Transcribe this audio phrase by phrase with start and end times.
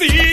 [0.00, 0.29] Se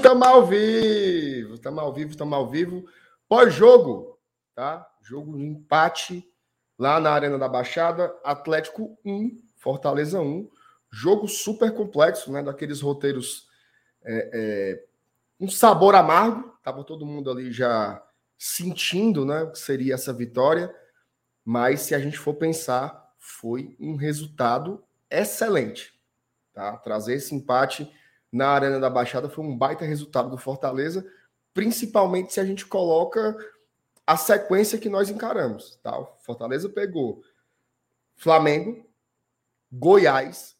[0.00, 1.58] Tamo ao vivo.
[1.58, 2.84] Tamo ao vivo, tamo ao vivo.
[3.28, 4.18] Pós-jogo,
[4.54, 4.88] tá?
[5.02, 6.24] Jogo de empate
[6.78, 8.14] lá na Arena da Baixada.
[8.24, 10.48] Atlético 1, Fortaleza 1.
[10.90, 12.42] Jogo super complexo, né?
[12.42, 13.48] Daqueles roteiros.
[14.04, 14.84] é, é,
[15.40, 16.56] um sabor amargo.
[16.62, 18.02] Tava todo mundo ali já
[18.36, 19.42] sentindo, né?
[19.42, 20.74] O que seria essa vitória.
[21.44, 25.92] Mas se a gente for pensar, foi um resultado excelente.
[26.52, 26.76] Tá?
[26.76, 27.90] Trazer esse empate
[28.30, 31.06] na Arena da Baixada foi um baita resultado do Fortaleza,
[31.54, 33.36] principalmente se a gente coloca
[34.06, 35.78] a sequência que nós encaramos.
[35.82, 35.98] Tá?
[35.98, 37.22] O Fortaleza pegou
[38.16, 38.86] Flamengo,
[39.70, 40.56] Goiás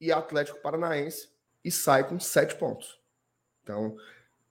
[0.00, 1.30] e Atlético Paranaense
[1.64, 3.00] e sai com sete pontos.
[3.62, 3.96] Então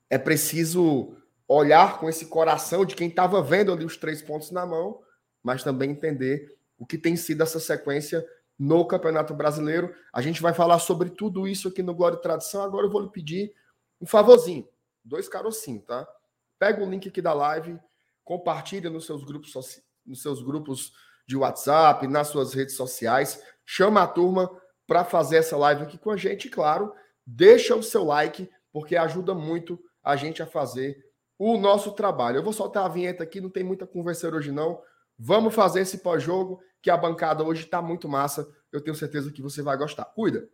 [0.09, 1.16] é preciso
[1.48, 5.02] olhar com esse coração de quem estava vendo ali os três pontos na mão,
[5.44, 8.26] mas também entender o que tem sido essa sequência
[8.58, 9.94] no Campeonato Brasileiro.
[10.14, 12.64] A gente vai falar sobre tudo isso aqui no Glória e Tradição.
[12.64, 13.53] Agora eu vou lhe pedir
[14.00, 14.67] um favorzinho,
[15.03, 16.08] dois carocinhos, tá?
[16.58, 17.80] Pega o link aqui da live,
[18.23, 19.53] compartilha nos seus grupos,
[20.06, 20.94] nos seus grupos
[21.28, 24.49] de WhatsApp, nas suas redes sociais, chama a turma
[24.88, 26.94] para fazer essa live aqui com a gente, e, claro,
[27.26, 31.04] deixa o seu like, porque ajuda muito a gente a fazer
[31.38, 32.38] o nosso trabalho.
[32.38, 34.80] Eu vou soltar a vinheta aqui, não tem muita conversa hoje não.
[35.17, 38.47] Vamos fazer esse pós-jogo, que a bancada hoje está muito massa.
[38.71, 40.05] Eu tenho certeza que você vai gostar.
[40.05, 40.47] Cuida!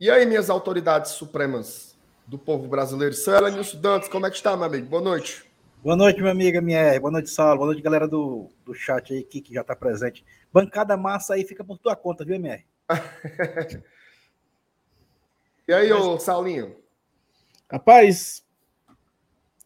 [0.00, 1.94] E aí, minhas autoridades supremas
[2.26, 3.14] do povo brasileiro?
[3.14, 4.88] Sara Nilson Dantas, como é que está, meu amigo?
[4.88, 5.53] Boa noite.
[5.84, 6.98] Boa noite, meu amigo MR.
[6.98, 7.58] Boa noite, Saulo.
[7.58, 10.24] Boa noite, galera do, do chat aí que, que já tá presente.
[10.50, 12.64] Bancada massa aí fica por tua conta, viu, MR?
[15.68, 16.76] E aí, ô Saulinho?
[17.70, 18.44] Rapaz,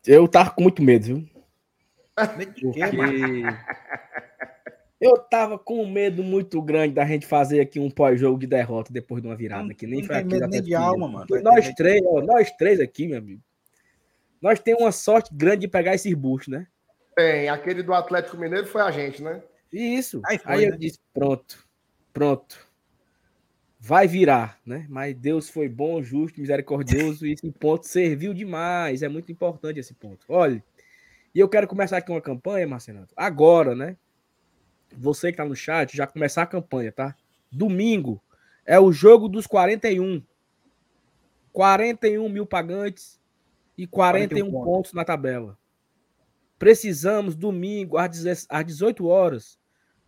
[0.06, 1.28] eu tava com muito medo, viu?
[2.36, 2.80] Medo de quê,
[5.00, 8.92] eu tava com um medo muito grande da gente fazer aqui um pós-jogo de derrota
[8.92, 11.26] depois de uma virada, que nem Não foi tem aqui nem de alma, mano.
[11.42, 13.42] Nós três, ó, nós três aqui, meu amigo.
[14.40, 16.66] Nós temos uma sorte grande de pegar esses buchos, né?
[17.16, 19.42] Bem, aquele do Atlético Mineiro foi a gente, né?
[19.72, 20.22] Isso.
[20.24, 20.76] Aí Aí, foi, eu né?
[20.76, 21.66] disse, pronto,
[22.12, 22.68] pronto.
[23.80, 24.86] Vai virar, né?
[24.88, 29.02] Mas Deus foi bom, justo, misericordioso e esse ponto serviu demais.
[29.02, 30.24] É muito importante esse ponto.
[30.28, 30.62] Olha,
[31.34, 33.06] e eu quero começar aqui uma campanha, Marcelo.
[33.16, 33.96] Agora, né?
[34.96, 37.14] Você que tá no chat, já começar a campanha, tá?
[37.50, 38.22] Domingo
[38.64, 40.22] é o jogo dos 41.
[41.52, 43.17] 41 mil pagantes
[43.78, 44.64] e 41, 41 pontos.
[44.64, 44.92] pontos.
[44.92, 45.56] na tabela.
[46.58, 49.58] Precisamos, domingo, às 10 às 18 horas,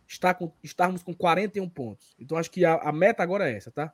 [0.05, 2.13] estar com, estarmos com 41 pontos.
[2.19, 3.93] Então, acho que a, a meta agora é essa, tá?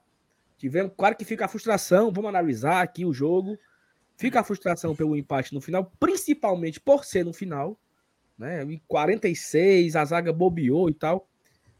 [0.58, 3.60] Tivemos, claro que fica a frustração, vamos analisar aqui o jogo.
[4.18, 7.80] Fica a frustração pelo empate no final, principalmente por ser no final,
[8.36, 8.64] né?
[8.64, 11.30] Em 46, a zaga bobeou e tal.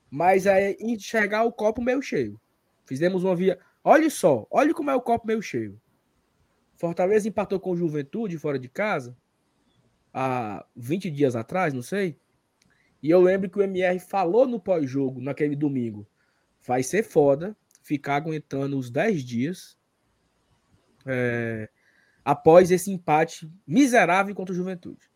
[0.10, 2.40] Mas é enxergar o copo meio cheio.
[2.86, 3.58] Fizemos uma via.
[3.84, 5.82] Olha só, olha como é o copo meio cheio.
[6.78, 9.18] Fortaleza empatou com o Juventude fora de casa
[10.14, 12.20] há 20 dias atrás, não sei.
[13.02, 16.08] E eu lembro que o MR falou no pós-jogo, naquele domingo.
[16.66, 19.78] Vai ser foda ficar aguentando os 10 dias
[21.06, 21.70] é,
[22.24, 25.10] após esse empate miserável contra o Juventude.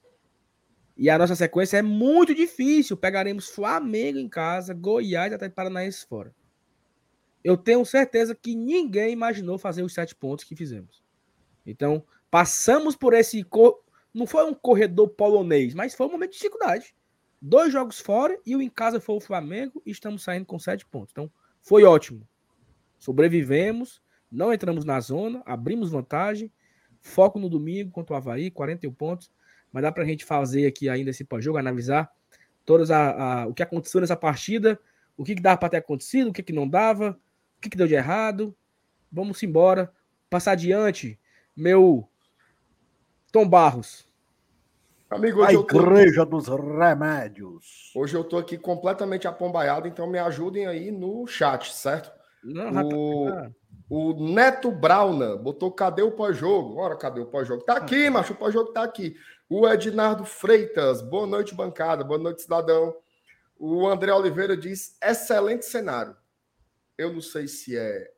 [0.97, 2.97] E a nossa sequência é muito difícil.
[2.97, 6.33] Pegaremos Flamengo em casa, Goiás até Paranaense fora.
[7.43, 11.03] Eu tenho certeza que ninguém imaginou fazer os sete pontos que fizemos.
[11.65, 13.43] Então, passamos por esse.
[13.43, 13.81] cor-
[14.13, 16.93] Não foi um corredor polonês, mas foi um momento de dificuldade.
[17.41, 20.85] Dois jogos fora e o em casa foi o Flamengo e estamos saindo com sete
[20.85, 21.11] pontos.
[21.11, 21.31] Então,
[21.61, 22.27] foi ótimo.
[22.99, 26.51] Sobrevivemos, não entramos na zona, abrimos vantagem.
[27.01, 29.31] Foco no domingo contra o Havaí, 41 pontos.
[29.71, 32.11] Mas dá pra gente fazer aqui ainda esse pós-jogo, analisar
[32.65, 34.79] todas a, a, o que aconteceu nessa partida,
[35.17, 37.17] o que, que dava para ter acontecido, o que, que não dava,
[37.57, 38.55] o que, que deu de errado.
[39.11, 39.91] Vamos embora.
[40.29, 41.19] Passar adiante,
[41.55, 42.07] meu
[43.31, 44.05] Tom Barros.
[45.09, 47.91] Amigo, A eu, tô, igreja dos remédios.
[47.95, 52.11] hoje eu tô aqui completamente apombaiado, então me ajudem aí no chat, certo?
[52.43, 53.51] Não, O-
[53.89, 56.77] O Neto Brauna botou cadê o pós-jogo?
[56.79, 57.61] Ora, cadê o pós-jogo?
[57.65, 59.17] Tá aqui, macho, o pós-jogo tá aqui.
[59.49, 62.95] O Ednardo Freitas, boa noite, bancada, boa noite, cidadão.
[63.59, 66.15] O André Oliveira diz: excelente cenário.
[66.97, 68.13] Eu não sei se é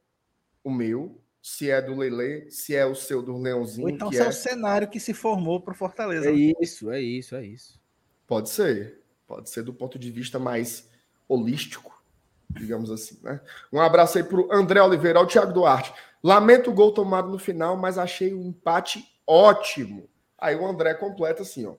[0.63, 4.15] o meu, se é do Lele, se é o seu do Leãozinho, Ou então que
[4.15, 4.29] se é é.
[4.29, 6.29] o cenário que se formou para Fortaleza.
[6.29, 7.77] é isso, é isso, é isso.
[8.25, 9.01] Pode ser.
[9.27, 10.89] Pode ser do ponto de vista mais
[11.27, 12.01] holístico,
[12.49, 13.41] digamos assim, né?
[13.73, 15.93] Um abraço aí pro André Oliveira, ao Thiago Duarte.
[16.23, 20.09] Lamento o gol tomado no final, mas achei o empate ótimo.
[20.39, 21.75] Aí o André completa assim, ó.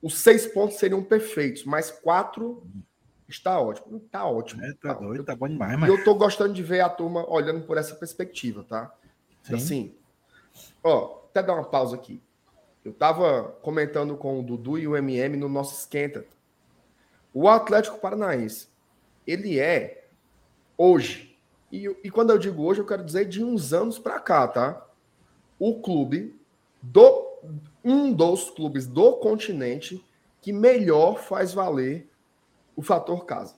[0.00, 2.66] Os seis pontos seriam perfeitos, mas quatro
[3.28, 4.00] está ótimo.
[4.10, 4.62] Tá ótimo.
[4.64, 5.90] É, tá Tá doido, tá bom demais, E mas.
[5.90, 8.94] eu tô gostando de ver a turma olhando por essa perspectiva, tá?
[9.42, 9.54] Sim.
[9.54, 9.94] Assim,
[10.82, 12.22] ó, até dar uma pausa aqui.
[12.84, 16.26] Eu tava comentando com o Dudu e o MM no nosso esquenta.
[17.32, 18.68] O Atlético Paranaense,
[19.26, 20.06] ele é
[20.76, 21.36] hoje,
[21.72, 24.86] e, e quando eu digo hoje, eu quero dizer de uns anos para cá, tá?
[25.58, 26.38] O clube
[26.80, 27.24] do
[27.82, 30.02] um dos clubes do continente
[30.40, 32.08] que melhor faz valer
[32.76, 33.56] o fator casa.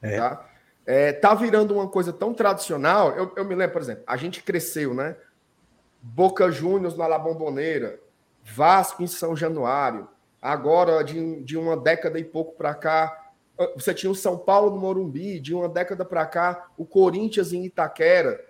[0.00, 0.16] É.
[0.16, 0.48] Tá?
[0.86, 3.10] É, tá virando uma coisa tão tradicional.
[3.10, 5.16] Eu, eu me lembro, por exemplo, a gente cresceu, né?
[6.00, 8.00] Boca Juniors na La Bombonera,
[8.42, 10.08] Vasco em São Januário.
[10.40, 14.70] Agora, de, de uma década e pouco para cá, ah, você tinha o São Paulo
[14.70, 15.40] no Morumbi.
[15.40, 18.42] De uma década para cá, o Corinthians em Itaquera.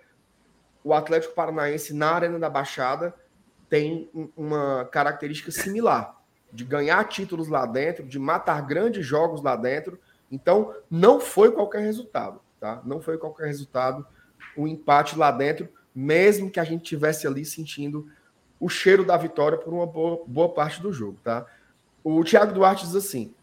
[0.83, 3.13] O Atlético Paranaense na Arena da Baixada
[3.67, 6.18] tem um- uma característica similar
[6.51, 9.99] de ganhar títulos lá dentro, de matar grandes jogos lá dentro.
[10.31, 12.81] Então, não foi qualquer resultado, tá?
[12.85, 14.05] Não foi qualquer resultado
[14.55, 18.09] o empate lá dentro, mesmo que a gente tivesse ali sentindo
[18.59, 21.45] o cheiro da vitória por uma boa, boa parte do jogo, tá?
[22.03, 23.33] O Thiago Duarte diz assim: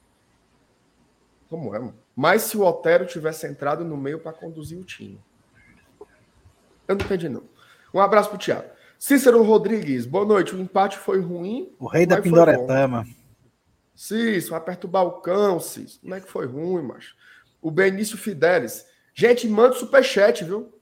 [1.49, 1.94] Como é, mano?
[2.14, 5.20] Mas se o Otero tivesse entrado no meio para conduzir o time.
[6.88, 7.43] Eu não entendi, não.
[7.93, 8.69] Um abraço pro Thiago.
[8.99, 10.55] Cícero Rodrigues, boa noite.
[10.55, 11.75] O empate foi ruim.
[11.79, 12.21] O rei da.
[12.21, 13.07] Pindoretama.
[13.95, 16.01] Cício, vai perturbar o cão, Cício.
[16.01, 17.15] Como é que foi ruim, macho?
[17.61, 18.87] O Benício Fidelis.
[19.15, 20.73] Gente, manda superchat, viu?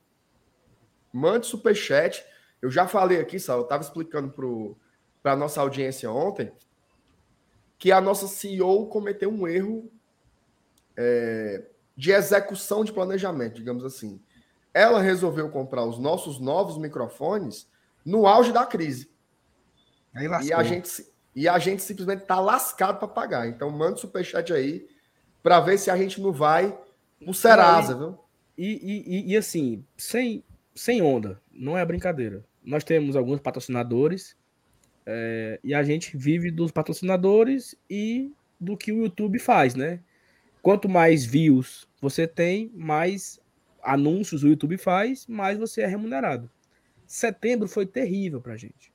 [1.13, 2.25] Mande superchat.
[2.61, 4.35] Eu já falei aqui, Sal, eu estava explicando
[5.23, 6.53] para a nossa audiência ontem
[7.79, 9.91] que a nossa CEO cometeu um erro
[10.97, 11.65] é,
[11.97, 14.21] de execução de planejamento, digamos assim.
[14.73, 17.69] Ela resolveu comprar os nossos novos microfones
[18.05, 19.11] no auge da crise.
[20.15, 23.49] Aí E a gente, e a gente simplesmente tá lascado para pagar.
[23.49, 24.87] Então manda o superchat aí
[25.43, 26.77] para ver se a gente não vai
[27.23, 28.19] pro Serasa, viu?
[28.57, 32.45] E, e, e- e assim, sem, sem onda, não é brincadeira.
[32.63, 34.37] Nós temos alguns patrocinadores
[35.07, 40.01] é, e a gente vive dos patrocinadores e do que o YouTube faz, né?
[40.63, 43.39] Quanto mais views você tem, mais
[43.83, 46.49] anúncios o YouTube faz, mais você é remunerado.
[47.07, 48.93] Setembro foi terrível pra gente.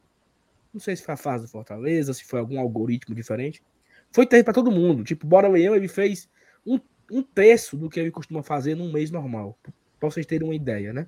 [0.74, 3.64] Não sei se foi a fase do Fortaleza, se foi algum algoritmo diferente.
[4.12, 5.04] Foi terrível pra todo mundo.
[5.04, 6.30] Tipo, Bora Leão, ele fez
[6.66, 6.80] um,
[7.12, 9.58] um terço do que ele costuma fazer num mês normal.
[10.00, 11.08] Pra vocês terem uma ideia, né?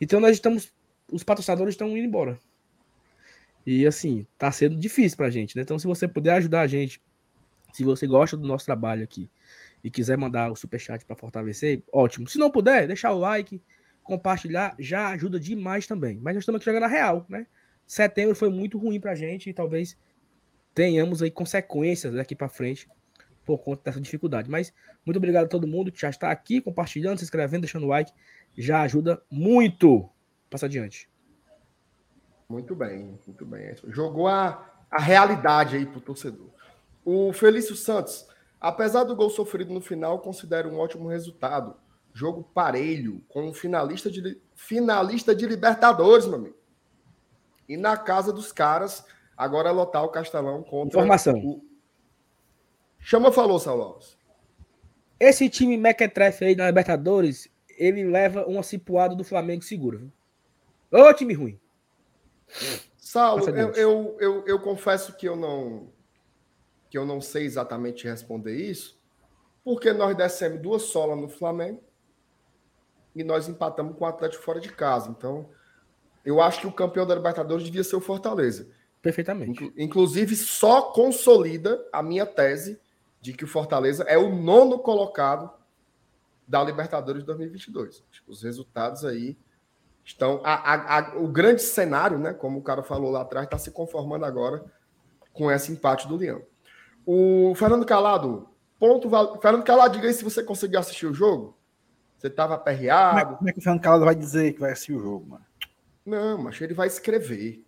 [0.00, 0.72] Então nós estamos.
[1.10, 2.38] Os patrocinadores estão indo embora.
[3.66, 5.62] E assim, tá sendo difícil pra gente, né?
[5.62, 7.00] Então, se você puder ajudar a gente,
[7.72, 9.30] se você gosta do nosso trabalho aqui
[9.82, 12.28] e quiser mandar o superchat para fortalecer, ótimo.
[12.28, 13.60] Se não puder, deixar o like,
[14.04, 16.18] compartilhar, já ajuda demais também.
[16.22, 17.46] Mas nós estamos aqui jogando a real, né?
[17.86, 19.96] Setembro foi muito ruim pra gente e talvez
[20.74, 22.88] tenhamos aí consequências daqui para frente
[23.44, 24.50] por conta dessa dificuldade.
[24.50, 24.72] Mas
[25.04, 28.12] muito obrigado a todo mundo que já está aqui compartilhando, se inscrevendo, deixando o like.
[28.56, 30.08] Já ajuda muito.
[30.48, 31.08] Passa adiante.
[32.48, 33.74] Muito bem, muito bem.
[33.88, 36.48] Jogou a, a realidade aí pro torcedor.
[37.04, 38.28] O Felício Santos,
[38.60, 41.76] apesar do gol sofrido no final, considero um ótimo resultado.
[42.14, 46.56] Jogo parelho, com um finalista de, finalista de Libertadores, meu amigo.
[47.68, 49.04] E na casa dos caras,
[49.36, 51.36] agora é lotar o Castelão contra Informação.
[51.36, 51.64] o.
[53.00, 54.16] Chama falou, Saulo Alves.
[55.18, 59.98] Esse time Mequetrefe aí na Libertadores, ele leva uma cipuada do Flamengo seguro.
[59.98, 60.12] Viu?
[60.92, 61.60] Ô, time ruim.
[62.96, 65.92] Saulo, eu, eu, eu, eu confesso que eu não
[66.88, 68.96] que eu não sei exatamente responder isso,
[69.64, 71.82] porque nós descemos duas solas no Flamengo
[73.14, 75.10] e nós empatamos com o Atlético fora de casa.
[75.10, 75.48] Então,
[76.24, 78.68] eu acho que o campeão da Libertadores devia ser o Fortaleza.
[79.02, 79.50] Perfeitamente.
[79.50, 82.80] Inclu- Inclusive, só consolida a minha tese
[83.20, 85.50] de que o Fortaleza é o nono colocado
[86.48, 88.02] da Libertadores de 2022.
[88.10, 89.36] Acho que Os resultados aí
[90.04, 90.40] estão.
[90.44, 92.32] a- a- a- o grande cenário, né?
[92.34, 94.64] Como o cara falou lá atrás, está se conformando agora
[95.32, 96.42] com esse empate do Leão.
[97.06, 99.08] O Fernando Calado, ponto.
[99.40, 101.56] Fernando Calado, diga aí se você conseguiu assistir o jogo.
[102.24, 103.36] Você estava é, aperreado.
[103.36, 105.44] como é que o Fernando Calado vai dizer que vai assistir o jogo, mano?
[106.06, 107.62] Não, mas ele vai escrever.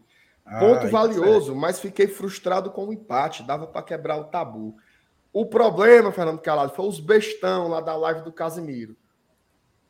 [0.47, 3.43] Ah, Ponto tá valioso, mas fiquei frustrado com o empate.
[3.43, 4.75] Dava para quebrar o tabu.
[5.31, 8.97] O problema, Fernando Calado, foi os bestão lá da live do Casimiro.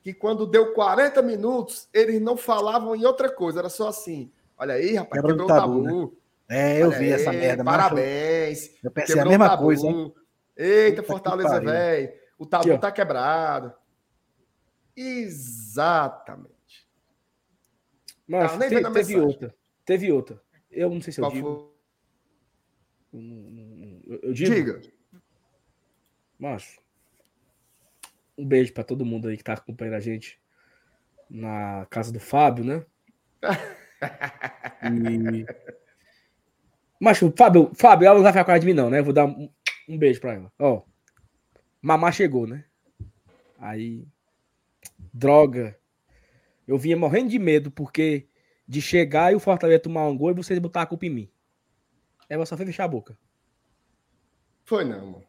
[0.02, 3.60] Que quando deu 40 minutos, eles não falavam em outra coisa.
[3.60, 4.32] Era só assim.
[4.58, 6.18] Olha aí, rapaz, Quebra do quebrou o tabu, tabu.
[6.48, 8.70] É, eu Olha vi essa aí, merda, mas Parabéns.
[8.82, 9.62] Eu pensei Quebrou a o mesma tabu.
[9.62, 10.14] coisa, hein?
[10.56, 12.12] Eita, Puta Fortaleza, velho.
[12.36, 13.72] O tabu Aqui, tá quebrado.
[14.96, 16.54] Exatamente.
[18.26, 19.54] Mas Tá nem te- a teve outra.
[19.84, 20.42] Teve outra.
[20.70, 21.76] Eu não sei se eu Qual digo.
[23.12, 23.20] foi?
[23.20, 24.54] Eu, eu- eu digo.
[24.54, 24.80] Diga.
[26.38, 26.80] Macho.
[28.36, 30.40] Um beijo pra todo mundo aí que tá acompanhando a gente
[31.30, 32.84] na casa do Fábio, né?
[34.82, 35.46] E...
[37.00, 38.98] Macho, Fábio, Fábio, ela não vai ficar com raiva de mim, não, né?
[39.00, 39.50] Eu vou dar um,
[39.88, 40.52] um beijo pra ela.
[40.58, 40.82] Ó,
[41.80, 42.64] mamá chegou, né?
[43.58, 44.06] Aí,
[45.16, 45.78] droga.
[46.66, 48.28] Eu vinha morrendo de medo, porque
[48.68, 51.30] de chegar e o Fortaleza tomar um gol e vocês botar a culpa em mim.
[52.28, 53.16] Ela só foi fechar a boca.
[54.64, 55.26] Foi não, mano.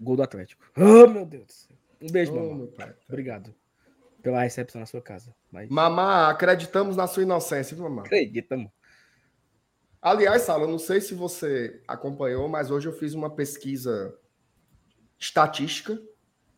[0.00, 0.64] Gol do Atlético.
[0.76, 1.76] Oh, meu Deus do céu.
[2.02, 2.54] Um beijo, Ô, mamãe.
[2.56, 2.94] meu pai.
[3.08, 3.54] Obrigado
[4.20, 5.34] pela recepção na sua casa.
[5.50, 8.02] Mas Mamá, acreditamos na sua inocência, viu, mamá?
[8.02, 8.72] acredita, mano.
[10.02, 14.18] Aliás, Sala, não sei se você acompanhou, mas hoje eu fiz uma pesquisa
[15.18, 15.98] estatística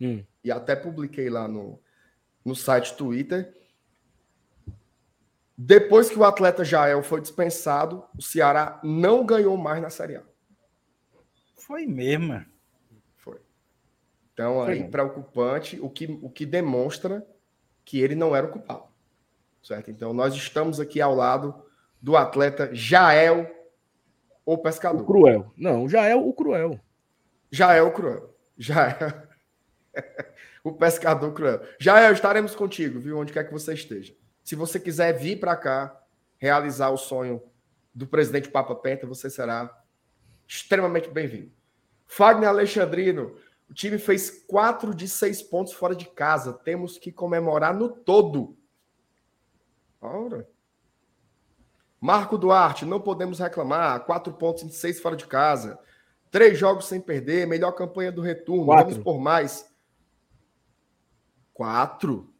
[0.00, 0.24] Hum.
[0.44, 1.80] e até publiquei lá no,
[2.46, 3.52] no site Twitter.
[5.58, 10.22] Depois que o atleta Jael foi dispensado, o Ceará não ganhou mais na Série A.
[11.56, 12.44] Foi mesmo.
[13.16, 13.40] Foi.
[14.32, 14.90] Então, Foi aí, não.
[14.90, 17.26] preocupante, o que, o que demonstra
[17.84, 18.84] que ele não era o culpado.
[19.62, 19.90] Certo?
[19.90, 21.54] Então, nós estamos aqui ao lado
[22.00, 23.50] do atleta Jael,
[24.44, 25.04] o O pescador.
[25.04, 25.52] cruel.
[25.56, 26.78] Não, já é o cruel.
[27.50, 28.34] Jael Cruel.
[28.58, 28.96] Jael.
[30.70, 31.60] o pescador cruel.
[31.78, 33.18] Jael, estaremos contigo, viu?
[33.18, 34.14] Onde quer que você esteja.
[34.42, 36.00] Se você quiser vir para cá
[36.38, 37.42] realizar o sonho
[37.94, 39.70] do presidente Papa Penta, você será
[40.46, 41.52] extremamente bem-vindo.
[42.06, 43.36] Fagner Alexandrino,
[43.68, 46.52] o time fez quatro de seis pontos fora de casa.
[46.52, 48.56] Temos que comemorar no todo.
[50.00, 50.48] Ora.
[52.00, 54.04] Marco Duarte, não podemos reclamar.
[54.04, 55.78] Quatro pontos em seis fora de casa.
[56.30, 57.46] Três jogos sem perder.
[57.46, 58.66] Melhor campanha do retorno.
[58.66, 58.90] Quatro.
[58.90, 59.75] Vamos por mais.
[61.56, 62.30] Quatro.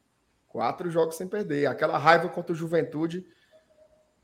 [0.46, 1.66] Quatro jogos sem perder.
[1.66, 3.26] Aquela raiva contra o Juventude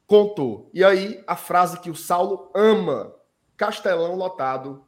[0.07, 0.71] contou.
[0.75, 3.15] E aí, a frase que o Saulo ama.
[3.57, 4.85] Castelão lotado.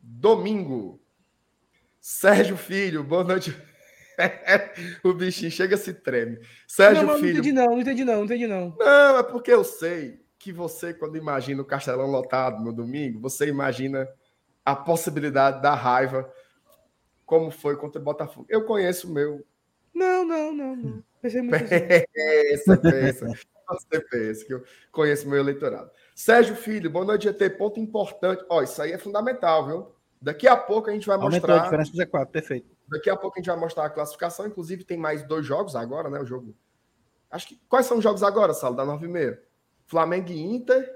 [0.00, 0.98] Domingo.
[2.00, 3.54] Sérgio Filho, boa noite.
[5.04, 6.40] o bichinho chega se treme.
[6.66, 7.38] Sérgio não, mas não Filho.
[7.38, 8.74] entendi não, não entendi não, não entendi não.
[8.78, 13.46] Não, é porque eu sei que você, quando imagina o Castelão lotado no domingo, você
[13.46, 14.08] imagina
[14.64, 16.32] a possibilidade da raiva,
[17.28, 18.46] como foi contra o Botafogo.
[18.48, 19.44] Eu conheço o meu.
[19.94, 21.04] Não, não, não, não.
[21.20, 21.58] Pensei muito.
[21.68, 23.26] Pensa, pensa.
[23.68, 25.90] Você pensa que eu conheço o meu eleitorado.
[26.14, 27.50] Sérgio Filho, boa noite, GT.
[27.50, 28.42] Ponto importante.
[28.48, 29.92] Ó, isso aí é fundamental, viu?
[30.22, 31.64] Daqui a pouco a gente vai Aumentou a mostrar.
[31.64, 32.74] diferença do Z4, perfeito.
[32.88, 34.46] Daqui a pouco a gente vai mostrar a classificação.
[34.46, 36.18] Inclusive, tem mais dois jogos agora, né?
[36.18, 36.56] O jogo.
[37.30, 37.60] Acho que.
[37.68, 38.74] Quais são os jogos agora, Salo?
[38.74, 39.42] Da 9 e meia?
[39.86, 40.90] Flamengo e Inter.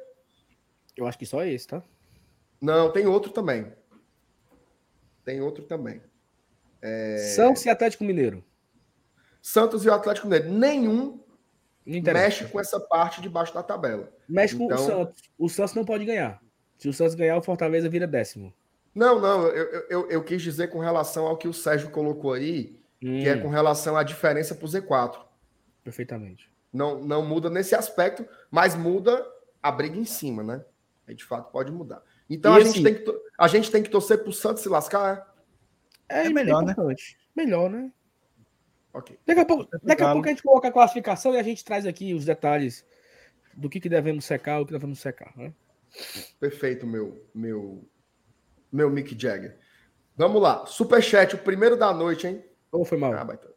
[0.97, 1.83] Eu acho que só esse, tá?
[2.59, 3.71] Não, tem outro também.
[5.27, 6.01] Tem outro também.
[7.35, 8.45] Santos e Atlético Mineiro.
[9.41, 10.51] Santos e o Atlético Mineiro.
[10.53, 11.21] Nenhum
[11.87, 14.09] mexe com essa parte de baixo da tabela.
[14.29, 15.23] Mexe com Então- o Santos.
[15.39, 16.41] O Santos não pode ganhar.
[16.79, 18.53] Se o Santos ganhar, o Fortaleza vira décimo.
[18.95, 22.79] Não, não, eu, eu, eu, quis dizer com relação ao que o Sérgio colocou aí,
[23.01, 25.19] que é Hum, com relação à diferença para o Z4.
[25.83, 26.51] Perfeitamente.
[26.73, 29.27] Não, não muda nesse aspecto, mas muda
[29.63, 30.65] a briga em cima, né?
[31.07, 32.03] Aí de fato pode mudar.
[32.29, 34.63] Então E a, gente assim- tem que, a gente tem que torcer para o Santos
[34.63, 35.17] se lascar.
[35.17, 35.32] É,
[36.13, 36.73] É melhor, né?
[36.73, 37.19] importante.
[37.35, 37.91] Melhor, né?
[38.95, 38.99] é?
[38.99, 39.19] Ok.
[39.27, 41.87] Daqui a, pouco, daqui a pouco a gente coloca a classificação e a gente traz
[41.87, 42.85] aqui os detalhes
[43.55, 45.33] do que, que devemos secar, o que devemos secar.
[45.37, 45.53] Né?
[46.39, 47.85] Perfeito, meu, meu,
[48.71, 49.59] meu Mick Jagger.
[50.17, 50.67] Vamos lá.
[50.67, 52.45] Superchat, o primeiro da noite, hein?
[52.71, 53.13] Ou foi mal?
[53.15, 53.51] Ah, baitão.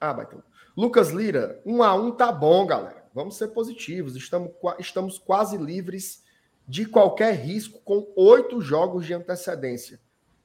[0.00, 0.42] Ah, baitão.
[0.76, 3.04] Lucas Lira, um a um tá bom, galera.
[3.14, 4.16] Vamos ser positivos.
[4.16, 6.22] Estamos, estamos quase livres
[6.66, 10.00] de qualquer risco com oito jogos de antecedência.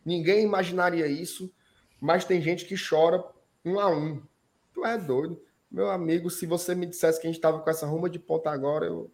[0.06, 1.52] Ninguém imaginaria isso,
[2.00, 3.24] mas tem gente que chora
[3.64, 4.22] um a um.
[4.74, 5.42] Tu é doido.
[5.70, 8.50] Meu amigo, se você me dissesse que a gente estava com essa ruma de ponta
[8.50, 9.12] agora, eu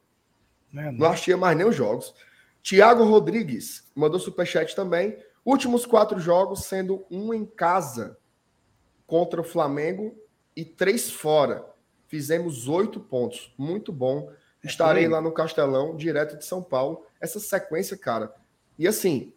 [0.71, 2.13] Né, não assistia mais nem os jogos.
[2.61, 5.17] Tiago Rodrigues mandou superchat também.
[5.43, 8.17] Últimos quatro jogos, sendo um em casa
[9.05, 10.15] contra o Flamengo
[10.55, 11.65] e três fora.
[12.07, 13.53] Fizemos oito pontos.
[13.57, 14.31] Muito bom.
[14.63, 15.13] Estarei por aí.
[15.13, 17.05] lá no Castelão, direto de São Paulo.
[17.21, 18.33] Essa sequência, cara.
[18.79, 19.33] E assim,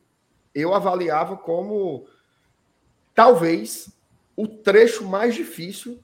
[0.61, 2.07] eu avaliava como
[3.15, 3.91] talvez
[4.37, 6.03] o trecho mais difícil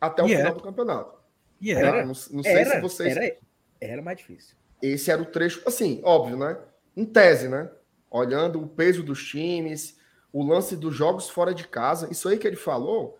[0.00, 1.18] até o final do campeonato.
[1.60, 2.04] E era.
[2.04, 3.16] Não, não sei se vocês.
[3.16, 3.36] era,
[3.80, 4.56] era mais difícil.
[4.80, 6.58] Esse era o trecho, assim, óbvio, né?
[6.96, 7.70] Em tese, né?
[8.10, 9.98] Olhando o peso dos times,
[10.32, 12.08] o lance dos jogos fora de casa.
[12.10, 13.18] Isso aí que ele falou,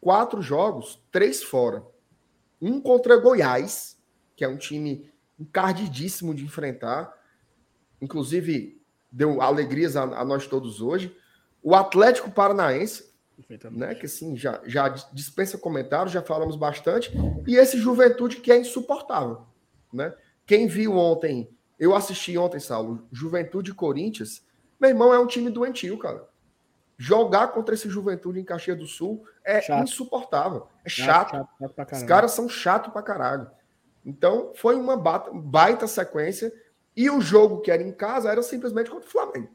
[0.00, 1.84] quatro jogos, três fora.
[2.60, 3.98] Um contra Goiás,
[4.34, 7.12] que é um time encardidíssimo de enfrentar.
[8.00, 11.16] Inclusive, deu alegrias a, a nós todos hoje.
[11.62, 13.12] O Atlético Paranaense,
[13.70, 13.94] né?
[13.94, 17.12] Que assim, já, já dispensa comentários, já falamos bastante.
[17.46, 19.42] E esse Juventude que é insuportável,
[19.92, 20.14] né?
[20.46, 24.44] Quem viu ontem, eu assisti ontem, Saulo, Juventude Corinthians,
[24.80, 26.26] meu irmão é um time doentio, cara.
[26.98, 29.82] Jogar contra esse Juventude em Caxias do Sul é Chato.
[29.82, 30.66] insuportável.
[30.84, 31.30] É chato.
[31.32, 33.50] chato, chato Os caras são chatos pra caralho.
[34.04, 36.52] Então, foi uma baita sequência.
[36.96, 39.48] E o jogo que era em casa era simplesmente contra o Flamengo.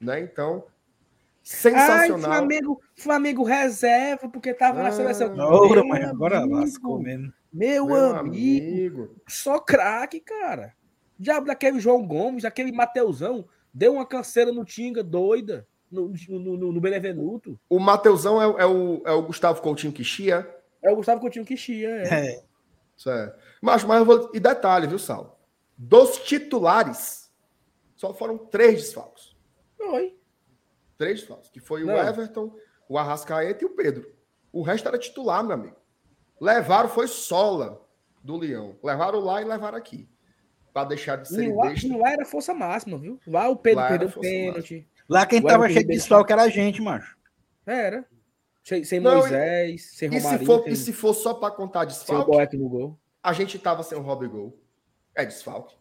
[0.00, 0.20] Né?
[0.20, 2.32] Então, Ai, sensacional.
[2.32, 5.34] Flamengo, Flamengo reserva, porque tava na Ah, seleção.
[5.38, 7.32] Ora, Meu mas agora amigo, lascou mesmo.
[7.52, 9.16] Meu, Meu amigo, amigo.
[9.28, 10.74] só craque, cara.
[11.18, 16.72] Diabo daquele João Gomes, daquele Mateusão, deu uma canseira no Tinga doida, no, no, no,
[16.72, 17.58] no Benevenuto.
[17.68, 20.48] O Mateusão é, o- é o, é o Gustavo Coutinho Kishia.
[20.82, 22.08] É o Gustavo Coutinho que chia, é.
[22.34, 22.42] É.
[22.96, 23.34] Isso é.
[23.62, 24.30] Mas, mas eu vou.
[24.34, 25.37] E detalhe, viu, Sal?
[25.80, 27.30] Dos titulares,
[27.94, 29.36] só foram três desfalques.
[29.80, 30.18] Oi.
[30.96, 31.48] Três desfalques.
[31.50, 31.94] Que foi Não.
[31.94, 32.52] o Everton,
[32.88, 34.12] o Arrascaeta e o Pedro.
[34.52, 35.76] O resto era titular, meu amigo.
[36.40, 37.80] Levaram, foi sola
[38.24, 38.76] do Leão.
[38.82, 40.08] Levaram lá e levaram aqui.
[40.72, 41.86] Pra deixar de E ser lá, besta.
[41.86, 43.20] e lá era força máxima, viu?
[43.26, 44.88] Lá o Pedro Lá perdeu o pênalti.
[45.08, 47.16] Lá quem tava cheio de desfalque era a gente, macho.
[47.64, 48.04] Era.
[48.62, 51.50] Sem, sem Não, Moisés, sem E se, Romarinho, for, sem, e se for só pra
[51.50, 52.98] contar sem o desfalque, Boeck no gol.
[53.22, 54.58] a gente tava sem o Rob Gol.
[55.14, 55.74] É desfalque.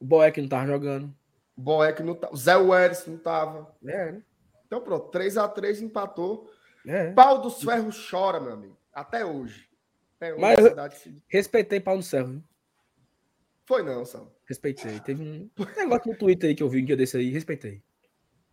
[0.00, 1.14] O Boeck não tava jogando.
[1.56, 2.34] O Boeck não tava.
[2.36, 3.72] Zé Welles não tava.
[3.86, 4.22] É, né?
[4.66, 6.50] Então pronto, 3x3 empatou.
[6.86, 7.10] É.
[7.12, 8.76] Pau dos ferros chora, meu amigo.
[8.92, 9.68] Até hoje.
[10.16, 12.42] Até hoje Mas- cidade Respeitei pau céu, viu?
[13.66, 14.34] Foi não, Sal.
[14.46, 14.98] Respeitei.
[15.00, 17.30] Teve um negócio no Twitter aí que eu vi um dia desse aí.
[17.30, 17.82] Respeitei.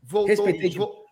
[0.03, 0.27] Voltou.
[0.27, 1.05] Respeitei de- vo-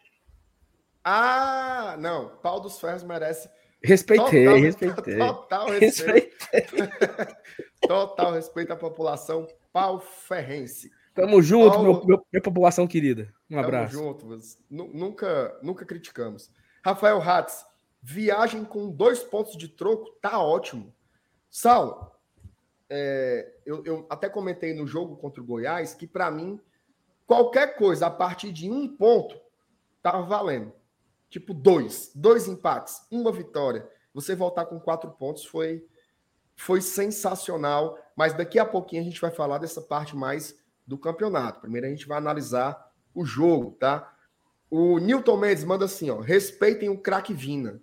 [1.03, 2.29] Ah, não.
[2.37, 3.49] Pau dos ferros merece.
[3.83, 5.17] Respeitei, total, respeitei.
[5.17, 6.35] Total respeito.
[6.51, 7.35] Respeitei.
[7.87, 10.89] Total respeito à população pau ferrense.
[11.13, 13.33] Tamo junto, Paulo- meu, meu- minha população querida.
[13.49, 13.93] Um Tamo abraço.
[13.93, 14.25] junto.
[14.25, 16.49] mas nu- Nunca, nunca criticamos.
[16.81, 17.65] Rafael Hatz,
[18.01, 20.95] viagem com dois pontos de troco tá ótimo.
[21.51, 22.21] Sal,
[22.89, 26.57] é, eu, eu até comentei no jogo contra o Goiás que para mim
[27.27, 29.37] qualquer coisa a partir de um ponto
[30.01, 30.71] tava valendo.
[31.29, 33.85] Tipo dois, dois empates, uma vitória.
[34.13, 35.85] Você voltar com quatro pontos foi
[36.55, 37.97] foi sensacional.
[38.15, 41.59] Mas daqui a pouquinho a gente vai falar dessa parte mais do campeonato.
[41.59, 44.13] Primeiro a gente vai analisar o jogo, tá?
[44.69, 47.81] O Newton Mendes manda assim, ó, respeitem o craque Vina.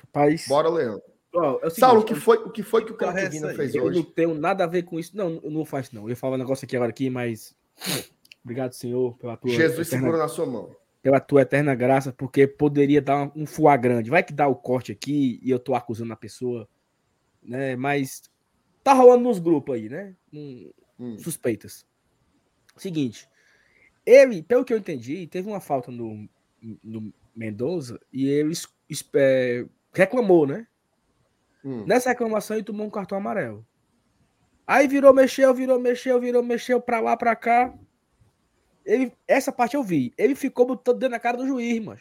[0.00, 1.02] Rapaz, Bora, Leandro.
[1.34, 3.52] ó, é o seguinte, Saulo, o que foi, o que foi que o craque Vina
[3.54, 3.98] fez eu hoje?
[3.98, 5.16] não tenho nada a ver com isso.
[5.16, 6.02] Não, eu não faço não.
[6.04, 7.54] Eu ia falar um negócio aqui agora aqui, mas
[8.44, 10.74] obrigado, Senhor, pela tua Jesus eterna, segura na sua mão.
[11.02, 14.10] pela tua eterna graça, porque poderia dar um fuá grande.
[14.10, 16.68] Vai que dá o corte aqui e eu tô acusando a pessoa,
[17.42, 17.76] né?
[17.76, 18.22] Mas
[18.88, 20.16] tá rolando nos grupos aí, né?
[20.32, 21.18] Hum, Hum.
[21.18, 21.86] suspeitas.
[22.76, 23.28] Seguinte,
[24.04, 26.28] ele, pelo que eu entendi, teve uma falta no,
[26.82, 28.54] no Mendoza e ele
[29.14, 30.66] é, reclamou, né?
[31.62, 31.84] Hum.
[31.84, 33.66] Nessa reclamação ele tomou um cartão amarelo.
[34.66, 37.74] Aí virou, mexeu, virou, mexeu, virou, mexeu pra lá, pra cá.
[38.84, 40.14] Ele, essa parte eu vi.
[40.16, 42.00] Ele ficou botando dentro na cara do juiz, mano.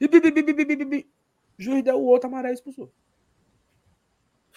[0.00, 1.10] E bi, bi, bi, bi, bi, bi, bi, bi.
[1.58, 2.92] O juiz deu o outro amarelo e expulsou.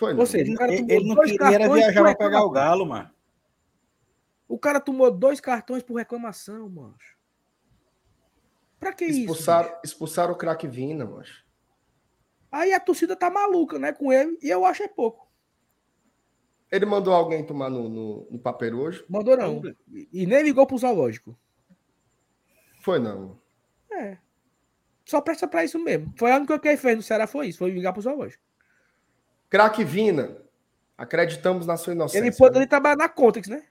[0.01, 0.21] Foi não.
[0.21, 2.49] Ou seja, Ele, cara ele- tomou ele não dois queria viajar por pra pegar o
[2.49, 3.11] galo, mano.
[4.47, 6.95] O cara tomou dois cartões por reclamação, mano.
[8.79, 9.19] Pra que isso?
[9.19, 9.81] expulsaram, bicho?
[9.83, 11.45] expulsaram o craque Vina, macho.
[12.51, 15.29] Aí a torcida tá maluca, né, com ele, e eu acho é pouco.
[16.71, 19.05] Ele mandou alguém tomar no, no, no papel hoje?
[19.07, 19.61] Mandou não.
[19.87, 21.37] E, e nem ligou pro zoológico.
[22.81, 23.39] Foi não.
[23.91, 24.17] É.
[25.05, 26.11] Só presta pra isso mesmo.
[26.17, 28.43] Foi a única que ele fez no Ceará, foi isso, foi ligar pro zoológico.
[29.51, 30.37] Craque Vina,
[30.97, 32.25] acreditamos na sua inocência.
[32.25, 33.65] Ele poderia trabalhar na Contex, né?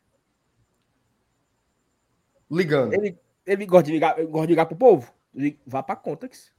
[2.50, 2.92] Ligando.
[2.92, 5.10] Ele, ele gosta, de ligar, gosta de ligar pro povo?
[5.66, 6.52] Vá pra Contex.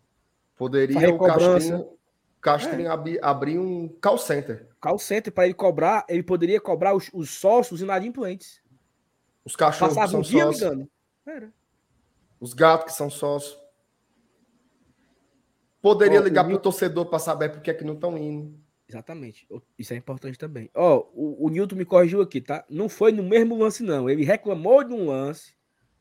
[0.56, 1.20] Poderia o.
[1.20, 2.02] Castrinho
[2.42, 2.92] Castrinho É.
[2.92, 4.68] abri, abriu um call center.
[4.80, 8.60] Call center para ele cobrar, ele poderia cobrar os, os sócios inadimplentes.
[9.46, 10.88] Os cachorros que Passava são um sócios.
[12.40, 13.62] Os gatos que são sócios.
[15.80, 18.60] Poderia o ligar pro torcedor para saber por que, é que não estão indo.
[18.92, 19.48] Exatamente.
[19.80, 20.70] Isso é importante também.
[20.76, 22.66] Ó, o, o Newton me corrigiu aqui, tá?
[22.70, 24.10] Não foi no mesmo lance, não.
[24.10, 25.56] Ele reclamou de um lance,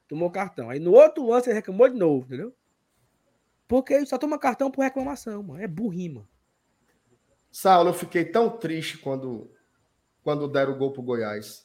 [0.08, 0.68] tomou cartão.
[0.68, 2.52] Aí no outro lance ele reclamou de novo, entendeu?
[3.68, 5.62] Porque ele só toma cartão por reclamação, mano.
[5.62, 6.28] É burrinho, mano.
[7.52, 9.48] Saulo, eu fiquei tão triste quando,
[10.24, 11.64] quando deram o gol pro Goiás.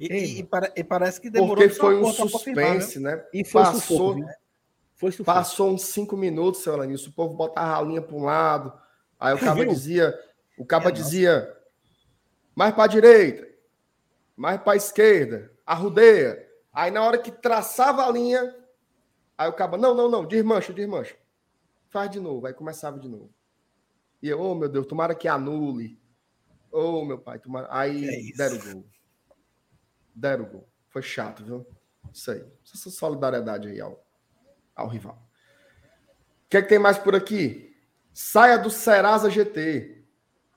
[0.00, 2.12] E, Ei, e- pare- e parece que demorou Porque só foi um né?
[2.12, 3.24] suspense, né?
[3.32, 4.26] E foi Passou, sufoco?
[4.96, 5.38] Foi sufoco.
[5.38, 7.10] passou uns cinco minutos, seu Alanilson.
[7.10, 8.89] O povo botava a linha para um lado.
[9.20, 10.18] Aí o caba dizia,
[10.58, 11.02] o caba É, nossa.
[11.02, 11.56] dizia,
[12.56, 13.46] mais para direita,
[14.34, 16.48] mais para esquerda, arrudeia.
[16.72, 18.56] Aí na hora que traçava a linha,
[19.36, 21.16] aí o caba, não, não, não, desmancha, desmancha.
[21.90, 23.30] Faz de novo, aí começava de novo.
[24.22, 26.00] E eu, oh meu Deus, tomara que anule.
[26.72, 27.66] Oh meu pai, tomara.
[27.70, 28.86] Aí É deram o gol.
[30.14, 30.68] Deram o gol.
[30.88, 31.66] Foi chato, viu?
[32.12, 32.44] Isso aí.
[32.64, 34.02] Essa solidariedade aí ao,
[34.74, 35.20] ao rival.
[36.46, 37.69] O que, é que tem mais por aqui?
[38.12, 39.98] Saia do Serasa GT.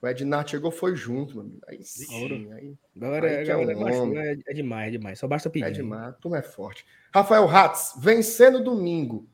[0.02, 1.62] O Ednar chegou, foi junto, meu amigo.
[1.66, 5.18] Aí sim, aí Galera, Aí é galera um é, é demais, é demais.
[5.20, 5.66] Só basta pedir.
[5.66, 6.10] é demais.
[6.10, 6.86] A turma é forte.
[7.14, 9.26] Rafael Ratz, vencendo domingo.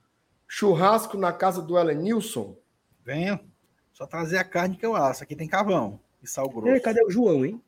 [0.48, 2.56] Churrasco na casa do Elenilson.
[3.04, 3.42] Venha.
[3.92, 5.24] Só trazer a carne que eu asso.
[5.24, 6.82] Aqui tem carvão e sal Ei, grosso.
[6.84, 7.60] cadê o João, hein?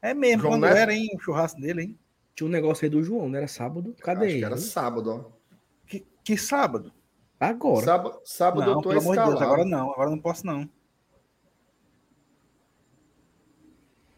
[0.00, 0.76] É mesmo, João quando Neto?
[0.76, 1.08] era, hein?
[1.14, 1.98] O churrasco dele, hein?
[2.34, 3.94] Tinha um negócio aí do João, não era sábado?
[4.00, 4.38] Cadê Acho ele?
[4.38, 5.56] que era sábado, ó.
[5.86, 6.92] Que, que sábado?
[7.38, 7.84] Agora.
[7.84, 9.30] Sábado, sábado não, eu tô pelo escalado.
[9.30, 9.92] Deus, agora não.
[9.92, 10.68] Agora não posso, não.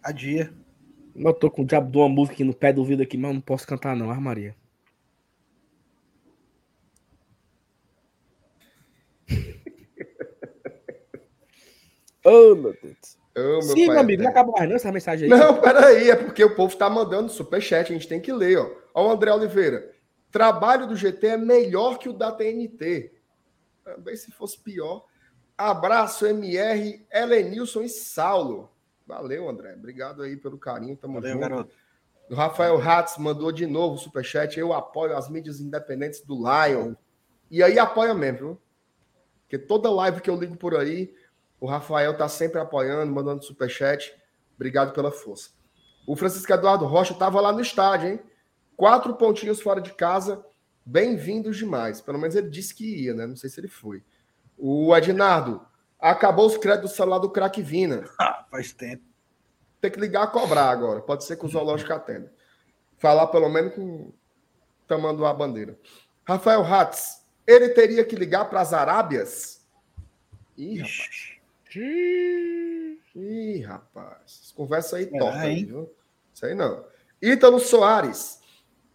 [0.03, 0.53] A dia.
[1.15, 3.31] Eu tô com o diabo de uma música aqui no pé do ouvido aqui, mas
[3.31, 4.55] eu não posso cantar não, Armaria.
[12.25, 13.19] oh, meu Deus.
[13.37, 15.39] Ô, meu Sim, meu amigo, não acaba mais não essa mensagem aí.
[15.39, 18.71] Não, peraí, é porque o povo tá mandando superchat, a gente tem que ler, ó.
[18.95, 19.98] Ó o André Oliveira.
[20.31, 23.13] Trabalho do GT é melhor que o da TNT.
[23.85, 25.07] Também se fosse pior.
[25.57, 28.71] Abraço, MR, Helenilson e Saulo.
[29.07, 29.75] Valeu, André.
[29.75, 30.97] Obrigado aí pelo carinho.
[30.97, 31.41] Tamo Valeu, junto.
[31.41, 31.75] garoto.
[32.31, 34.61] O Rafael Ratz mandou de novo o superchat.
[34.61, 36.95] Eu apoio as mídias independentes do Lion.
[37.51, 38.63] E aí apoia mesmo, viu?
[39.43, 41.15] Porque toda live que eu ligo por aí,
[41.59, 44.15] o Rafael tá sempre apoiando, mandando superchat.
[44.55, 45.51] Obrigado pela força.
[46.07, 48.21] O Francisco Eduardo Rocha estava lá no estádio, hein?
[48.79, 50.47] Quatro pontinhos fora de casa.
[50.87, 52.01] Bem-vindos demais.
[52.01, 53.27] Pelo menos ele disse que ia, né?
[53.27, 54.05] Não sei se ele foi.
[54.57, 55.61] O Ednardo,
[55.99, 58.09] acabou os créditos do celular do craque Vina.
[58.21, 59.03] Ah, faz tempo.
[59.81, 61.01] Tem que ligar a cobrar agora.
[61.01, 62.33] Pode ser que o zoológico atenda.
[62.99, 64.13] Falar pelo menos com
[64.87, 65.77] tomando a bandeira.
[66.25, 69.67] Rafael Hatz, ele teria que ligar para as Arábias?
[70.57, 71.37] Ih, rapaz.
[73.17, 74.53] Ih, rapaz.
[74.55, 75.93] Conversa aí torta aí, viu?
[76.33, 76.85] Sei não.
[77.21, 78.38] Ítalo Soares.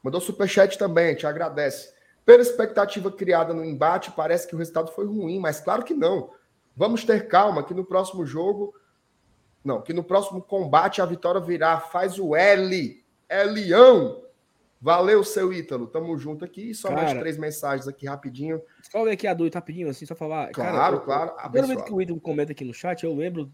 [0.03, 1.93] Mandou superchat também, te agradece.
[2.25, 6.31] Pela expectativa criada no embate, parece que o resultado foi ruim, mas claro que não.
[6.75, 8.73] Vamos ter calma que no próximo jogo.
[9.63, 11.79] Não, que no próximo combate a vitória virá.
[11.79, 13.01] Faz o L.
[13.29, 14.21] É Leão.
[14.81, 15.87] Valeu, seu Ítalo.
[15.87, 16.73] Tamo junto aqui.
[16.73, 17.19] Só mais Cara.
[17.21, 18.61] três mensagens aqui rapidinho.
[18.81, 20.51] Só ler aqui a dúvida rapidinho, assim, só falar.
[20.51, 21.31] Claro, eu- claro.
[21.53, 23.49] Toda vez que o Ítalo comenta aqui no chat, eu lembro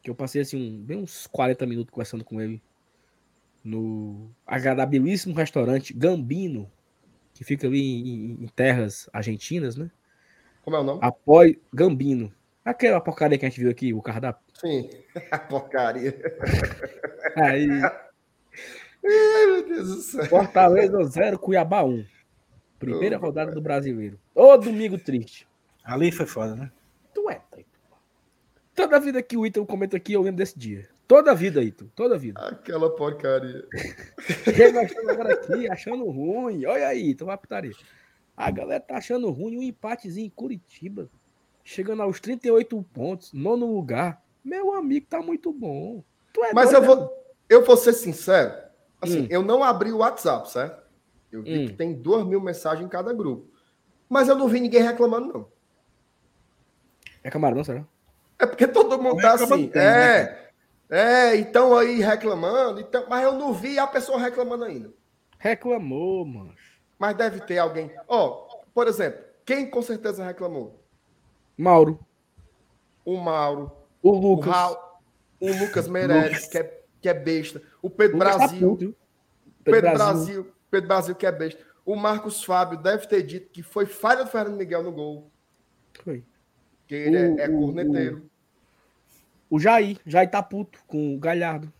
[0.00, 2.62] que eu passei assim, um- bem uns 40 minutos conversando com ele
[3.68, 6.70] no agradabilíssimo restaurante Gambino,
[7.34, 9.90] que fica ali em, em terras argentinas, né?
[10.62, 11.00] Como é o nome?
[11.02, 12.32] Apoio Gambino.
[12.64, 14.44] Aquela porcaria que a gente viu aqui, o cardápio.
[14.54, 14.90] Sim.
[15.48, 16.14] Porcaria.
[17.36, 17.68] Aí,
[19.04, 20.26] Ai, meu Deus do céu.
[20.26, 22.04] Fortaleza 0, Cuiabá 1.
[22.78, 24.18] Primeira Oh, rodada do Brasileiro.
[24.34, 25.46] Ô, domingo triste.
[25.82, 26.70] Ali foi foda, né?
[27.14, 27.40] Tu é.
[28.74, 30.88] Toda vida que o Ítalo comenta aqui, eu lembro desse dia.
[31.08, 31.90] Toda vida, Ítalo.
[31.96, 32.38] Toda vida.
[32.38, 33.66] Aquela porcaria.
[34.54, 36.66] Quem nós estamos agora aqui achando ruim.
[36.66, 37.72] Olha aí, então vai putaria.
[38.36, 41.08] A galera tá achando ruim um empatezinho em Curitiba.
[41.64, 44.22] Chegando aos 38 pontos, nono lugar.
[44.44, 46.04] Meu amigo, tá muito bom.
[46.32, 47.10] Tu é Mas eu vou,
[47.48, 48.52] eu vou ser sincero.
[49.00, 49.26] Assim, Hum.
[49.30, 50.82] eu não abri o WhatsApp, certo?
[51.32, 51.66] Eu vi Hum.
[51.68, 53.50] que tem duas mil mensagens em cada grupo.
[54.10, 55.40] Mas eu não vi ninguém reclamando, não.
[55.40, 55.46] né?
[57.24, 57.84] É camarão, será?
[58.38, 59.68] É porque todo mundo Não tá assim.
[59.68, 60.47] tem, né,
[60.90, 62.80] É, é, então aí reclamando.
[62.80, 64.92] Então, mas eu não vi a pessoa reclamando ainda.
[65.38, 66.54] Reclamou, mano.
[66.98, 67.90] Mas deve ter alguém.
[68.08, 70.82] Ó, por exemplo, quem com certeza reclamou?
[71.56, 71.98] Mauro,
[73.04, 73.70] O Mauro,
[74.02, 74.52] o o, Lucas.
[74.52, 74.76] Raul,
[75.40, 77.60] o Lucas Meirelles, que é, que é besta.
[77.82, 78.76] O Pedro Lucas tá Brasil.
[78.76, 78.96] viu?
[79.64, 80.52] Pedro, Brasil.
[80.70, 81.60] Pedro Brasil que é besta.
[81.84, 85.30] O Marcos Fábio deve ter dito que foi falha do Fernando Miguel no gol.
[86.04, 86.24] Foi.
[86.86, 88.27] Que ele é- O- é, o- corneteiro.
[89.50, 91.72] O Jair, Jair tá puto com o Galhardo.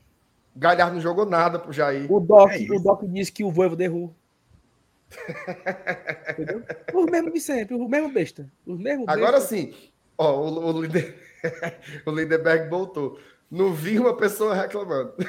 [0.57, 2.11] Galhardo não jogou nada pro Jair.
[2.11, 4.15] O Doc, É o Doc disse que o Voivo derrubou.
[6.31, 6.63] Entendeu?
[6.93, 8.51] O mesmo de sempre, o mesmo besta.
[8.67, 9.49] O mesmo Agora besta.
[9.49, 9.75] sim,
[10.17, 11.17] ó, o, o, Linder...
[12.07, 13.19] o Lindenberg voltou.
[13.51, 15.15] Não vi uma pessoa reclamando.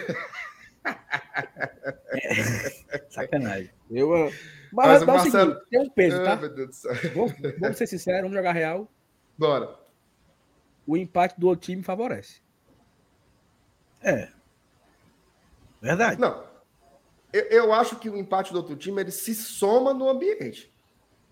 [3.10, 3.70] Sacanagem.
[3.90, 4.30] Eu, ah,
[4.72, 6.50] Mas mas, o dá o Marcelo- seguinte, tem um peso, Ah, tá?
[6.72, 6.94] céu.
[7.16, 8.88] Vamos, vamos ser sinceros, vamos jogar real.
[9.38, 9.76] Bora.
[10.90, 12.42] O empate do outro time favorece.
[14.02, 14.30] É.
[15.80, 16.20] Verdade.
[16.20, 16.44] Não.
[17.32, 20.74] Eu, eu acho que o empate do outro time ele se soma no ambiente.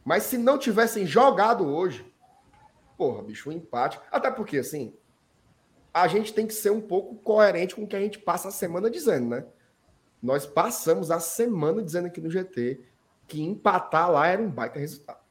[0.05, 2.05] Mas se não tivessem jogado hoje,
[2.95, 3.99] porra, bicho, um empate.
[4.11, 4.93] Até porque, assim,
[5.91, 8.51] a gente tem que ser um pouco coerente com o que a gente passa a
[8.51, 9.43] semana dizendo, né?
[10.21, 12.79] Nós passamos a semana dizendo aqui no GT
[13.27, 15.25] que empatar lá era um baita resultado.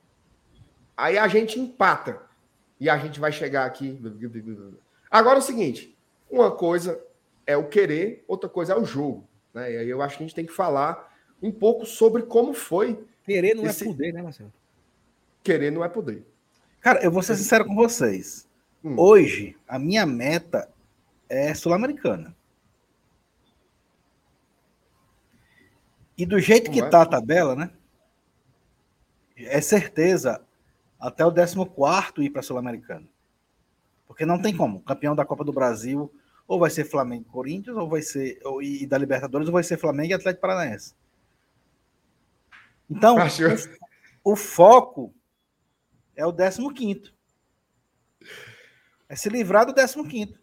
[0.96, 2.25] Aí a gente empata
[2.78, 3.98] e a gente vai chegar aqui.
[5.10, 5.96] Agora é o seguinte:
[6.30, 7.00] uma coisa
[7.46, 9.26] é o querer, outra coisa é o jogo.
[9.54, 9.72] Né?
[9.72, 13.04] E aí eu acho que a gente tem que falar um pouco sobre como foi.
[13.24, 14.52] Querer não Esse- é poder, né, Marcelo?
[15.42, 16.24] Querer não é poder.
[16.80, 18.48] Cara, eu vou ser sincero com vocês.
[18.84, 18.94] Hum.
[18.98, 20.68] Hoje, a minha meta
[21.28, 22.36] é sul-americana.
[26.16, 26.90] E do jeito que Como é?
[26.90, 27.70] tá a tabela, né?
[29.36, 30.40] É certeza
[31.06, 31.56] até o 14
[32.24, 33.06] ir para sul-americana.
[34.06, 34.78] Porque não tem como.
[34.78, 36.12] O campeão da Copa do Brasil
[36.48, 38.40] ou vai ser Flamengo e Corinthians, ou vai ser.
[38.44, 40.94] Ou, e da Libertadores, ou vai ser Flamengo e Atlético Paranaense.
[42.88, 43.42] Então, Acho-
[44.24, 45.12] o foco
[46.14, 46.32] é o
[46.72, 47.12] 15.
[49.08, 49.72] É se livrar do
[50.04, 50.36] 15.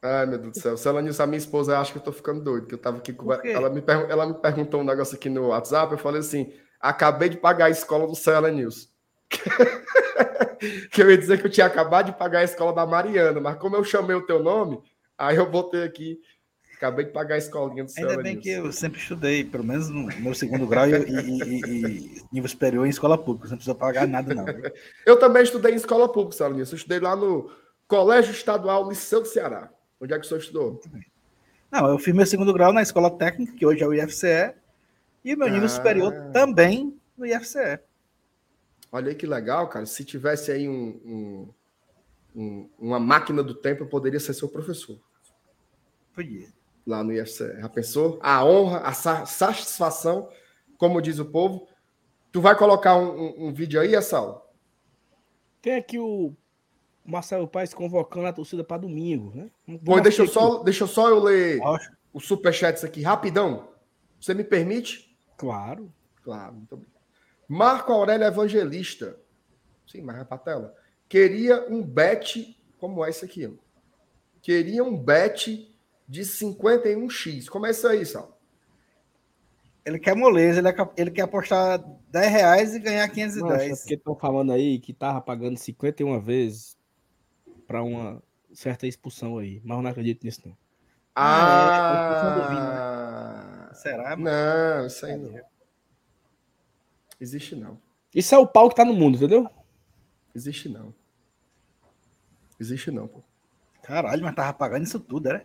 [0.00, 0.76] Ai, meu Deus do céu.
[0.76, 2.98] Se ela nisso, a minha esposa acha que eu tô ficando doido, que eu tava
[2.98, 6.20] aqui com ela me, pergun- ela me perguntou um negócio aqui no WhatsApp, eu falei
[6.20, 8.90] assim: acabei de pagar a escola do Cela News.
[10.90, 13.56] que eu ia dizer que eu tinha acabado de pagar a escola da Mariana, mas
[13.56, 14.80] como eu chamei o teu nome,
[15.16, 16.20] aí eu botei aqui.
[16.76, 18.42] Acabei de pagar a escolinha do Cela Ainda bem News.
[18.44, 22.84] que eu sempre estudei, pelo menos no meu segundo grau e, e- e- nível superior
[22.84, 23.46] em escola pública.
[23.46, 24.44] Você não precisa pagar nada, não.
[25.06, 26.72] Eu também estudei em escola pública, Cela News.
[26.72, 27.48] Eu estudei lá no
[27.86, 29.70] Colégio Estadual Liceu do Ceará.
[30.00, 30.80] Onde é que o senhor estudou?
[31.70, 34.52] Não, eu fiz meu segundo grau na escola técnica, que hoje é o IFCE,
[35.24, 35.68] e o meu nível Ah.
[35.68, 37.80] superior também no IFCE.
[38.90, 39.86] Olha aí que legal, cara.
[39.86, 41.54] Se tivesse aí um, um-
[42.34, 44.98] um- uma máquina do tempo, eu poderia ser seu professor
[46.14, 46.48] Podia.
[46.86, 47.60] lá no IFCE.
[47.60, 48.18] Já pensou?
[48.22, 50.28] A honra, a sa- satisfação,
[50.76, 51.66] como diz o povo.
[52.30, 54.52] Tu vai colocar um, vídeo aí, Assal?
[55.60, 56.34] Tem aqui o
[57.04, 59.50] Marcelo Paes convocando a torcida para domingo, né?
[59.84, 60.34] Pois deixa eu, aqui.
[60.34, 61.94] só, deixa eu só eu ler Lógico.
[62.12, 63.68] o superchat aqui rapidão.
[64.20, 65.11] Você me permite?
[65.36, 65.92] Claro.
[66.22, 67.02] Claro, muito obrigado.
[67.48, 69.18] Marco Aurélio Evangelista.
[69.86, 70.74] Sim, mas vai pra tela.
[71.08, 72.56] Queria um bet.
[72.78, 73.46] Como é isso aqui?
[73.46, 73.50] ó?
[74.40, 75.70] Queria um bet
[76.08, 77.48] de 51x.
[77.48, 78.38] Como é isso aí, Sal?
[79.84, 83.80] Ele quer moleza, ele, é ele quer apostar 10 reais e ganhar Nossa, é 510.
[83.80, 86.76] porque estão falando aí que tava pagando 51 vezes
[87.66, 89.60] para uma certa expulsão aí.
[89.64, 90.56] Mas eu não acredito nisso, não.
[91.14, 92.91] Ah,
[93.74, 94.16] Será?
[94.16, 94.24] mano?
[94.24, 95.40] não, isso aí não.
[97.20, 97.78] Existe não.
[98.14, 99.48] Isso é o pau que tá no mundo, entendeu?
[100.34, 100.94] Existe não.
[102.58, 103.22] Existe não, pô.
[103.82, 105.42] Caralho, mas tava pagando isso tudo, era?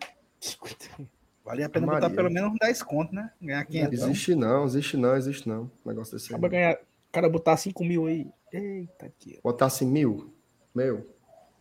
[1.44, 2.16] Valia a pena botar Maria.
[2.16, 3.32] pelo menos uns 10 contos, né?
[3.42, 3.94] Ganhar 500.
[3.94, 5.72] Existe não, existe não, existe não.
[5.86, 6.36] Um negócio desse aí.
[6.36, 6.76] Acaba ganhar.
[6.76, 8.28] O cara botar 5 mil aí.
[8.52, 9.38] Eita, aqui.
[9.40, 9.42] ó.
[9.44, 10.34] Botasse mil.
[10.76, 11.06] Meu.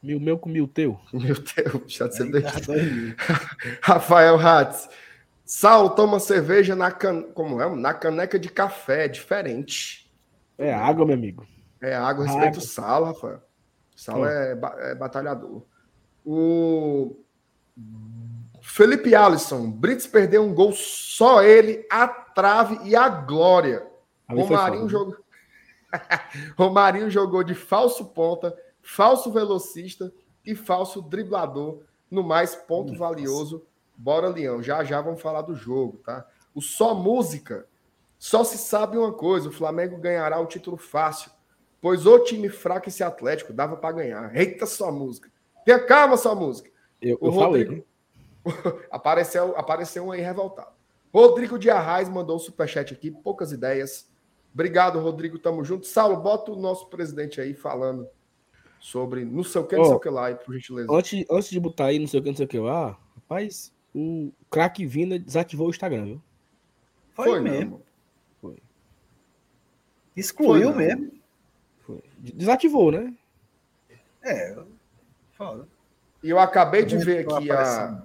[0.02, 1.00] Mil meu com mil teu.
[1.12, 3.14] Meu Deus, já de ser Aí dois mil.
[3.83, 4.88] Rafael Hatz.
[5.46, 7.22] Sal toma cerveja na, can...
[7.32, 7.74] Como é?
[7.76, 10.11] na caneca de café, é diferente.
[10.59, 11.46] É água, meu amigo.
[11.80, 13.40] É água, respeito o Sal, Rafael.
[13.94, 14.26] Sal Ó.
[14.26, 15.62] é, ba- é batalhador.
[16.24, 17.16] O
[18.61, 19.70] Felipe Alisson.
[19.70, 23.87] Brits perdeu um gol só ele, a trave e a glória.
[24.26, 25.16] Ali Romarinho foda, jogou.
[26.59, 30.12] Romarinho jogou de falso ponta, falso velocista
[30.44, 31.82] e falso driblador.
[32.11, 32.98] No mais, ponto Nossa.
[32.98, 33.64] valioso.
[33.96, 34.62] Bora, Leão.
[34.62, 36.26] Já já vamos falar do jogo, tá?
[36.54, 37.66] O só música.
[38.18, 41.30] Só se sabe uma coisa: o Flamengo ganhará o título fácil.
[41.80, 44.35] Pois o time fraco esse Atlético dava para ganhar.
[44.37, 45.30] Eita, só música.
[45.64, 46.70] Tenha calma, só música.
[47.00, 47.64] Eu, O eu falei.
[47.64, 47.87] Rodrigo-
[48.90, 50.70] Apareceu, apareceu um aí revoltado.
[51.12, 54.09] Rodrigo de Arraes mandou o superchat aqui, poucas ideias.
[54.54, 55.87] Obrigado, Rodrigo, tamo junto.
[55.87, 58.09] Saulo, bota o nosso presidente aí falando
[58.80, 60.92] sobre não sei o que, não sei Ó, o que lá, aí, por gentileza.
[60.92, 63.72] Antes, antes de botar aí, não sei o que, não sei o que lá, rapaz,
[63.98, 66.22] o craque Vina desativou o Instagram, viu?
[67.14, 67.59] Foi, não, mesmo.
[67.61, 67.82] irmão.
[70.14, 70.96] Excluiu Foi, não.
[70.96, 71.12] mesmo.
[71.80, 72.02] Foi.
[72.18, 73.14] Desativou, né?
[74.22, 74.56] É,
[75.32, 75.66] foda.
[76.22, 78.02] E eu acabei de Não ver tô aqui a,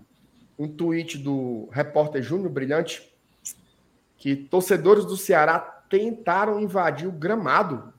[0.60, 3.12] um tweet do repórter Júnior Brilhante
[4.17, 7.91] que torcedores do Ceará tentaram invadir o gramado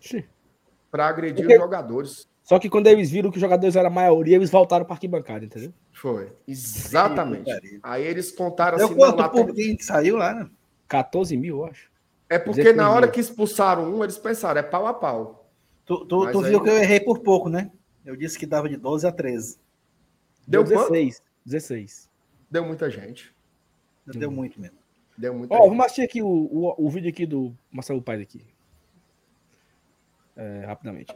[0.00, 0.22] Sim.
[0.90, 2.28] para agredir Porque- os jogadores.
[2.46, 5.44] Só que quando eles viram que os jogadores eram a maioria, eles voltaram para arquibancada,
[5.44, 5.74] entendeu?
[5.92, 6.32] Foi.
[6.46, 7.42] Exatamente.
[7.42, 7.80] Putaria.
[7.82, 10.50] Aí eles contaram Deu assim, quanto lá por quem saiu lá, né?
[10.86, 11.90] 14 mil, eu acho.
[12.30, 13.12] É porque 16 na hora mil.
[13.12, 15.50] que expulsaram um, eles pensaram, é pau a pau.
[15.84, 17.68] Tu, tu, tu aí- viu que eu errei por pouco, né?
[18.04, 19.58] Eu disse que dava de 12 a 13.
[20.46, 20.92] Deu Deu quanto?
[20.92, 21.22] 16.
[21.44, 22.08] 16.
[22.48, 23.34] Deu muita gente.
[24.06, 24.78] Deu muito mesmo.
[25.18, 25.68] Deu muita Ó, gente.
[25.68, 28.44] vamos assistir aqui o, o, o vídeo aqui do Marcelo Paes aqui.
[30.36, 31.12] É, rapidamente.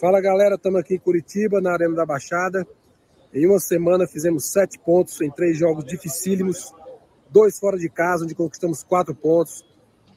[0.00, 2.66] Fala galera, estamos aqui em Curitiba, na Arena da Baixada.
[3.34, 6.72] Em uma semana fizemos sete pontos em três jogos dificílimos,
[7.28, 9.62] dois fora de casa, onde conquistamos quatro pontos.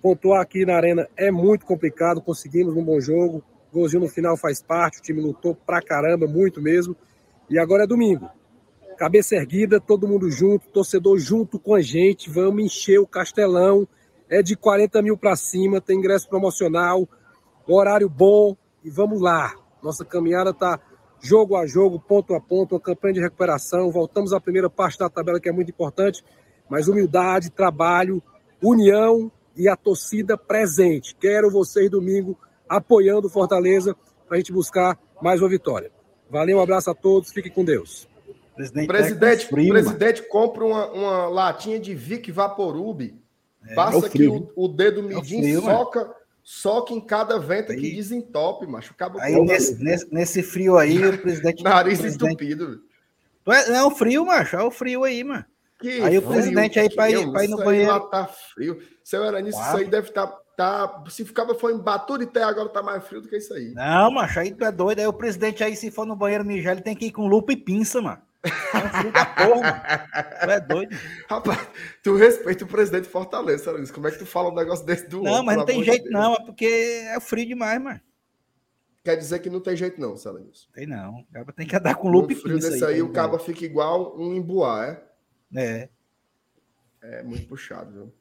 [0.02, 3.44] Pontuar aqui na Arena é muito complicado, conseguimos um bom jogo.
[3.74, 6.96] Golzinho no final faz parte, o time lutou pra caramba, muito mesmo.
[7.50, 8.30] E agora é domingo.
[8.98, 12.30] Cabeça erguida, todo mundo junto, torcedor junto com a gente.
[12.30, 13.86] Vamos encher o castelão.
[14.30, 17.06] É de 40 mil para cima, tem ingresso promocional,
[17.68, 19.62] horário bom e vamos lá.
[19.84, 20.80] Nossa caminhada está
[21.22, 23.92] jogo a jogo, ponto a ponto, uma campanha de recuperação.
[23.92, 26.24] Voltamos à primeira parte da tabela, que é muito importante,
[26.70, 28.22] mas humildade, trabalho,
[28.62, 31.16] união e a torcida presente.
[31.16, 33.96] Quero vocês domingo apoiando o Fortaleza
[34.28, 35.92] para a gente buscar mais uma vitória.
[36.30, 38.08] Valeu, um abraço a todos, fiquem com Deus.
[38.52, 43.14] O presidente, presidente, presidente compra uma, uma latinha de Vic Vaporub,
[43.76, 47.86] passa é o aqui o, o dedo midinho, frio, soca, soca em cada venta que
[47.88, 48.92] Aí- desentope, macho.
[48.92, 49.22] Acaba.
[49.22, 51.64] Aí com nesse, nesse, nesse frio aí, o presidente.
[51.64, 52.82] nariz presidente- entupido.
[53.46, 54.56] Tu é, não, é o frio, macho.
[54.56, 55.46] É o frio aí, mano.
[55.80, 57.92] Que Aí o presidente aí que pra ir- pra ir no banheiro.
[57.92, 58.80] Lá tá frio.
[59.04, 60.28] Seu Eranício, isso aí deve estar.
[60.56, 63.72] Tá, se ficava foi em Baturité, agora tá mais frio do que isso aí.
[63.74, 65.00] Não, macho, aí tu é doido.
[65.00, 67.52] Aí o presidente aí, se for no banheiro mijar, ele tem que ir com lupa
[67.54, 68.22] e pinça, mano.
[68.44, 70.10] É um frio da porra.
[70.44, 70.96] Tu é doido.
[71.30, 71.68] Rapaz,
[72.04, 73.94] tu respeita o presidente de Fortaleza, Eranício.
[73.96, 76.04] Como é que tu fala um negócio desse do Não, outro, mas não tem jeito
[76.04, 76.14] Deus?
[76.14, 78.02] não, é porque é frio demais, mano.
[79.04, 80.68] Quer dizer que não tem jeito, não, Selenis.
[80.74, 81.20] Tem não.
[81.20, 83.12] O cara tem que andar com lupa e frio desse aí, tá o ligado?
[83.14, 85.04] cabo fica igual um embuá, é?
[85.56, 85.90] É.
[87.02, 88.14] É muito puxado, viu?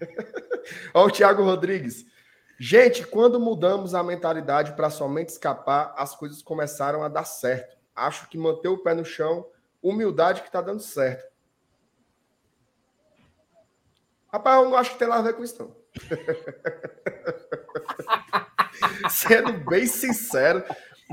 [0.92, 2.04] Ó, o Thiago Rodrigues.
[2.58, 7.76] Gente, quando mudamos a mentalidade para somente escapar, as coisas começaram a dar certo.
[7.94, 9.46] Acho que manter o pé no chão,
[9.82, 11.30] humildade que está dando certo.
[14.32, 15.76] Rapaz, eu não acho que tem nada a ver com isso, não.
[19.10, 20.64] Sendo bem sincero,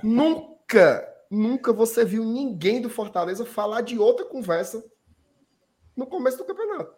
[0.01, 4.83] nunca, nunca você viu ninguém do Fortaleza falar de outra conversa
[5.95, 6.95] no começo do campeonato.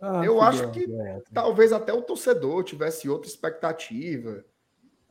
[0.00, 1.22] Ah, Eu fudeu, acho que é.
[1.32, 4.44] talvez até o torcedor tivesse outra expectativa,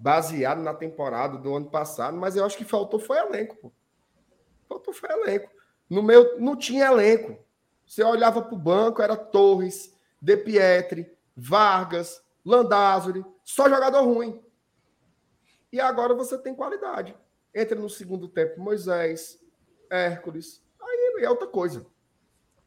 [0.04, 3.72] baseado na temporada do ano passado, mas eu acho que faltou foi elenco, pô.
[4.68, 5.50] Faltou foi elenco.
[5.90, 7.42] No meu não tinha elenco.
[7.88, 14.44] Você olhava para o banco, era Torres, De Pietri, Vargas, Landázuri, só jogador ruim.
[15.72, 17.16] E agora você tem qualidade.
[17.56, 19.40] Entra no segundo tempo Moisés,
[19.90, 21.86] Hércules, aí é outra coisa.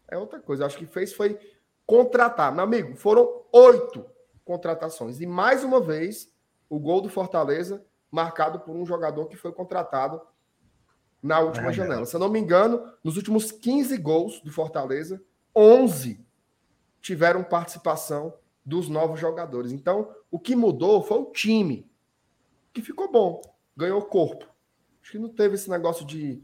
[0.08, 0.64] É outra coisa.
[0.64, 1.38] Acho que fez foi
[1.84, 2.50] contratar.
[2.50, 4.06] Meu amigo, foram oito
[4.42, 5.20] contratações.
[5.20, 6.34] E mais uma vez,
[6.68, 10.20] o gol do Fortaleza marcado por um jogador que foi contratado
[11.22, 12.06] na última janela.
[12.06, 15.22] Se eu não me engano, nos últimos 15 gols do Fortaleza,
[15.54, 16.24] 11
[17.00, 19.72] tiveram participação dos novos jogadores.
[19.72, 21.90] Então, o que mudou foi o time,
[22.72, 23.40] que ficou bom,
[23.76, 24.46] ganhou corpo.
[25.02, 26.42] Acho que não teve esse negócio de.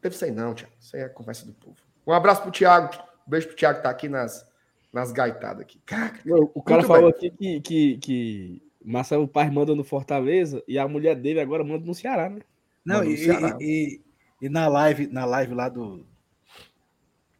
[0.00, 0.72] Teve isso aí, não, Thiago.
[0.78, 1.76] Isso aí é a conversa do povo.
[2.06, 2.94] Um abraço pro Thiago.
[3.26, 4.45] Um beijo pro Thiago que tá aqui nas,
[4.96, 5.78] nas gaitadas aqui.
[5.84, 6.18] Caraca.
[6.24, 7.28] Não, O cara falou bem.
[7.28, 11.84] aqui que, que, que Marcelo Paz manda no Fortaleza e a mulher dele agora manda
[11.84, 12.40] no Ceará, né?
[12.82, 13.58] Não, e, Ceará.
[13.60, 14.00] e,
[14.40, 16.02] e na live, na live lá do.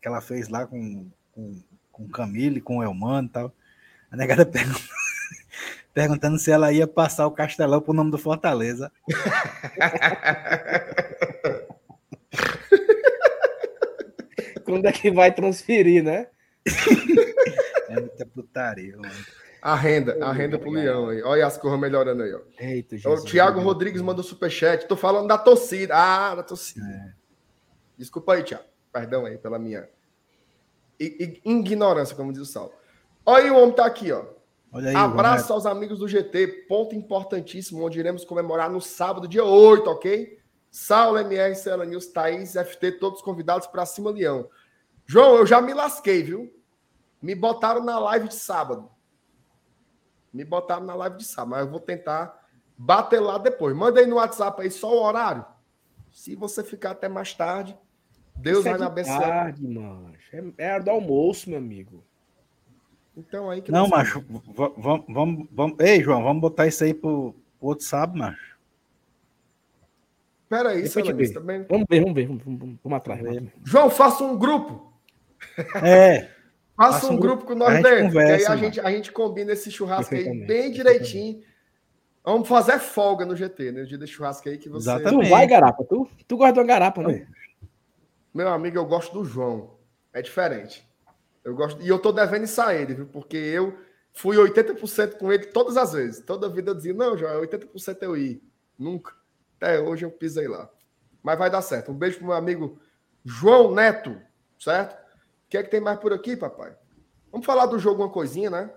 [0.03, 1.59] Que ela fez lá com, com,
[1.91, 3.51] com o Camille, com o Elmano e tal.
[4.11, 4.79] A negada pergun-
[5.95, 8.93] perguntando se ela ia passar o Castelão pro nome do Fortaleza.
[14.65, 16.27] Quando é que vai transferir, né?
[18.23, 19.13] É muita putaria, mano.
[19.63, 21.23] A renda, a renda pro Leão aí.
[21.23, 22.41] Olha as cores melhorando aí, ó.
[22.59, 23.31] Eita, O Jesus.
[23.31, 24.87] Thiago Rodrigues mandou superchat.
[24.87, 25.95] Tô falando da torcida.
[25.97, 26.87] Ah, da torcida.
[27.99, 28.65] Desculpa aí, Thiago.
[28.93, 29.89] Perdão aí pela minha
[31.01, 32.73] i- ignorância, como diz o Saulo.
[33.25, 34.25] Olha aí, o homem tá aqui, ó.
[34.73, 36.47] Olha aí, Abraço aos amigos do GT.
[36.69, 40.39] Ponto importantíssimo, onde iremos comemorar no sábado, dia 8, ok?
[40.71, 44.49] Saulo, MR, Cela News, Thaís, FT, todos convidados para cima, Leão.
[45.07, 46.53] João, eu já me lasquei, viu?
[47.21, 48.91] Me botaram na live de sábado.
[50.33, 52.47] Me botaram na live de sábado, mas eu vou tentar
[52.77, 53.75] bater lá depois.
[53.75, 55.45] Manda aí no WhatsApp aí só o horário.
[56.13, 57.77] Se você ficar até mais tarde,
[58.35, 59.21] Deus Isso vai é me de abençoar.
[59.21, 60.37] tarde, macho.
[60.37, 62.05] É, é hora do almoço, meu amigo.
[63.17, 65.81] Então aí que Não, macho, vamos, vamos, vamos.
[65.81, 68.57] Ei, João, vamos botar isso aí pro, pro outro sábado, macho.
[70.49, 71.33] Pera aí, vê.
[71.33, 71.67] também.
[71.69, 72.27] Vamos ver, vamos ver.
[72.29, 73.21] Vamos, vamos, vamos atrás.
[73.21, 73.53] Vamos atrás.
[73.65, 74.93] João, faça um grupo.
[75.83, 76.31] É,
[76.77, 77.89] Faça um um grupo com a nós dentro.
[77.89, 81.43] que aí conversa, a gente, a gente combina esse churrasco aí bem direitinho.
[82.23, 83.83] Vamos fazer folga no GT, né?
[83.83, 84.91] O dia desse churrasco aí que você.
[84.91, 85.29] Exatamente.
[85.29, 85.85] Tu vai, garapa?
[85.85, 87.27] Tu, tu gosta de uma garapa, né?
[88.35, 89.79] Meu amigo, eu gosto do João.
[90.13, 90.87] É diferente.
[91.45, 91.81] Eu gosto.
[91.81, 93.07] E eu tô devendo isso a ele, viu?
[93.07, 93.79] Porque eu
[94.13, 96.25] fui 80% com ele todas as vezes.
[96.25, 98.43] Toda vida eu dizia, não, João, é 80% eu ir.
[98.77, 99.15] Nunca.
[99.57, 100.69] Até hoje eu pisei lá.
[101.23, 101.93] Mas vai dar certo.
[101.93, 102.79] Um beijo pro meu amigo
[103.25, 104.21] João Neto,
[104.59, 104.97] certo?
[105.47, 106.77] O que é que tem mais por aqui, papai?
[107.31, 108.71] Vamos falar do jogo uma coisinha, né?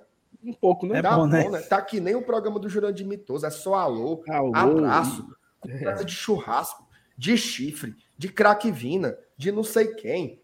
[0.43, 0.99] Um pouco, né?
[0.99, 1.61] É Tá bom, né?
[1.61, 5.28] Tá que nem o programa do Jurandir Mitoso, é só alô, Alô, abraço,
[5.59, 10.41] conversa de churrasco, de chifre, de craquevina, de não sei quem.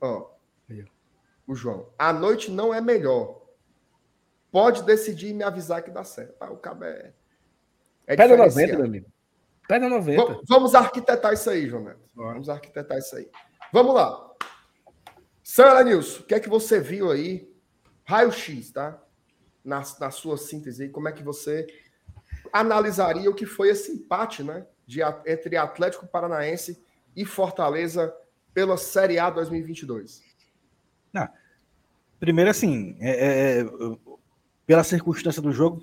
[0.00, 0.30] Ó,
[1.46, 3.42] o João, a noite não é melhor.
[4.50, 6.34] Pode decidir e me avisar que dá certo.
[6.40, 7.12] Ah, o cabo é.
[8.06, 8.56] é Pega diferenciado.
[8.72, 9.06] 90, meu amigo.
[9.68, 10.24] Pega 90.
[10.24, 12.00] Va- Vamos arquitetar isso aí, João Neto.
[12.14, 13.30] Vamos arquitetar isso aí.
[13.72, 14.26] Vamos lá.
[15.50, 17.50] Senhora Nilson, o que é que você viu aí?
[18.04, 19.02] Raio-X, tá?
[19.64, 21.66] Na, na sua síntese como é que você
[22.52, 24.66] analisaria o que foi esse empate, né?
[24.86, 26.78] De, entre Atlético Paranaense
[27.16, 28.14] e Fortaleza
[28.52, 30.22] pela Série A 2022?
[32.20, 33.66] primeiro assim, é, é, é,
[34.66, 35.82] pela circunstância do jogo,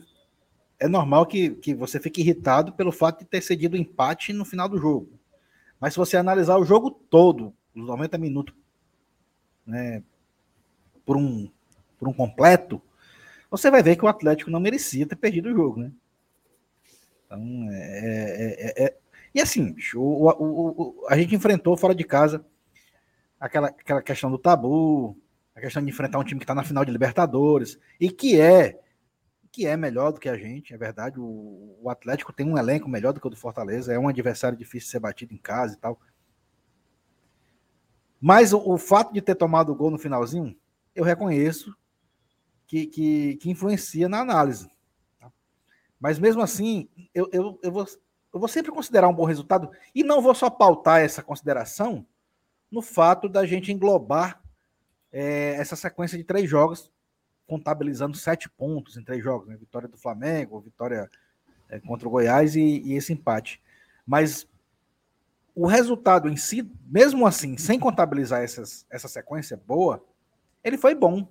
[0.80, 4.70] é normal que, que você fique irritado pelo fato de ter cedido empate no final
[4.70, 5.20] do jogo.
[5.80, 8.54] Mas se você analisar o jogo todo, os 90 minutos,
[9.66, 10.04] né,
[11.06, 11.50] por um,
[11.98, 12.82] por um completo,
[13.50, 15.92] você vai ver que o Atlético não merecia ter perdido o jogo, né?
[17.26, 18.98] Então, é, é- é- é-
[19.34, 22.46] e assim, o, o- o- a gente enfrentou fora de casa
[23.40, 25.18] aquela, aquela questão do tabu,
[25.56, 28.80] a questão de enfrentar um time que está na final de Libertadores e que é
[29.52, 31.20] que é melhor do que a gente, é verdade.
[31.20, 34.58] O, o Atlético tem um elenco melhor do que o do Fortaleza, é um adversário
[34.58, 36.00] difícil de ser batido em casa e tal.
[38.20, 40.56] Mas o, o fato de ter tomado o gol no finalzinho,
[40.96, 41.76] eu reconheço
[42.68, 44.70] que, que, que influencia na análise.
[45.20, 45.32] tá?
[46.00, 47.86] Mas mesmo assim, eu, eu, eu, vou,
[48.34, 52.06] eu vou sempre considerar um bom resultado e não vou só pautar essa consideração
[52.72, 54.42] no fato da gente englobar
[55.12, 56.92] é, essa sequência de três jogos,
[57.48, 59.56] contabilizando sete pontos em três jogos, né?
[59.56, 61.10] Vitória do Flamengo, vitória
[61.70, 63.62] é, contra o Goiás e, e esse empate.
[64.06, 64.48] Mas
[65.56, 70.06] o resultado em si, mesmo assim, sem contabilizar essas, essa sequência boa,
[70.62, 71.26] ele foi bom.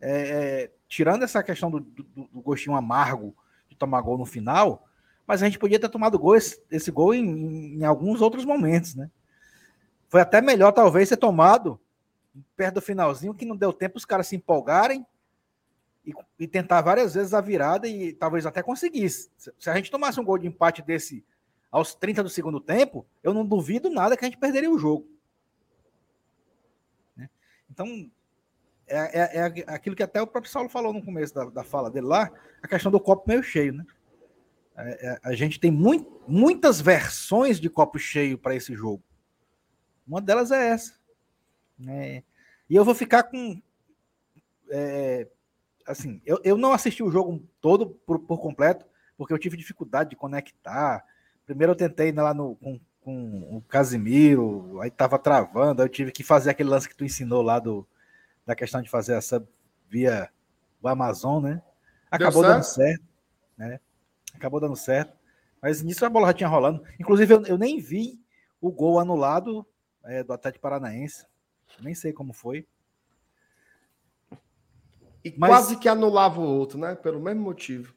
[0.00, 3.34] É, é, tirando essa questão do, do, do gostinho amargo
[3.68, 4.86] de tomar gol no final,
[5.26, 8.94] mas a gente podia ter tomado gol, esse, esse gol em, em alguns outros momentos,
[8.94, 9.10] né?
[10.08, 11.80] Foi até melhor, talvez, ser tomado
[12.56, 15.04] perto do finalzinho, que não deu tempo os caras se empolgarem
[16.04, 19.30] e, e tentar várias vezes a virada e talvez até conseguisse.
[19.36, 21.24] Se, se a gente tomasse um gol de empate desse
[21.70, 25.08] aos 30 do segundo tempo, eu não duvido nada que a gente perderia o jogo.
[27.16, 27.28] Né?
[27.70, 28.10] Então,
[28.86, 31.90] é, é, é aquilo que até o próprio Saulo falou no começo da, da fala
[31.90, 32.30] dele lá,
[32.62, 33.84] a questão do copo meio cheio, né?
[34.78, 39.02] É, é, a gente tem muito, muitas versões de copo cheio para esse jogo.
[40.06, 40.94] Uma delas é essa.
[41.78, 42.22] né?
[42.68, 43.60] E eu vou ficar com.
[44.70, 45.26] é,
[45.86, 48.84] assim, eu, eu não assisti o jogo todo por, por completo,
[49.16, 51.04] porque eu tive dificuldade de conectar.
[51.46, 55.92] Primeiro eu tentei ir lá no, com, com o Casimiro, aí tava travando, aí eu
[55.92, 57.86] tive que fazer aquele lance que tu ensinou lá do,
[58.44, 59.46] da questão de fazer essa
[59.88, 60.28] via
[60.82, 61.62] o Amazon, né?
[62.10, 62.54] Acabou certo?
[62.54, 63.04] dando certo,
[63.56, 63.80] né?
[64.34, 65.16] Acabou dando certo.
[65.62, 66.84] Mas nisso a bola já tinha rolando.
[67.00, 68.20] Inclusive, eu, eu nem vi
[68.60, 69.66] o gol anulado
[70.04, 71.26] é, do Atlético Paranaense.
[71.80, 72.66] Nem sei como foi.
[75.24, 76.94] E Mas- quase que anulava o outro, né?
[76.94, 77.94] Pelo mesmo motivo.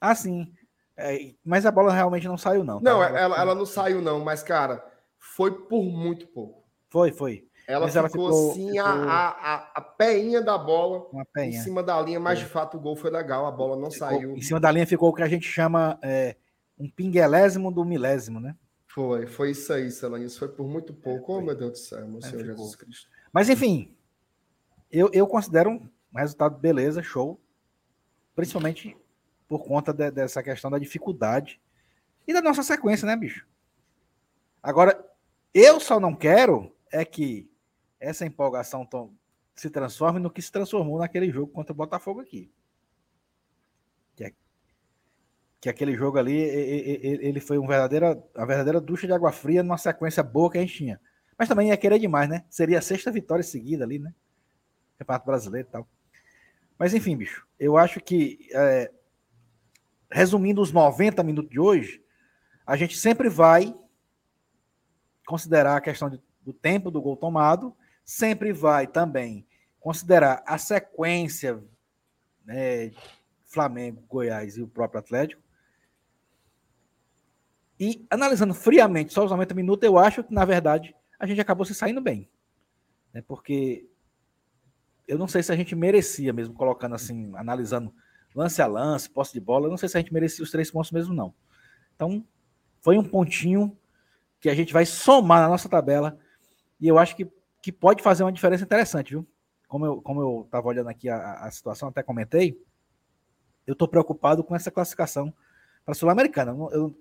[0.00, 0.52] Ah, sim.
[0.96, 2.80] É, mas a bola realmente não saiu, não.
[2.80, 2.90] tá?
[2.90, 4.84] Não, ela, ela não saiu, não, mas, cara,
[5.18, 6.62] foi por muito pouco.
[6.90, 7.46] Foi, foi.
[7.66, 11.52] Ela Mas ela ficou, ficou- assim, ficou- A, a, a, peinha da bola Uma em
[11.52, 14.36] cima da linha, mas de fato o gol foi legal, a bola não Ficou- saiu.
[14.36, 16.36] Em cima da linha ficou o que a gente chama é,
[16.78, 18.56] um pinguelésimo do milésimo, né?
[18.88, 20.36] Foi, foi isso aí, Celanis.
[20.36, 21.34] Foi por muito pouco.
[21.34, 22.56] Oh, meu Deus do céu, meu Senhor ficou.
[22.56, 23.08] Jesus Cristo.
[23.32, 23.96] Mas enfim,
[24.90, 27.40] eu, eu considero um resultado beleza, show.
[28.34, 28.96] Principalmente
[29.58, 31.60] por conta de- dessa questão da dificuldade
[32.26, 33.46] e da nossa sequência, né, bicho?
[34.62, 35.04] Agora,
[35.52, 37.50] eu só não quero é que
[38.00, 39.12] essa empolgação tom-
[39.54, 42.50] se transforme no que se transformou naquele jogo contra o Botafogo aqui.
[45.60, 49.78] que aquele jogo ali, ele foi um verdadeira, uma verdadeira ducha de água fria numa
[49.78, 51.00] sequência boa que a gente tinha.
[51.38, 52.44] Mas também ia querer demais, né?
[52.50, 54.12] Seria a sexta vitória seguida ali, né?
[54.98, 55.88] Campeonato Brasileiro e tal.
[56.76, 58.90] Mas enfim, bicho, eu acho que, é,
[60.12, 62.02] resumindo os 90 minutos de hoje,
[62.66, 63.74] a gente sempre vai
[65.26, 69.46] considerar a questão de, do tempo do gol tomado, sempre vai também
[69.80, 71.62] considerar a sequência
[72.44, 72.92] né,
[73.46, 75.42] Flamengo, Goiás e o próprio Atlético,
[77.80, 81.64] e analisando friamente só os 90 minutos, eu acho que, na verdade, a gente acabou
[81.64, 82.30] se saindo bem.
[83.12, 83.22] Né?
[83.26, 83.88] Porque
[85.08, 87.92] eu não sei se a gente merecia mesmo, colocando assim, analisando
[88.34, 90.90] lance a lance, posse de bola, não sei se a gente merecia os três pontos
[90.90, 91.34] mesmo, não.
[91.94, 92.24] Então,
[92.80, 93.76] foi um pontinho
[94.40, 96.18] que a gente vai somar na nossa tabela
[96.80, 97.30] e eu acho que,
[97.60, 99.26] que pode fazer uma diferença interessante, viu?
[99.68, 102.60] Como eu, como eu tava olhando aqui a, a situação, até comentei,
[103.66, 105.32] eu estou preocupado com essa classificação
[105.84, 106.52] para a Sul-Americana.
[106.72, 106.94] Eu,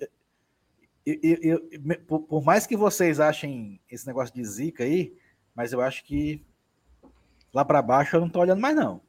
[1.05, 5.17] eu, eu, eu, por mais que vocês achem esse negócio de zica aí,
[5.55, 6.45] mas eu acho que
[7.53, 9.01] lá para baixo eu não estou olhando mais não.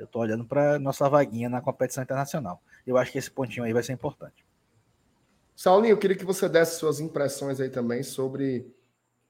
[0.00, 2.62] Eu estou olhando para nossa vaguinha na competição internacional.
[2.86, 4.46] Eu acho que esse pontinho aí vai ser importante.
[5.54, 8.66] Saulinho, eu queria que você desse suas impressões aí também sobre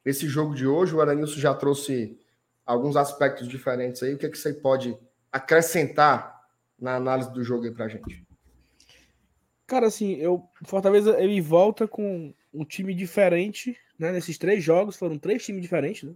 [0.05, 0.95] esse jogo de hoje.
[0.95, 2.17] O Aranilson já trouxe
[2.65, 4.15] alguns aspectos diferentes aí.
[4.15, 4.97] O que, é que você pode
[5.33, 6.41] acrescentar
[6.79, 8.25] na análise do jogo aí para gente?
[9.67, 14.13] Cara, assim, eu Fortaleza ele volta com um time diferente, né?
[14.13, 16.15] Nesses três jogos foram três times diferentes, né?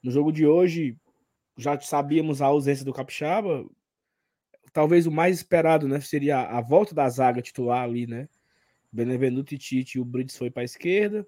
[0.00, 0.96] No jogo de hoje
[1.58, 3.68] já sabíamos a ausência do Capixaba.
[4.72, 8.28] Talvez o mais esperado, né, seria a volta da zaga titular ali, né?
[8.92, 11.26] Benevenuto e Tite, o Brits foi para a esquerda.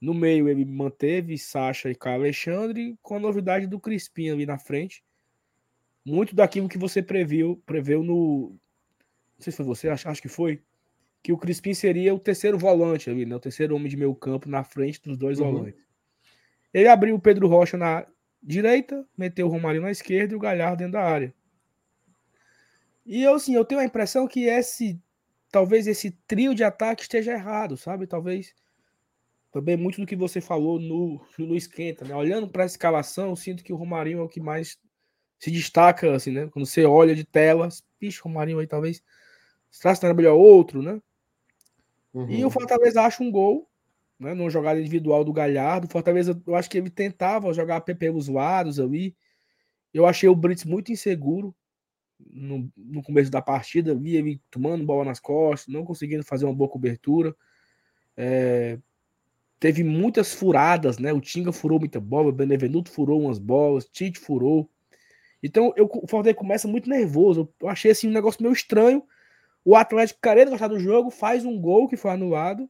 [0.00, 4.58] No meio ele manteve Sacha e Caio Alexandre, com a novidade do Crispim ali na
[4.58, 5.04] frente.
[6.04, 8.56] Muito daquilo que você previu, preveu no,
[9.38, 10.62] não sei se foi você, acho, acho que foi,
[11.22, 13.36] que o Crispim seria o terceiro volante ali, né?
[13.36, 15.52] O terceiro homem de meio campo na frente dos dois uhum.
[15.52, 15.80] volantes.
[16.72, 18.06] Ele abriu o Pedro Rocha na
[18.42, 21.34] direita, meteu o Romário na esquerda e o Galhardo dentro da área.
[23.04, 25.00] E eu, assim, eu tenho a impressão que esse,
[25.50, 28.06] talvez esse trio de ataque esteja errado, sabe?
[28.06, 28.54] Talvez
[29.50, 32.14] também muito do que você falou no, no esquenta, né?
[32.14, 34.78] Olhando para a escalação, eu sinto que o Romarinho é o que mais
[35.38, 36.48] se destaca, assim, né?
[36.52, 39.02] Quando você olha de telas, picho, o Romarinho aí talvez
[39.70, 41.00] se era melhor outro, né?
[42.12, 42.30] Uhum.
[42.30, 43.67] E o Fortaleza acha um gol,
[44.18, 44.34] né?
[44.34, 45.88] Numa jogada individual do Galhardo.
[45.88, 49.16] Fortaleza, eu acho que ele tentava jogar pelos lados ali.
[49.92, 51.54] Eu achei o Brits muito inseguro
[52.18, 53.94] no, no começo da partida.
[53.94, 57.34] Vi ele tomando bola nas costas, não conseguindo fazer uma boa cobertura.
[58.16, 58.78] É,
[59.60, 61.12] teve muitas furadas, né?
[61.12, 64.68] O Tinga furou muita bola, o Benevenuto furou umas bolas, Tite furou.
[65.42, 67.52] Então eu, o Fortaleza começa muito nervoso.
[67.60, 69.02] Eu achei assim um negócio meio estranho.
[69.64, 72.68] O Atlético, querendo gostar do jogo, faz um gol que foi anulado.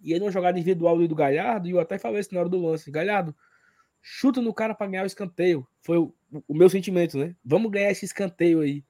[0.00, 2.60] E aí, numa jogada individual do Galhardo, e eu até falei isso na hora do
[2.60, 3.34] lance: Galhardo,
[4.00, 5.66] chuta no cara para ganhar o escanteio.
[5.80, 6.14] Foi o,
[6.46, 7.34] o, meu sentimento, né?
[7.44, 8.84] Vamos ganhar esse escanteio aí.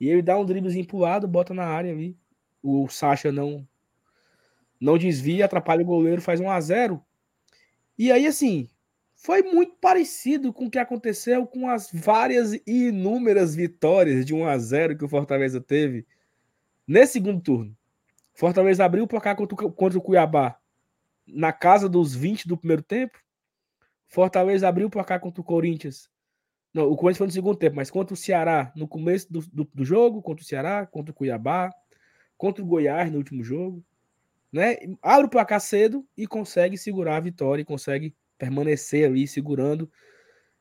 [0.00, 2.16] E ele dá um driblezinho pro lado, bota na área ali.
[2.62, 3.66] O Sacha não
[4.78, 7.02] não desvia, atrapalha o goleiro, faz um a 0
[7.98, 8.68] E aí, assim,
[9.14, 14.46] foi muito parecido com o que aconteceu com as várias e inúmeras vitórias de 1
[14.46, 16.06] a 0 que o Fortaleza teve
[16.86, 17.76] Nesse segundo turno,
[18.36, 20.58] Fortaleza abriu o placar contra, o Cuiabá
[21.26, 23.18] na casa dos 20 do primeiro tempo.
[24.06, 26.10] Fortaleza abriu o placar contra o Corinthians.
[26.72, 29.64] Não, o Corinthians foi no segundo tempo, mas contra o Ceará no começo do, do,
[29.72, 31.70] do jogo, contra o Ceará, contra o Cuiabá,
[32.36, 33.82] contra o Goiás no último jogo.
[34.52, 34.76] Né?
[35.00, 39.90] Abre o placar cedo e consegue segurar a vitória e consegue permanecer ali segurando,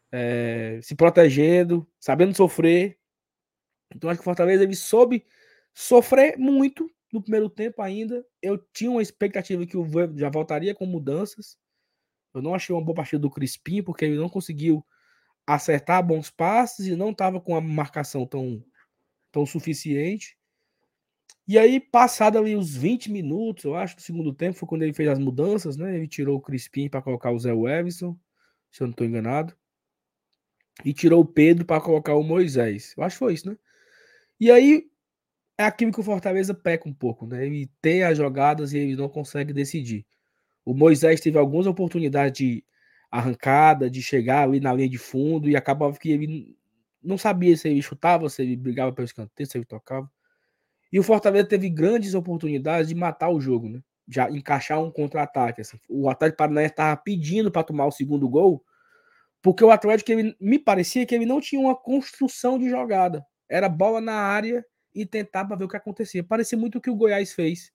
[0.10, 2.98] é, se protegendo, sabendo sofrer.
[3.94, 5.26] Então acho que o Fortaleza ele soube
[5.74, 8.26] sofrer muito no primeiro tempo ainda.
[8.42, 11.58] Eu tinha uma expectativa que o Voivoda já voltaria com mudanças.
[12.34, 14.86] Eu não achei uma boa partida do Crispim, porque ele não conseguiu
[15.48, 18.64] acertar bons passes e não estava com a marcação tão,
[19.32, 20.38] tão suficiente.
[21.48, 24.94] E aí, passado ali os 20 minutos, eu acho, do segundo tempo, foi quando ele
[24.94, 25.96] fez as mudanças, né?
[25.96, 28.18] Ele tirou o Crispim para colocar o Zé Everson,
[28.72, 29.56] se eu não estou enganado.
[30.84, 32.94] E tirou o Pedro para colocar o Moisés.
[32.98, 33.58] Eu acho que foi isso, né?
[34.40, 34.90] E aí,
[35.58, 37.46] é aquilo que o Fortaleza peca um pouco, né?
[37.46, 40.06] Ele tem as jogadas e ele não consegue decidir.
[40.66, 42.66] O Moisés teve algumas oportunidades de
[43.10, 46.58] arrancada, de chegar ali na linha de fundo e acabava que ele
[47.02, 50.10] não sabia se ele chutava, se ele brigava pelo escanteio, se ele tocava.
[50.92, 53.82] E o Fortaleza teve grandes oportunidades de matar o jogo, né?
[54.08, 55.62] Já encaixar um contra-ataque.
[55.62, 55.80] Assim.
[55.90, 58.64] O Atlético Paranaense estava pedindo para tomar o segundo gol,
[59.42, 63.26] porque o Atlético ele, me parecia que ele não tinha uma construção de jogada.
[63.48, 64.66] Era bola na área
[64.96, 66.24] e tentar para ver o que acontecia.
[66.24, 67.72] Parecia muito o que o Goiás fez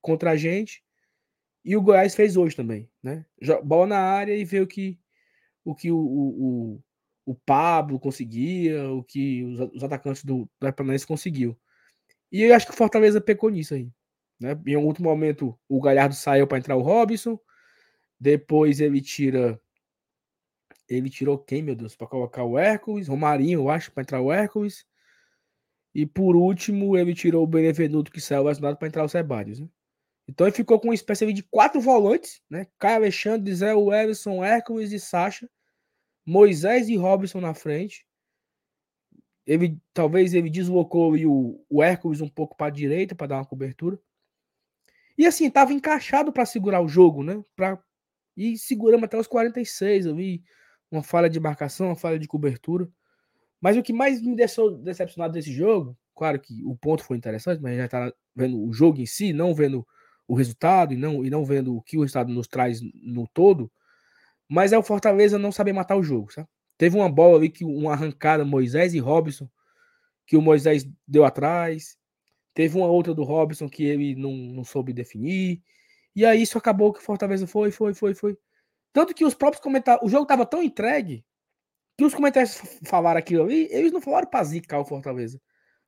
[0.00, 0.82] contra a gente
[1.64, 3.26] e o Goiás fez hoje também, né?
[3.64, 4.98] Bola na área e ver o que
[5.62, 6.82] o que o, o,
[7.26, 11.58] o Pablo conseguia, o que os, os atacantes do, Paranaense conseguiu.
[12.32, 13.90] E eu acho que o Fortaleza pecou nisso aí.
[14.40, 14.58] Né?
[14.66, 17.38] Em um outro momento, o Galhardo saiu para entrar o Robson.
[18.18, 19.60] Depois ele tira.
[20.88, 21.94] Ele tirou quem, meu Deus?
[21.94, 23.06] Para colocar o Hércules.
[23.06, 24.86] Romarinho, eu acho, para entrar o Hércules.
[25.94, 29.60] E por último, ele tirou o Benevenuto, que saiu lesionado, para entrar o Sebadios.
[29.60, 29.68] Né?
[30.28, 32.66] Então ele ficou com uma espécie de quatro volantes, né?
[32.78, 35.50] Caio Alexandre, Zé Everson, Hércules e Sacha.
[36.24, 38.06] Moisés e Robson na frente.
[39.44, 43.44] Ele talvez ele deslocou o, o Hércules um pouco para a direita para dar uma
[43.44, 43.98] cobertura.
[45.18, 47.42] E assim, estava encaixado para segurar o jogo, né?
[47.56, 47.82] Pra...
[48.36, 50.06] E seguramos até os 46.
[50.06, 50.44] Eu vi
[50.90, 52.88] uma falha de marcação, uma falha de cobertura.
[53.60, 57.60] Mas o que mais me deixou decepcionado desse jogo, claro que o ponto foi interessante,
[57.60, 59.86] mas já está vendo o jogo em si, não vendo
[60.26, 63.70] o resultado e não, e não vendo o que o resultado nos traz no todo,
[64.48, 66.48] mas é o Fortaleza não saber matar o jogo, sabe?
[66.80, 69.48] Teve uma bola ali que uma arrancada Moisés e Robson,
[70.26, 71.98] que o Moisés deu atrás.
[72.54, 75.62] Teve uma outra do Robson que ele não, não soube definir.
[76.16, 78.38] E aí isso acabou que o Fortaleza foi, foi, foi, foi.
[78.92, 80.06] Tanto que os próprios comentários.
[80.06, 81.24] O jogo estava tão entregue
[82.00, 85.38] que os comentários falaram aquilo ali, eles não falaram para zicar o Fortaleza.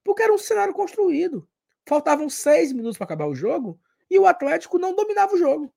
[0.04, 1.48] Porque era um cenário construído.
[1.88, 5.74] Faltavam seis minutos para acabar o jogo e o Atlético não dominava o jogo.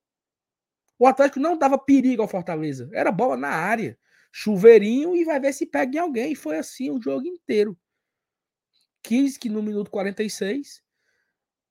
[0.99, 2.89] O Atlético não dava perigo ao Fortaleza.
[2.91, 3.97] Era bola na área.
[4.29, 6.33] Chuveirinho e vai ver se pega em alguém.
[6.33, 7.77] E foi assim o jogo inteiro.
[9.01, 10.83] Quis que no minuto 46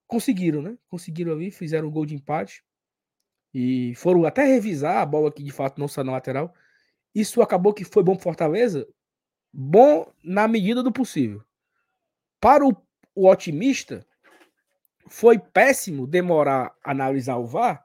[0.07, 0.79] conseguiram, né?
[0.89, 2.65] Conseguiram ali, fizeram um gol de empate.
[3.53, 6.55] E foram até revisar a bola que de fato não saiu na lateral.
[7.15, 8.87] Isso acabou que foi bom para Fortaleza.
[9.53, 11.43] Bom na medida do possível.
[12.41, 12.77] Para o,
[13.15, 14.05] o otimista,
[15.07, 17.85] foi péssimo demorar a analisar o VAR,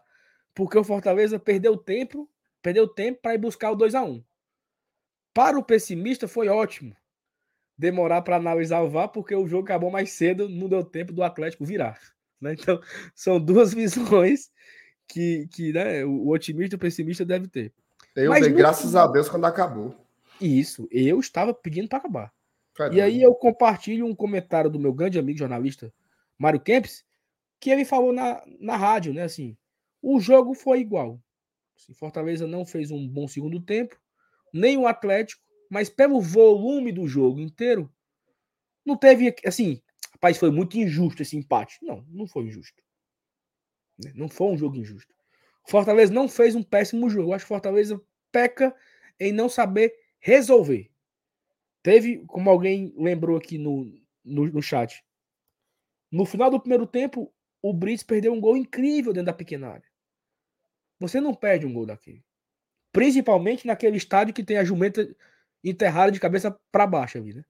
[0.53, 2.29] porque o Fortaleza perdeu tempo,
[2.61, 4.23] perdeu tempo para ir buscar o 2 a 1.
[5.33, 6.95] Para o pessimista foi ótimo
[7.77, 11.23] demorar para analisar o VAR, porque o jogo acabou mais cedo, não deu tempo do
[11.23, 11.99] Atlético virar.
[12.41, 12.53] Né?
[12.53, 12.81] Então,
[13.15, 14.51] são duas visões
[15.07, 17.73] que, que né, o otimista e o pessimista deve ter.
[18.19, 19.95] Eu Mas, dei graças a Deus quando acabou.
[20.39, 22.33] Isso, eu estava pedindo para acabar.
[22.91, 25.93] e aí eu compartilho um comentário do meu grande amigo jornalista
[26.37, 27.05] Mário Kempis,
[27.59, 29.23] que ele falou na, na rádio, né?
[29.23, 29.57] Assim,
[30.01, 31.21] o jogo foi igual.
[31.77, 33.99] Assim, Fortaleza não fez um bom segundo tempo,
[34.53, 37.91] nem o Atlético, mas pelo volume do jogo inteiro,
[38.85, 39.81] não teve, assim,
[40.13, 41.77] rapaz, foi muito injusto esse empate.
[41.81, 42.81] Não, não foi injusto.
[44.03, 45.13] Né, não foi um jogo injusto.
[45.67, 47.29] Fortaleza não fez um péssimo jogo.
[47.29, 48.01] Eu acho que Fortaleza
[48.31, 48.75] peca
[49.19, 50.89] em não saber resolver.
[51.81, 53.85] Teve, como alguém lembrou aqui no,
[54.23, 55.03] no, no chat,
[56.11, 59.89] no final do primeiro tempo, o Brits perdeu um gol incrível dentro da pequena área.
[60.99, 62.23] Você não perde um gol daquele.
[62.91, 65.07] Principalmente naquele estádio que tem a jumenta
[65.63, 67.45] enterrada de cabeça para baixo ali, né?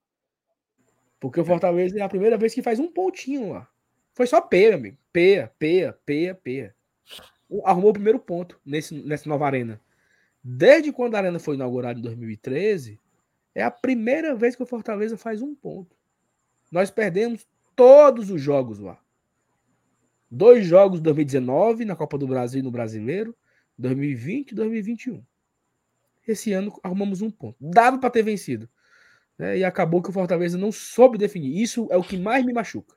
[1.20, 3.68] Porque o Fortaleza é a primeira vez que faz um pontinho lá.
[4.14, 4.98] Foi só peia, amigo.
[5.12, 6.76] Peia, peia, peia, peia.
[7.64, 9.82] Arrumou o primeiro ponto nesse, nessa nova arena.
[10.44, 13.00] Desde quando a arena foi inaugurada em 2013,
[13.54, 15.96] é a primeira vez que o Fortaleza faz um ponto.
[16.72, 19.00] Nós perdemos todos os jogos lá.
[20.30, 23.36] Dois jogos 2019 na Copa do Brasil e no Brasileiro,
[23.78, 25.24] 2020 e 2021.
[26.28, 27.58] Esse ano arrumamos um ponto.
[27.60, 28.70] Dava para ter vencido.
[29.38, 29.58] Né?
[29.58, 31.60] E acabou que o Fortaleza não soube definir.
[31.60, 32.96] Isso é o que mais me machuca.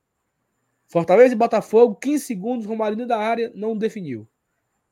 [0.87, 4.29] Fortaleza e Botafogo, 15 segundos, Romarinho da área, não definiu.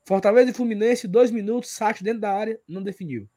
[0.03, 3.29] Fortaleza e Fluminense, 2 minutos, Sátio dentro da área, não definiu.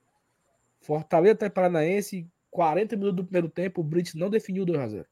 [0.80, 5.06] Fortaleza e Paranaense, 40 minutos do primeiro tempo, o Brits não definiu 2 a 0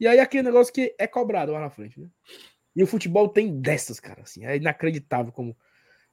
[0.00, 2.08] E aí aquele negócio que é cobrado lá na frente, né?
[2.74, 5.56] E o futebol tem dessas, cara, assim, é inacreditável como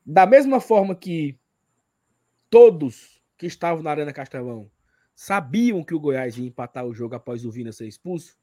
[0.06, 1.40] da mesma forma que
[2.50, 4.70] todos que estavam na Arena Castelão
[5.16, 8.38] sabiam que o Goiás ia empatar o jogo após o Vina ser expulso,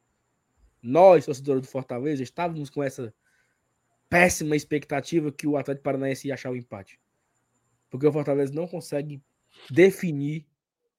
[0.82, 3.12] nós, torcedores do Fortaleza, estávamos com essa
[4.08, 6.98] péssima expectativa que o Atlético Paranaense ia achar o empate.
[7.90, 9.22] Porque o Fortaleza não consegue
[9.70, 10.46] definir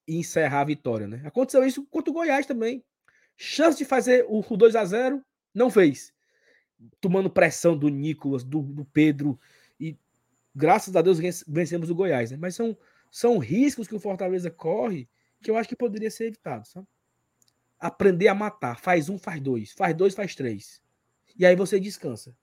[0.08, 1.22] e encerrar a vitória, né?
[1.26, 2.84] Aconteceu isso contra o Goiás também.
[3.36, 6.14] Chance de fazer o 2 a 0 não fez
[7.02, 9.40] tomando pressão do Nicolas, do, do Pedro,
[9.80, 9.98] e
[10.56, 12.38] graças a Deus vencemos o Goiás, né?
[12.38, 12.78] Mas são,
[13.12, 15.10] são riscos que o Fortaleza corre
[15.42, 16.88] que eu acho que poderia ser evitado, sabe?
[17.80, 18.80] Aprender a matar.
[18.80, 19.72] Faz um, faz dois.
[19.74, 20.82] Faz dois, faz três.
[21.38, 22.36] E aí você descansa.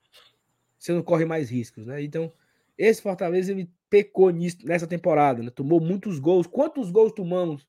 [0.85, 2.03] Você não corre mais riscos, né?
[2.03, 2.30] Então,
[2.76, 5.49] esse Fortaleza ele pecou nisso, nessa temporada, né?
[5.49, 6.47] Tomou muitos gols.
[6.47, 7.66] Quantos gols tomamos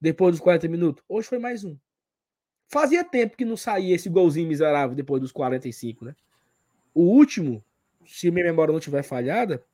[0.00, 1.02] depois dos 40 minutos?
[1.08, 1.76] Hoje foi mais um.
[2.68, 6.14] Fazia tempo que não saía esse golzinho miserável depois dos 45, né?
[6.94, 7.64] O último,
[8.06, 9.64] se minha memória não tiver falhada,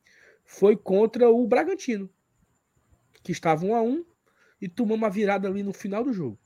[0.43, 2.09] foi contra o Bragantino,
[3.21, 4.03] que estava 1 a 1
[4.59, 6.39] e tomou uma virada ali no final do jogo.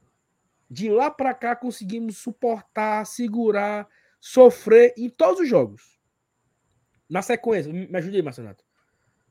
[0.69, 3.87] De lá para cá conseguimos suportar, segurar,
[4.19, 5.92] sofrer em todos os jogos.
[7.13, 8.65] Na sequência, me ajude aí, Marcenato.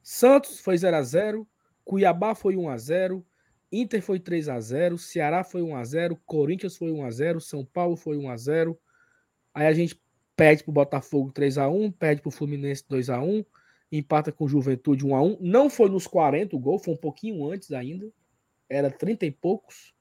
[0.05, 1.49] Santos foi 0 a 0
[1.85, 3.27] Cuiabá foi 1 a 0
[3.73, 7.41] Inter foi 3 a 0 Ceará foi 1 a 0 Corinthians foi 1 a 0
[7.41, 8.79] São Paulo foi 1 a 0
[9.53, 10.01] Aí a gente
[10.37, 13.45] perde pro Botafogo 3 a 1 perde pro Fluminense 2 a 1
[13.91, 17.51] empata com Juventude 1 a 1 Não foi nos 40 o gol, foi um pouquinho
[17.51, 18.09] antes ainda.
[18.71, 19.93] Era 30 e poucos.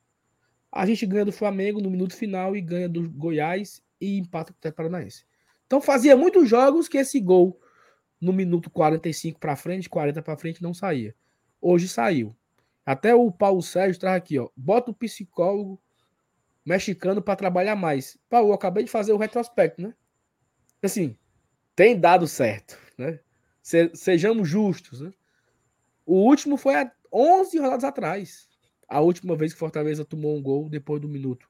[0.71, 4.69] A gente ganha do Flamengo no minuto final e ganha do Goiás e empata com
[4.69, 5.25] o Paranaense.
[5.65, 7.59] Então fazia muitos jogos que esse gol
[8.21, 11.15] no minuto 45 para frente, 40 para frente não saía.
[11.59, 12.35] Hoje saiu.
[12.85, 14.49] Até o Paulo Sérgio traz aqui, ó.
[14.55, 15.81] Bota o psicólogo
[16.65, 18.17] mexicano para trabalhar mais.
[18.29, 19.93] Paulo, acabei de fazer o retrospecto, né?
[20.81, 21.17] Assim,
[21.75, 23.19] tem dado certo, né?
[23.93, 25.11] sejamos justos, né?
[26.05, 28.49] O último foi há 11 rodadas atrás.
[28.87, 31.49] A última vez que Fortaleza tomou um gol depois do minuto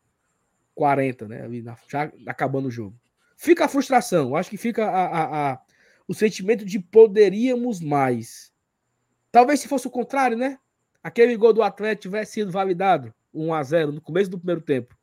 [0.76, 1.44] 40, né?
[1.44, 3.00] Ali na, já acabando o jogo.
[3.38, 4.36] Fica a frustração.
[4.36, 5.62] Acho que fica a, a, a,
[6.12, 8.52] o sentimento de poderíamos mais.
[9.32, 10.60] Talvez se fosse o contrário, né?
[11.02, 14.94] Aquele gol do Atlético tivesse sido validado 1 a 0 no começo do primeiro tempo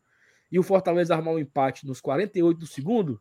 [0.53, 3.19] e o Fortaleza armar um empate nos 48 do segundo,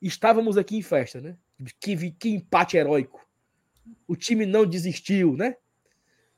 [0.00, 1.36] estávamos aqui em festa, né?
[1.78, 3.28] Que, que empate heróico.
[4.08, 5.56] O time não desistiu, né?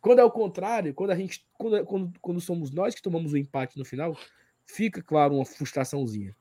[0.00, 1.46] Quando é o contrário, quando a gente.
[1.56, 4.18] Quando, quando, quando somos nós que tomamos o empate no final,
[4.66, 6.34] fica, claro, uma frustraçãozinha.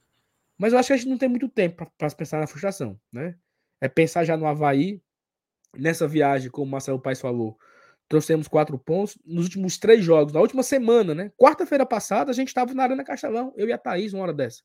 [0.58, 3.36] Mas eu acho que a gente não tem muito tempo para pensar na frustração, né?
[3.82, 5.02] É pensar já no Havaí,
[5.76, 7.58] nessa viagem, como o Marcelo Paes falou,
[8.08, 11.32] trouxemos quatro pontos nos últimos três jogos, na última semana, né?
[11.38, 14.62] Quarta-feira passada, a gente estava na Arena Castelão, eu e a Thaís, uma hora dessa,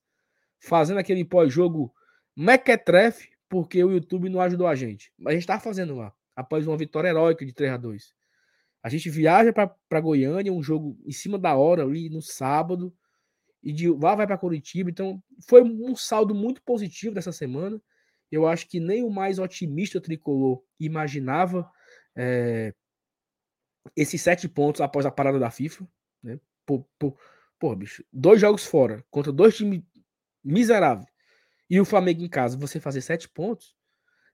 [0.60, 1.92] fazendo aquele pós-jogo
[2.36, 5.12] mequetrefe, porque o YouTube não ajudou a gente.
[5.16, 8.12] Mas a gente estava fazendo lá, após uma vitória heróica de 3 a 2
[8.82, 12.92] A gente viaja para Goiânia, um jogo em cima da hora, ali no sábado,
[13.62, 14.90] e de lá vai para Curitiba.
[14.90, 17.80] Então, foi um saldo muito positivo dessa semana.
[18.30, 21.70] Eu acho que nem o mais otimista tricolor imaginava
[22.14, 22.74] é,
[23.94, 25.86] esses sete pontos após a parada da FIFA.
[26.22, 26.40] Né?
[26.64, 27.16] Pô, pô,
[27.58, 29.82] pô, bicho, dois jogos fora contra dois times
[30.42, 31.08] miseráveis
[31.68, 33.74] e o Flamengo em casa, você fazer sete pontos,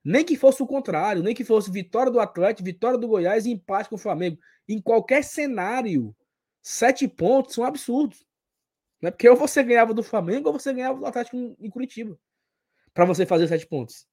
[0.04, 3.50] nem que fosse o contrário, nem que fosse vitória do Atlético, vitória do Goiás e
[3.50, 4.38] empate com o Flamengo.
[4.68, 6.14] Em qualquer cenário,
[6.60, 8.24] sete pontos são absurdos.
[9.00, 9.10] Né?
[9.10, 12.18] Porque ou você ganhava do Flamengo ou você ganhava do Atlético em Curitiba.
[12.94, 14.06] Para você fazer sete pontos.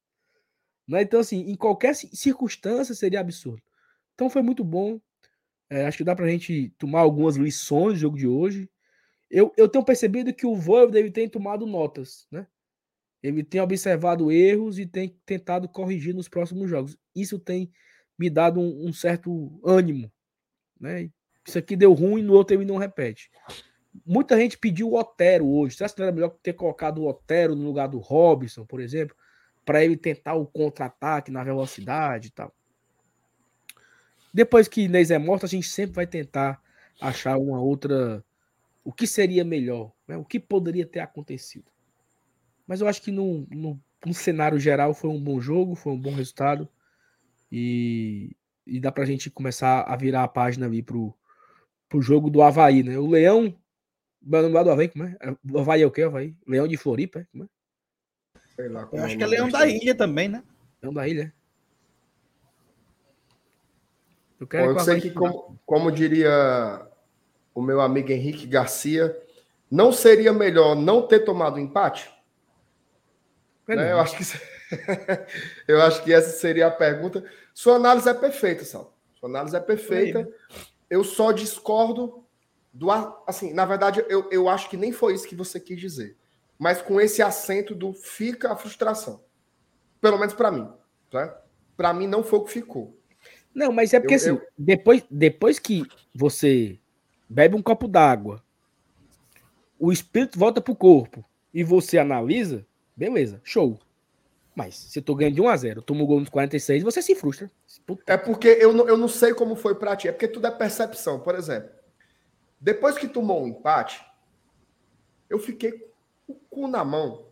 [0.87, 1.01] Né?
[1.01, 3.61] Então, assim, em qualquer circunstância seria absurdo.
[4.15, 4.99] Então foi muito bom.
[5.69, 8.69] É, acho que dá para a gente tomar algumas lições do jogo de hoje.
[9.29, 12.47] Eu, eu tenho percebido que o Voivoda tem tomado notas, né?
[13.21, 16.97] Ele tem observado erros e tem tentado corrigir nos próximos jogos.
[17.15, 17.71] Isso tem
[18.17, 20.11] me dado um, um certo ânimo.
[20.79, 21.11] Né?
[21.45, 23.29] Isso aqui deu ruim, no outro ele não repete.
[24.05, 25.75] Muita gente pediu o Otero hoje.
[25.75, 29.15] Será que não era melhor ter colocado o Otero no lugar do Robson, por exemplo,
[29.65, 32.53] para ele tentar o contra-ataque na velocidade e tal?
[34.33, 36.61] Depois que Inês é morta, a gente sempre vai tentar
[37.01, 38.23] achar uma outra.
[38.83, 39.91] O que seria melhor?
[40.07, 40.17] Né?
[40.17, 41.65] O que poderia ter acontecido?
[42.67, 46.13] Mas eu acho que no, no, cenário geral foi um bom jogo, foi um bom
[46.13, 46.69] resultado.
[47.51, 48.35] E,
[48.65, 51.13] e dá pra gente começar a virar a página ali pro,
[51.87, 52.97] pro jogo do Havaí, né?
[52.99, 53.55] O Leão.
[54.25, 55.17] O nome do Havaí, como é?
[55.51, 56.35] O Havaí é o quê, Havaí?
[56.45, 57.47] Leão de Floripa, como é?
[58.55, 58.87] Sei lá.
[58.91, 60.43] Eu acho que é Leão da Ilha também, né?
[60.81, 61.33] Leão da Ilha.
[64.39, 66.87] Eu, quero Bom, eu sei que, como, como diria
[67.53, 69.17] o meu amigo Henrique Garcia,
[69.69, 72.09] não seria melhor não ter tomado empate?
[73.67, 73.91] Né?
[73.91, 74.23] Eu, acho que,
[75.67, 77.23] eu acho que essa seria a pergunta.
[77.53, 78.97] Sua análise é perfeita, Sal.
[79.19, 80.27] Sua análise é perfeita.
[80.89, 82.25] Eu só discordo
[82.73, 82.91] do.
[83.27, 86.17] Assim, na verdade, eu, eu acho que nem foi isso que você quis dizer.
[86.57, 89.23] Mas com esse acento do fica a frustração.
[90.01, 90.67] Pelo menos para mim.
[91.09, 91.41] Tá?
[91.75, 92.97] Para mim, não foi o que ficou.
[93.53, 94.41] Não, mas é porque eu, assim, eu...
[94.57, 96.77] Depois, depois que você
[97.27, 98.43] bebe um copo d'água,
[99.79, 102.65] o espírito volta pro corpo e você analisa,
[102.99, 103.79] Beleza, show.
[104.53, 107.15] Mas se tu ganha de 1 a 0 toma o gol nos 46, você se
[107.15, 107.49] frustra.
[107.87, 108.03] Puta.
[108.05, 110.51] É porque eu não, eu não sei como foi pra ti, é porque tudo é
[110.51, 111.17] percepção.
[111.21, 111.69] Por exemplo,
[112.59, 114.03] depois que tomou um empate,
[115.29, 115.71] eu fiquei
[116.25, 117.27] com o cu na mão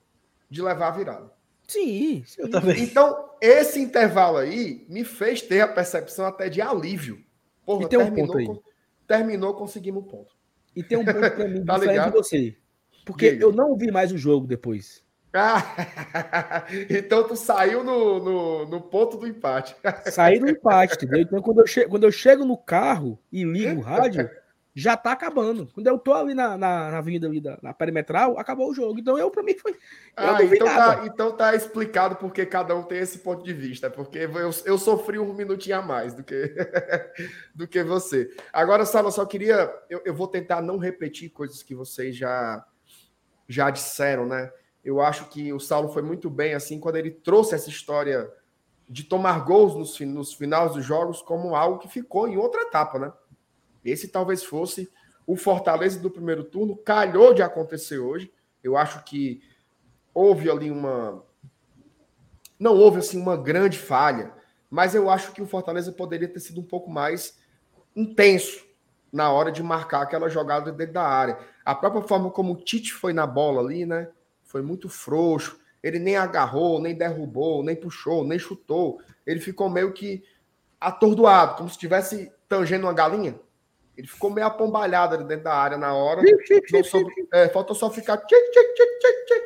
[0.49, 1.31] de levar a virada.
[1.67, 2.41] Sim, sim.
[2.41, 2.81] Eu também.
[2.81, 7.21] Então, esse intervalo aí me fez ter a percepção até de alívio.
[7.65, 8.47] Porra, e tem um ponto aí.
[9.05, 10.33] terminou, conseguimos um ponto.
[10.73, 12.11] E tem um ponto pra mim tá diferente ligado?
[12.11, 12.57] de você.
[13.05, 15.03] porque eu não vi mais o jogo depois.
[15.33, 15.61] Ah,
[16.89, 19.75] então tu saiu no, no, no ponto do empate.
[20.05, 21.21] Saí do empate, entendeu?
[21.21, 24.29] Então quando eu, chego, quando eu chego no carro e ligo o rádio,
[24.79, 25.67] já tá acabando.
[25.73, 28.99] Quando eu tô ali na, na, na avenida ali da, na perimetral, acabou o jogo.
[28.99, 29.75] Então eu, pra mim, foi.
[30.15, 33.89] Ah, então tá, então tá explicado porque cada um tem esse ponto de vista.
[33.89, 36.53] Porque eu, eu sofri um minutinho a mais do que,
[37.55, 38.29] do que você.
[38.53, 39.67] Agora, Sala, eu só queria.
[39.89, 42.63] Eu, eu vou tentar não repetir coisas que vocês já,
[43.47, 44.51] já disseram, né?
[44.85, 48.31] Eu acho que o Saulo foi muito bem assim quando ele trouxe essa história
[48.87, 52.99] de tomar gols nos, nos finais dos jogos como algo que ficou em outra etapa,
[52.99, 53.11] né?
[53.89, 54.89] Esse talvez fosse
[55.25, 58.31] o Fortaleza do primeiro turno, calhou de acontecer hoje.
[58.63, 59.41] Eu acho que
[60.13, 61.23] houve ali uma.
[62.59, 64.33] Não houve assim uma grande falha,
[64.69, 67.37] mas eu acho que o Fortaleza poderia ter sido um pouco mais
[67.95, 68.65] intenso
[69.11, 71.39] na hora de marcar aquela jogada dentro da área.
[71.63, 74.09] A própria forma como o Tite foi na bola ali, né?
[74.43, 75.59] Foi muito frouxo.
[75.81, 78.99] Ele nem agarrou, nem derrubou, nem puxou, nem chutou.
[79.25, 80.23] Ele ficou meio que
[80.79, 83.39] atordoado, como se estivesse tangendo uma galinha.
[83.97, 86.21] Ele ficou meio apombalhado ali dentro da área na hora.
[86.71, 89.43] Não soube- é, faltou só ficar tchic, tchic, tchic,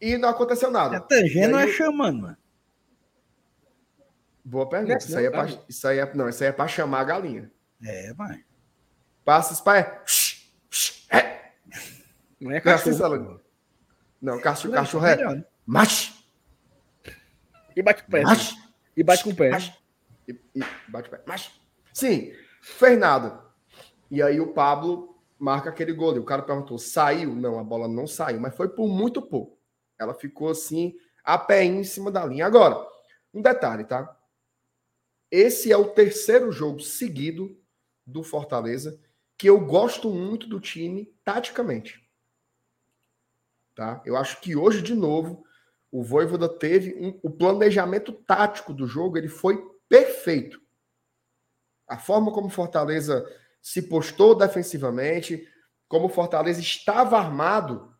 [0.00, 1.00] e não aconteceu É nada.
[1.00, 2.36] tangendo ou E é aí- chamando, mano?
[4.44, 4.98] Boa pergunta.
[4.98, 7.04] Isso aí, é não, pra, isso aí é não, isso aí é para chamar a
[7.04, 7.50] galinha.
[7.84, 8.42] É, mano.
[9.24, 10.50] Passa os pés.
[11.10, 11.50] É.
[12.40, 12.94] Não é Não é assim, cachorro.
[12.96, 13.40] Salão?
[14.20, 15.16] Não, cachorro, Não, cachorro é.
[15.16, 15.44] melhor, né?
[15.66, 16.14] Macho,
[17.76, 18.22] E bate com o pé.
[18.22, 18.56] macho,
[18.96, 19.50] E bate com o pé.
[19.50, 19.72] macho.
[20.26, 21.20] E, e bate o pé.
[21.26, 21.52] Macho.
[21.92, 22.32] Sim,
[22.62, 23.49] Fernando.
[24.10, 26.16] E aí o Pablo marca aquele gol.
[26.16, 27.34] E o cara perguntou: saiu?
[27.34, 29.58] Não, a bola não saiu, mas foi por muito pouco.
[29.98, 32.46] Ela ficou assim, a pé em cima da linha.
[32.46, 32.86] Agora,
[33.32, 34.16] um detalhe, tá?
[35.30, 37.56] Esse é o terceiro jogo seguido
[38.04, 39.00] do Fortaleza
[39.38, 42.06] que eu gosto muito do time taticamente.
[43.74, 44.02] Tá?
[44.04, 45.44] Eu acho que hoje, de novo,
[45.90, 50.60] o Voivoda teve um- o planejamento tático do jogo, ele foi perfeito.
[51.88, 53.24] A forma como Fortaleza
[53.60, 55.46] se postou defensivamente,
[55.88, 57.94] como o Fortaleza estava armado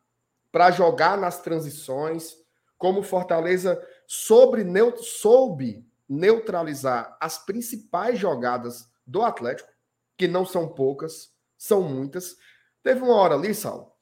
[0.53, 2.35] para jogar nas transições,
[2.79, 4.65] como o Fortaleza sobre
[5.03, 9.71] soube neutralizar as principais jogadas do Atlético,
[10.17, 12.37] que não são poucas, são muitas.
[12.83, 13.99] Teve uma hora ali, Sal,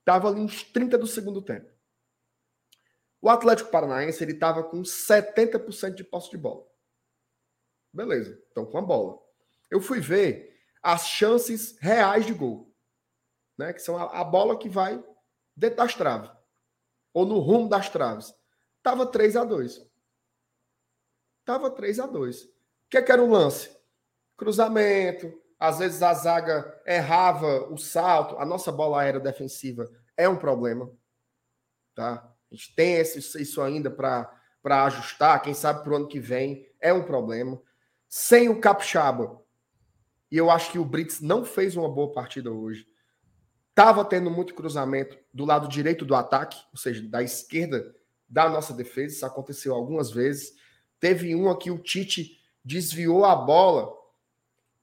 [0.00, 1.70] estava ali uns 30 do segundo tempo.
[3.20, 6.64] O Atlético Paranaense ele estava com 70% de posse de bola.
[7.92, 9.18] Beleza, então com a bola.
[9.70, 10.55] Eu fui ver
[10.86, 12.72] as chances reais de gol,
[13.58, 13.72] né?
[13.72, 15.02] Que são a, a bola que vai
[15.56, 16.30] dentro das traves
[17.12, 18.32] ou no rumo das traves.
[18.84, 19.84] Tava 3 a 2.
[21.44, 22.44] Tava 3 a 2.
[22.44, 22.48] O
[22.88, 23.76] que, é que era o lance?
[24.36, 30.36] Cruzamento, às vezes a zaga errava o salto, a nossa bola aérea defensiva é um
[30.36, 30.88] problema,
[31.96, 32.32] tá?
[32.48, 36.70] A gente tem esse, isso ainda para ajustar, quem sabe para o ano que vem
[36.80, 37.60] é um problema.
[38.08, 39.44] Sem o Capixaba,
[40.30, 42.86] e eu acho que o Brits não fez uma boa partida hoje.
[43.74, 47.94] Tava tendo muito cruzamento do lado direito do ataque, ou seja, da esquerda
[48.28, 49.14] da nossa defesa.
[49.14, 50.54] Isso aconteceu algumas vezes.
[50.98, 53.92] Teve uma que o Tite desviou a bola,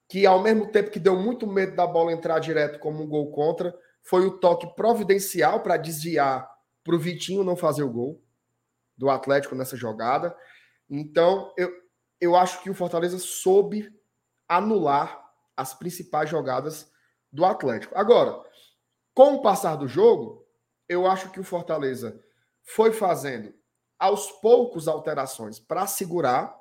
[0.08, 3.32] que ao mesmo tempo que deu muito medo da bola entrar direto como um gol
[3.32, 6.50] contra, foi o toque providencial para desviar
[6.84, 8.22] para o Vitinho não fazer o gol
[8.98, 10.36] do Atlético nessa jogada.
[10.90, 11.72] Então, eu,
[12.20, 13.90] eu acho que o Fortaleza soube
[14.48, 15.23] anular
[15.56, 16.92] as principais jogadas
[17.32, 17.98] do Atlético.
[17.98, 18.44] Agora,
[19.14, 20.46] com o passar do jogo,
[20.88, 22.20] eu acho que o Fortaleza
[22.64, 23.54] foi fazendo
[23.98, 26.60] aos poucos alterações para segurar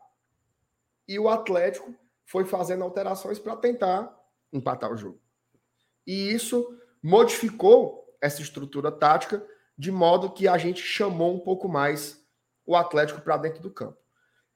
[1.09, 4.17] e o Atlético foi fazendo alterações para tentar
[4.53, 5.21] empatar o jogo.
[6.07, 9.45] E isso modificou essa estrutura tática
[9.77, 12.23] de modo que a gente chamou um pouco mais
[12.65, 13.99] o Atlético para dentro do campo.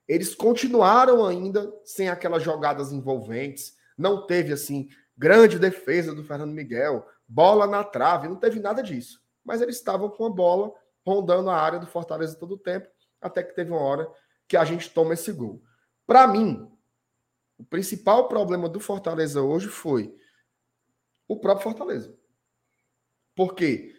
[0.06, 7.06] Eles continuaram ainda sem aquelas jogadas envolventes, não teve assim grande defesa do Fernando Miguel,
[7.26, 9.22] bola na trave, não teve nada disso.
[9.44, 10.72] Mas eles estavam com a bola
[11.06, 12.88] rondando a área do Fortaleza todo o tempo,
[13.20, 14.10] até que teve uma hora
[14.46, 15.62] que a gente toma esse gol.
[16.06, 16.70] Para mim,
[17.58, 20.14] o principal problema do Fortaleza hoje foi
[21.26, 22.14] o próprio Fortaleza.
[23.34, 23.94] Porque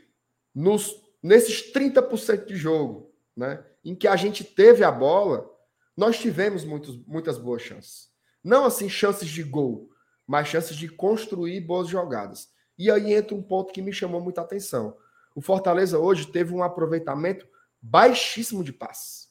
[0.53, 5.49] nos, nesses 30% de jogo, né, em que a gente teve a bola,
[5.95, 8.11] nós tivemos muitos, muitas boas chances.
[8.47, 9.89] Não assim chances de gol,
[10.25, 12.49] mas chances de construir boas jogadas.
[12.77, 14.95] E aí entra um ponto que me chamou muita atenção.
[15.35, 17.45] O Fortaleza hoje teve um aproveitamento
[17.81, 19.27] baixíssimo de passes.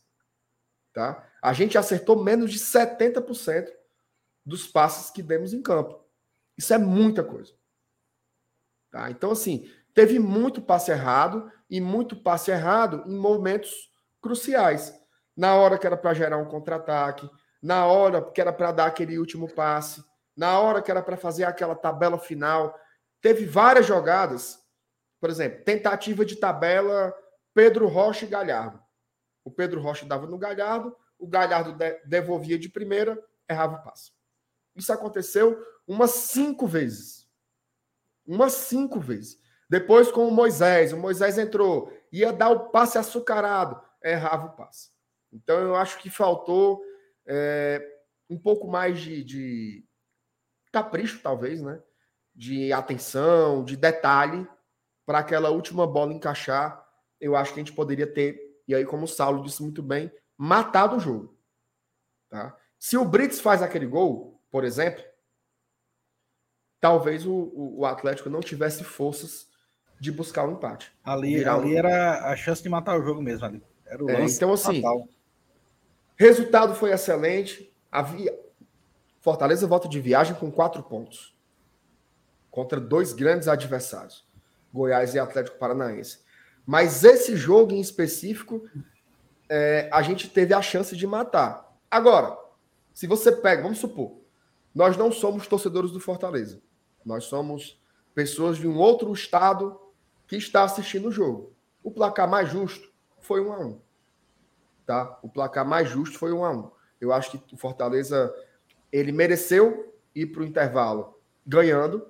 [0.93, 1.27] Tá?
[1.41, 3.71] A gente acertou menos de 70%
[4.45, 6.05] dos passes que demos em campo.
[6.59, 7.55] Isso é muita coisa.
[8.91, 9.11] Tá?
[9.11, 13.91] Então, assim, teve muito passe errado e muito passe errado em momentos
[14.21, 14.95] cruciais.
[15.35, 17.31] Na hora que era para gerar um contra-ataque,
[17.63, 20.05] na hora que era para dar aquele último passe,
[20.37, 22.79] na hora que era para fazer aquela tabela final.
[23.21, 24.63] Teve várias jogadas,
[25.21, 27.15] por exemplo, tentativa de tabela
[27.55, 28.79] Pedro Rocha e Galhardo.
[29.43, 34.13] O Pedro Rocha dava no Galhardo, o Galhardo de devolvia de primeira, errava o passe.
[34.75, 37.27] Isso aconteceu umas cinco vezes.
[38.27, 39.41] Umas cinco vezes.
[39.69, 44.91] Depois com o Moisés, o Moisés entrou, ia dar o passe açucarado, errava o passe.
[45.33, 46.83] Então eu acho que faltou
[47.27, 47.85] é,
[48.29, 49.85] um pouco mais de, de
[50.73, 51.81] capricho, talvez, né?
[52.35, 54.47] De atenção, de detalhe,
[55.05, 56.85] para aquela última bola encaixar.
[57.21, 60.13] Eu acho que a gente poderia ter, e aí, como o Saulo disse muito bem,
[60.37, 61.39] matado o jogo.
[62.29, 62.57] Tá?
[62.79, 65.03] Se o Brits faz aquele gol, por exemplo,
[66.81, 69.49] talvez o, o, o Atlético não tivesse forças
[69.99, 70.93] de buscar um empate.
[71.03, 71.79] Ali, ali um...
[71.79, 73.63] era a chance de matar o jogo mesmo ali.
[73.87, 75.09] Era o é, então, assim, fatal.
[76.17, 77.73] Resultado foi excelente.
[77.91, 78.37] Havia...
[79.21, 81.37] Fortaleza volta de viagem com quatro pontos.
[82.51, 84.25] Contra dois grandes adversários.
[84.73, 86.21] Goiás e Atlético Paranaense.
[86.65, 88.69] Mas esse jogo em específico,
[89.49, 91.77] é, a gente teve a chance de matar.
[91.91, 92.37] Agora,
[92.93, 94.19] se você pega, vamos supor,
[94.75, 96.61] nós não somos torcedores do Fortaleza.
[97.05, 97.81] Nós somos
[98.15, 99.81] pessoas de um outro estado
[100.27, 101.53] que está assistindo o jogo.
[101.83, 103.81] O placar mais justo foi um a um.
[104.87, 105.19] Tá?
[105.21, 106.71] O placar mais justo foi um a um.
[107.01, 108.33] Eu acho que o Fortaleza
[108.93, 112.07] ele mereceu ir para o intervalo ganhando,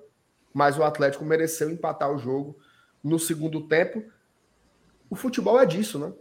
[0.53, 2.57] mas o Atlético mereceu empatar o jogo
[3.03, 4.03] no segundo tempo.
[5.09, 6.13] O futebol é disso, né?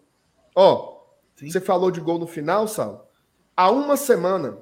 [0.55, 1.03] Ó,
[1.37, 1.51] Sim.
[1.51, 3.11] você falou de gol no final, Sal.
[3.55, 4.59] Há uma semana,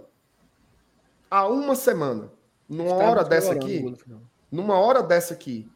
[1.30, 2.32] há uma semana,
[2.68, 3.84] numa hora dessa aqui,
[4.51, 5.70] numa hora dessa aqui,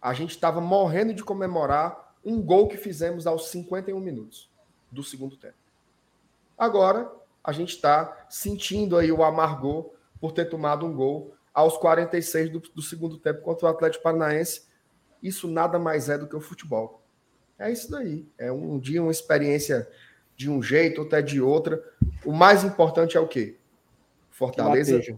[0.00, 4.51] a gente estava morrendo de comemorar um gol que fizemos aos 51 minutos
[4.92, 5.54] do segundo tempo.
[6.56, 7.10] Agora,
[7.42, 9.90] a gente está sentindo aí o amargor
[10.20, 14.62] por ter tomado um gol aos 46 do, do segundo tempo contra o Atlético Paranaense.
[15.22, 17.02] Isso nada mais é do que o futebol.
[17.58, 18.26] É isso daí.
[18.38, 19.88] É um dia uma experiência
[20.36, 21.82] de um jeito, outra é de outra.
[22.24, 23.56] O mais importante é o quê?
[24.30, 25.00] Fortaleza.
[25.00, 25.16] Que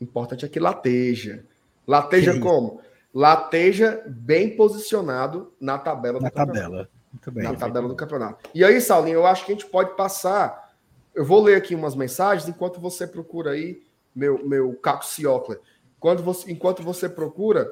[0.00, 1.44] importante é que lateja.
[1.86, 2.80] Lateja que como?
[3.12, 6.88] Lateja bem posicionado na tabela na tabela.
[7.24, 7.44] Muito bem.
[7.44, 8.50] Na tabela do campeonato.
[8.54, 10.74] E aí, Saulinho, eu acho que a gente pode passar.
[11.14, 13.82] Eu vou ler aqui umas mensagens enquanto você procura aí,
[14.14, 15.60] meu, meu Caco Ciocler.
[15.98, 17.66] Quando você, enquanto você procura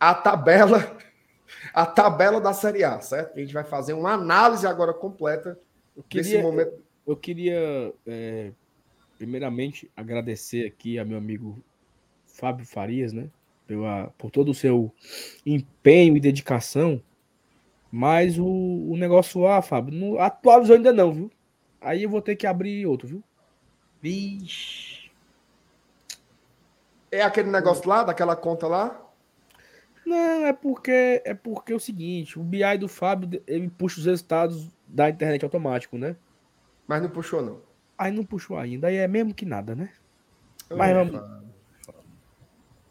[0.00, 0.96] a tabela,
[1.74, 3.36] a tabela da Série A, certo?
[3.36, 5.58] A gente vai fazer uma análise agora completa
[5.96, 6.72] eu queria, momento.
[6.72, 8.50] Eu, eu queria, é,
[9.16, 11.62] primeiramente, agradecer aqui a meu amigo
[12.26, 13.28] Fábio Farias, né?
[13.66, 14.92] Pela, por todo o seu
[15.46, 17.00] empenho e dedicação.
[17.96, 21.30] Mas o, o negócio lá, Fábio, não atualizou ainda não, viu?
[21.80, 23.22] Aí eu vou ter que abrir outro, viu?
[24.02, 25.12] Vixe.
[27.08, 29.00] É aquele negócio lá, daquela conta lá?
[30.04, 34.06] Não, é porque é porque é o seguinte, o BI do Fábio, ele puxa os
[34.06, 36.16] resultados da internet automático, né?
[36.88, 37.60] Mas não puxou não.
[37.96, 39.90] Aí não puxou ainda, aí é mesmo que nada, né?
[40.68, 41.43] Mas vamos,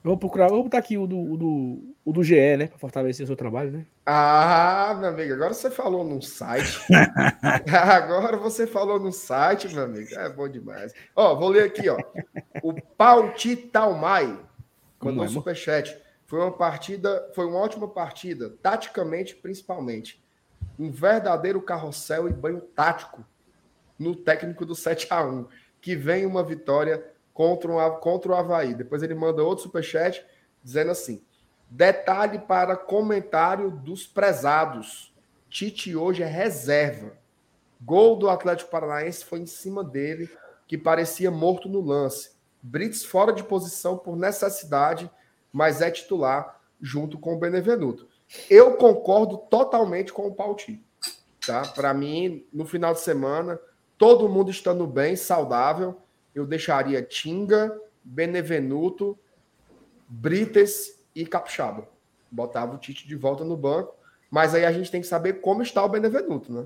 [0.04, 2.68] eu vou procurar, vou botar aqui o do, o do, o do GE, né?
[2.68, 3.86] Para fortalecer o seu trabalho, né?
[4.06, 6.78] Ah, meu amigo, agora você falou no site.
[7.72, 10.14] agora você falou no site, meu amigo.
[10.16, 10.94] É bom demais.
[11.16, 11.98] Ó, vou ler aqui, ó.
[12.62, 14.38] O Pauti Talmai
[15.02, 15.98] mandou um superchat.
[16.26, 20.22] Foi uma partida, foi uma ótima partida, taticamente principalmente.
[20.78, 23.26] Um verdadeiro carrossel e banho tático
[23.98, 25.48] no técnico do 7 a 1
[25.80, 28.74] que vem uma vitória contra, um, contra o Havaí.
[28.74, 30.26] Depois ele manda outro superchat
[30.64, 31.24] dizendo assim:
[31.70, 35.14] detalhe para comentário dos prezados.
[35.50, 37.14] Tite hoje é reserva.
[37.82, 40.30] Gol do Atlético Paranaense foi em cima dele,
[40.68, 42.32] que parecia morto no lance.
[42.62, 45.12] Brits fora de posição por necessidade,
[45.52, 48.08] mas é titular junto com o Benevenuto.
[48.50, 50.84] Eu concordo totalmente com o Pauti.
[51.46, 51.62] Tá?
[51.68, 53.60] Para mim, no final de semana,
[53.98, 56.02] todo mundo estando bem, saudável,
[56.34, 59.18] eu deixaria Tinga, Benevenuto,
[60.08, 61.88] Brites e Capixaba.
[62.30, 63.96] Botava o Tite de volta no banco,
[64.30, 66.62] mas aí a gente tem que saber como está o Benevenuto, né?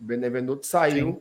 [0.00, 1.20] O Benevenuto saiu, Sim.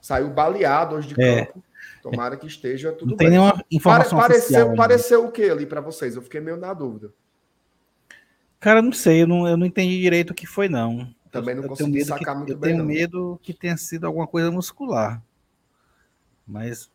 [0.00, 1.46] saiu baleado hoje de é.
[1.46, 1.62] campo.
[2.02, 3.38] Tomara que esteja tudo Não tem bem.
[3.38, 6.16] nenhuma informação pareceu, pareceu o que ali para vocês?
[6.16, 7.12] Eu fiquei meio na dúvida.
[8.60, 11.14] Cara, não sei, eu não, eu não entendi direito o que foi, não.
[11.30, 12.70] Também não eu consegui sacar que, muito eu bem.
[12.70, 12.94] Eu tenho não.
[12.94, 15.22] medo que tenha sido alguma coisa muscular.
[16.46, 16.90] Mas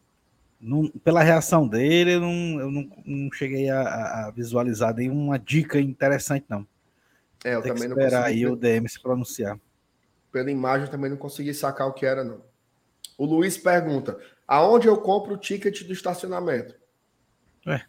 [0.62, 3.82] não, pela reação dele, eu não, eu não, não cheguei a,
[4.28, 6.68] a, visualizar nenhuma dica interessante, não.
[7.43, 8.45] É, eu Tem que também não esperar consegui.
[8.45, 9.59] aí o DM se pronunciar.
[10.32, 12.41] Pela imagem, eu também não consegui sacar o que era, não.
[13.18, 16.76] O Luiz pergunta: aonde eu compro o ticket do estacionamento?
[17.66, 17.84] Ué.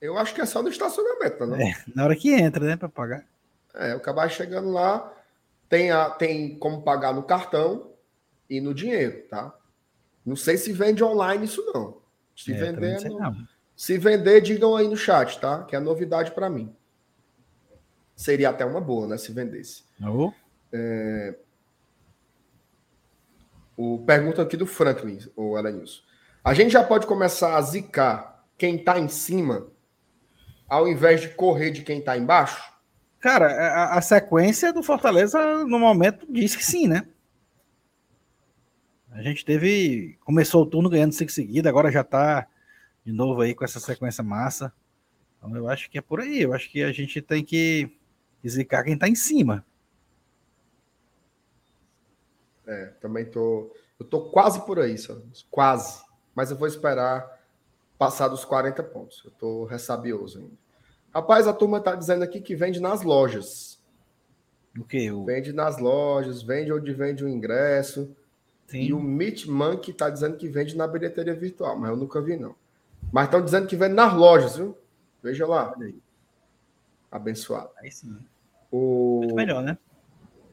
[0.00, 1.56] Eu acho que é só no estacionamento, não?
[1.56, 1.74] é?
[1.94, 3.24] Na hora que entra, né, para pagar.
[3.74, 5.12] É, eu acabar chegando lá,
[5.68, 7.92] tem, a, tem como pagar no cartão
[8.48, 9.54] e no dinheiro, tá?
[10.24, 11.98] Não sei se vende online isso, não.
[12.36, 15.64] Se É, vender, não não- se vender, digam aí no chat, tá?
[15.64, 16.74] Que é novidade para mim.
[18.14, 19.16] Seria até uma boa, né?
[19.16, 19.84] Se vendesse.
[20.02, 20.32] Ô,
[23.76, 26.02] O pergunta aqui do Franklin, o Elenilson.
[26.44, 29.68] A gente já pode começar a zicar quem tá em cima,
[30.68, 32.62] ao invés de correr de quem tá embaixo?
[33.18, 37.06] Cara, a, a sequência do Fortaleza, no momento, diz que sim, né?
[39.10, 40.16] A gente teve.
[40.24, 42.46] Começou o turno ganhando cinco seguidas, agora já tá
[43.04, 44.72] de novo aí com essa sequência massa.
[45.36, 46.42] Então eu acho que é por aí.
[46.42, 47.90] Eu acho que a gente tem que
[48.46, 49.64] zicar quem tá em cima.
[52.66, 53.74] É, também tô.
[53.98, 55.16] Eu tô quase por aí, só.
[55.50, 56.02] Quase.
[56.34, 57.38] Mas eu vou esperar
[57.98, 59.22] passar dos 40 pontos.
[59.24, 60.54] Eu tô ressabioso ainda.
[61.12, 63.82] Rapaz, a turma tá dizendo aqui que vende nas lojas.
[64.78, 65.10] O que?
[65.10, 65.24] O...
[65.24, 68.14] Vende nas lojas, vende onde vende o ingresso.
[68.72, 72.36] E o Meat Monkey tá dizendo que vende na bilheteria virtual, mas eu nunca vi,
[72.36, 72.54] não.
[73.12, 74.76] Mas estão dizendo que vende nas lojas, viu?
[75.22, 75.74] Veja lá.
[77.10, 77.70] Abençoado.
[77.78, 78.16] Aí sim.
[78.70, 79.18] O...
[79.20, 79.76] Muito melhor, né?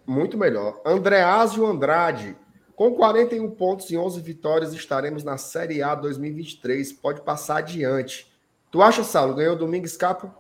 [0.06, 0.82] Muito melhor.
[0.86, 2.36] Andreásio Andrade.
[2.76, 6.94] Com 41 pontos e 11 vitórias, estaremos na Série A 2023.
[6.94, 8.32] Pode passar adiante.
[8.72, 9.36] Tu acha, Saulo?
[9.36, 10.36] Ganhou domingo, escapa?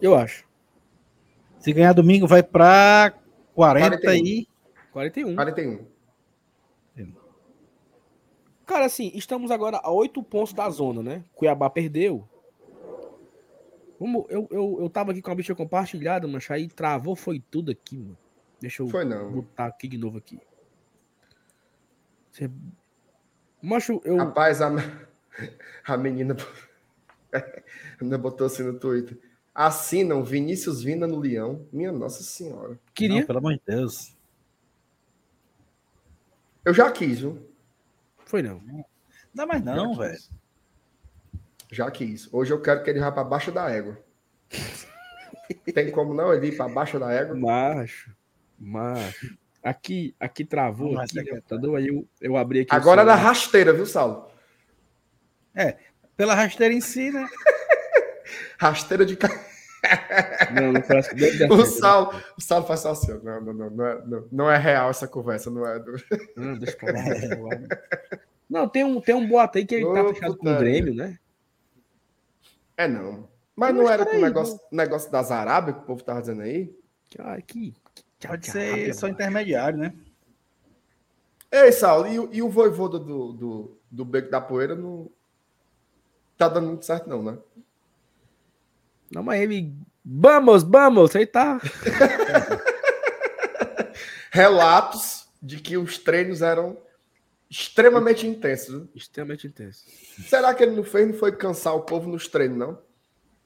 [0.00, 0.44] Eu acho.
[1.58, 3.14] Se ganhar domingo, vai para
[3.54, 4.26] 40 41.
[4.26, 4.48] e.
[4.92, 5.34] 41.
[5.34, 5.97] 41.
[8.68, 11.24] Cara, assim, estamos agora a 8 pontos da zona, né?
[11.34, 12.28] Cuiabá perdeu.
[13.98, 17.70] Vamos, eu, eu, eu tava aqui com a bicha compartilhada, mancha, aí travou, foi tudo
[17.70, 18.18] aqui, mano.
[18.60, 19.32] Deixa eu Foi não.
[19.32, 20.38] botar aqui de novo aqui.
[22.30, 22.50] Você...
[23.62, 24.18] Mancho, eu.
[24.18, 24.68] Rapaz, a,
[25.88, 26.36] a menina
[27.98, 29.18] ainda botou assim no Twitter.
[29.54, 31.66] Assinam Vinícius Vina no Leão.
[31.72, 32.78] Minha Nossa Senhora.
[32.94, 33.20] queria.
[33.20, 34.14] Não, pelo amor de Deus.
[36.66, 37.47] Eu já quis, viu?
[38.28, 38.60] Foi não.
[38.60, 38.84] Não
[39.34, 40.18] dá mais não, Já velho.
[41.72, 42.28] Já quis.
[42.32, 43.98] Hoje eu quero que ele vá para baixo da égua.
[45.74, 47.34] Tem como não ele ir para baixo da égua?
[47.34, 48.14] Macho.
[48.58, 49.34] Macho.
[49.62, 52.74] Aqui, aqui travou, aqui, computador, aí eu, eu abri aqui.
[52.74, 53.28] Agora na celular.
[53.30, 54.30] rasteira, viu, Saulo?
[56.16, 57.26] Pela rasteira em si, né?
[58.58, 59.44] Rasteira de ca-
[60.52, 63.12] Não, não O certo, Saulo, o Saulo faz só assim.
[63.22, 65.78] Não, não, não, não, é, não, não é real essa conversa, não é.
[65.78, 65.96] do-
[66.36, 67.50] Não, deixa pra lá, deixa pra lá.
[68.48, 70.58] Não, tem um, tem um boato aí que ele tá Ô, fechado com o.
[70.58, 71.18] Grêmio, né?
[72.76, 73.28] É não.
[73.56, 76.42] Mas Mas não era com o negócio, negócio das Arábias que o povo tava dizendo
[76.42, 76.72] aí?
[77.18, 77.74] Ai, que.
[78.18, 79.92] que- Pode que ser só intermediário, né?
[81.50, 85.10] Ei, Saulo, e, o- e o voivoda do, do, do Beco da Poeira não
[86.36, 87.38] tá dando muito certo, não, né?
[89.12, 89.74] Não, mas ele.
[90.04, 91.14] Vamos, vamos!
[91.14, 91.60] Aí tá.
[94.30, 96.76] Relatos de que os treinos eram
[97.50, 98.86] extremamente intensos.
[98.94, 99.84] Extremamente intenso.
[100.26, 102.78] Será que ele não fez, não foi cansar o povo nos treinos, não?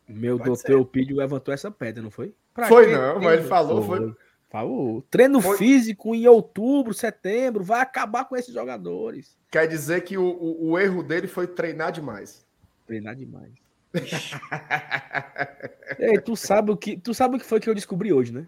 [0.09, 0.71] Meu Pode doutor.
[0.73, 2.35] Eupídio levantou essa pedra, não foi?
[2.53, 4.15] Pra Foi não, mas ele falou, foi.
[4.51, 5.03] Falou.
[5.11, 5.57] Treino Foi.
[5.57, 9.35] físico em outubro, setembro, vai acabar com esses jogadores.
[9.51, 12.45] Quer dizer que o, o, o erro dele foi treinar demais.
[12.87, 13.51] Treinar demais.
[15.99, 18.47] Ei, tu sabe o que, tu sabe o que foi que eu descobri hoje, né?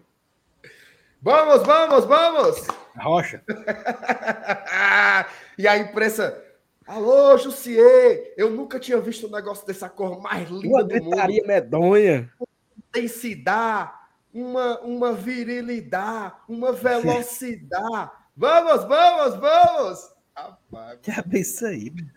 [1.21, 2.67] Vamos, vamos, vamos!
[2.97, 3.43] Rocha.
[5.57, 6.41] e a imprensa.
[6.85, 8.33] Alô, Jussier!
[8.37, 11.09] Eu nunca tinha visto um negócio dessa cor mais linda Uma do mundo.
[11.09, 12.31] gritaria medonha.
[12.77, 13.91] Intensidade,
[14.31, 18.11] uma, uma virilidade, uma velocidade.
[18.37, 20.13] vamos, vamos, vamos!
[20.35, 22.11] Rapaz, Que é isso aí, mano.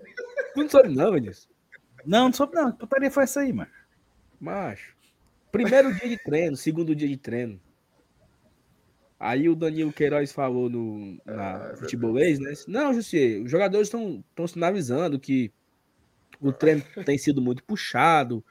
[0.57, 1.49] Não sabe não, Vinícius.
[2.09, 2.73] Não, não soube não.
[2.73, 3.71] Que putaria foi essa aí, mano?
[4.41, 4.97] Macho.
[5.53, 7.61] Primeiro dia de treino, segundo dia de treino.
[9.21, 12.53] Aí o Danilo Queiroz falou no na futebolês, né?
[12.67, 15.53] Não, Jussier, os jogadores estão sinalizando que
[16.41, 18.43] o treino tem sido muito puxado,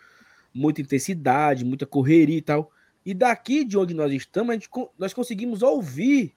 [0.54, 2.72] muita intensidade, muita correria e tal.
[3.04, 4.70] E daqui de onde nós estamos, a gente,
[5.00, 6.36] nós conseguimos ouvir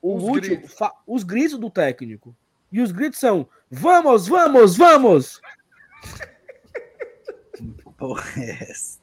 [0.00, 0.76] o Os último, gritos.
[1.04, 2.36] os gritos do técnico.
[2.70, 5.40] E os gritos são: vamos, vamos, vamos!
[7.96, 8.98] Porra, é essa?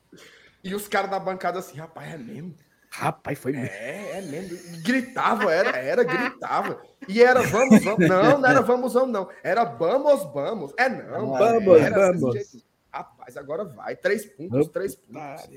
[0.63, 2.55] E os caras da bancada assim, rapaz, é mesmo?
[2.89, 3.67] Rapaz, foi mesmo.
[3.67, 4.57] É, é mesmo.
[4.73, 6.81] E Gritava, era, era, gritava.
[7.09, 7.99] E era vamos, vamos.
[8.07, 9.30] Não, não era vamos, vamos, não.
[9.43, 10.73] Era vamos, vamos.
[10.77, 11.34] É não.
[11.34, 12.34] Vamos, era vamos.
[12.34, 12.65] jeito.
[12.91, 13.95] Rapaz, agora vai.
[13.97, 15.49] Três pontos, três pontos.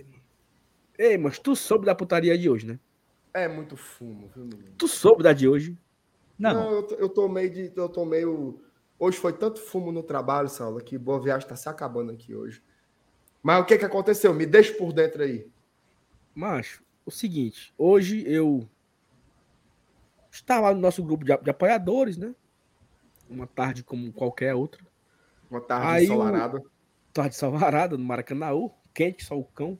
[0.98, 2.80] Ei, mas tu soube da putaria de hoje, né?
[3.32, 4.74] É muito fumo, viu, menino?
[4.76, 5.78] Tu soube da de hoje?
[6.36, 7.72] Não, eu, tô- eu tô meio de.
[7.76, 8.60] Eu tô meio.
[8.98, 12.62] Hoje foi tanto fumo no trabalho, Saulo, que boa viagem tá se acabando aqui hoje.
[13.42, 14.34] Mas o que que aconteceu?
[14.34, 15.48] Me deixa por dentro aí.
[16.34, 18.68] Macho, o seguinte, hoje eu
[20.30, 22.34] estava no nosso grupo de, de apoiadores, né?
[23.28, 24.84] Uma tarde como qualquer outra.
[25.50, 26.62] Uma tarde Aí o- ensolarada.
[27.12, 29.78] Tarde salvarada no Maracanãú, quente, só o cão.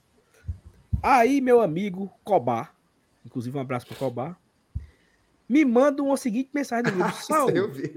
[1.03, 2.75] Aí meu amigo Cobar,
[3.25, 4.41] inclusive um abraço pro Cobar,
[5.49, 7.73] me manda uma seguinte mensagem no grupo.
[7.73, 7.89] Vi.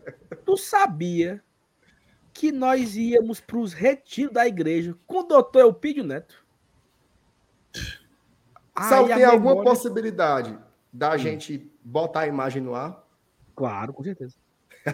[0.44, 1.42] tu sabia
[2.32, 6.44] que nós íamos para os retiros da igreja com o doutor Elpidio Neto?
[8.74, 10.58] A tem alguma memória- possibilidade
[10.92, 13.04] da gente botar a imagem no ar?
[13.54, 14.36] Claro, com certeza.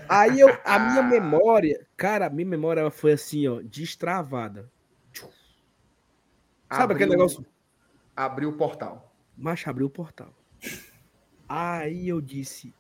[0.09, 4.69] Aí eu, a minha memória, cara, a minha memória foi assim, ó, destravada.
[6.73, 7.47] Sabe aquele Abriu- negócio?
[8.17, 9.15] Abriu o portal.
[9.37, 10.35] Macho abriu o portal.
[11.49, 12.75] Aí eu disse,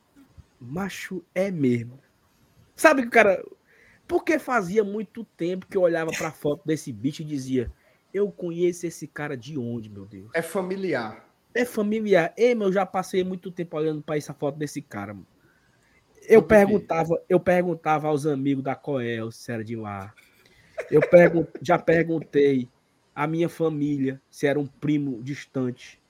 [0.60, 1.98] macho é mesmo.
[2.74, 3.44] Sabe que o cara.
[4.06, 7.72] Porque fazia muito tempo que eu olhava pra foto desse bicho e dizia:
[8.12, 10.30] Eu conheço esse cara de onde, meu Deus?
[10.34, 11.26] É familiar.
[11.54, 12.32] É familiar.
[12.36, 15.26] Ei, meu, eu já passei muito tempo olhando pra essa foto desse cara, mano.
[16.28, 20.12] Eu perguntava, eu perguntava aos amigos da Coel se era de lá.
[20.90, 22.68] Eu pergun já perguntei
[23.14, 26.00] à minha família se era um primo distante.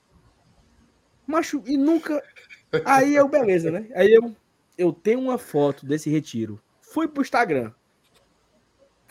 [1.25, 2.21] Macho, e nunca.
[2.85, 3.87] Aí eu, beleza, né?
[3.95, 4.35] Aí eu,
[4.77, 6.61] eu tenho uma foto desse retiro.
[6.81, 7.71] Fui pro Instagram.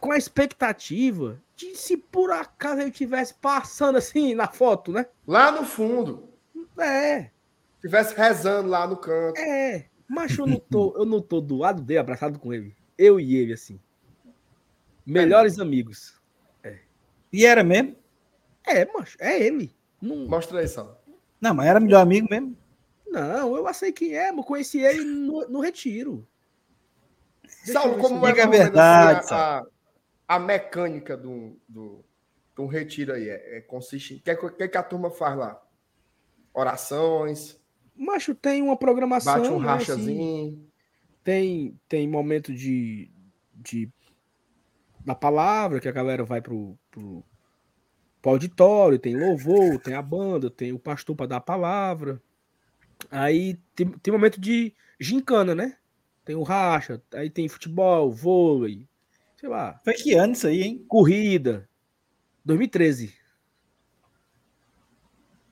[0.00, 5.06] Com a expectativa de se por acaso eu estivesse passando assim na foto, né?
[5.26, 6.28] Lá no fundo.
[6.78, 7.30] É,
[7.80, 9.38] Tivesse rezando lá no canto.
[9.38, 9.86] é.
[10.08, 12.76] Mas eu não tô, eu não tô do lado dele, abraçado com ele.
[12.96, 13.80] Eu e ele, assim.
[15.04, 16.14] Melhores amigos.
[17.32, 17.96] E era mesmo?
[18.64, 19.74] É, macho, é ele.
[20.00, 20.96] Não, Mostra aí, Saulo.
[21.40, 22.56] Não, mas era melhor amigo mesmo.
[23.20, 26.26] Não eu sei quem é, mas eu conheci ele no, no retiro.
[27.64, 29.62] Deixa Saulo, como é, a verdade, assim, a,
[30.28, 32.04] a, mecânica do, do,
[32.54, 33.28] do retiro aí?
[33.28, 34.16] É, é- consiste em.
[34.18, 35.62] O que, é que- o que, é que a turma faz lá?
[36.52, 37.58] Orações,
[37.96, 39.34] Macho, tem uma programação.
[39.34, 40.70] bate um né, assim, rachazinho.
[41.24, 43.10] tem, tem momento de,
[43.54, 43.90] de.
[45.04, 47.24] da palavra, que a galera vai pro, pro,
[48.20, 52.22] pro auditório, tem louvor, tem a banda, tem o pastor para dar a palavra.
[53.10, 55.76] Aí tem, tem momento de gincana, né?
[56.24, 58.88] Tem o racha, aí tem futebol, vôlei,
[59.36, 60.84] sei lá, Foi que ano isso aí, hein?
[60.88, 61.68] corrida.
[62.44, 63.14] 2013.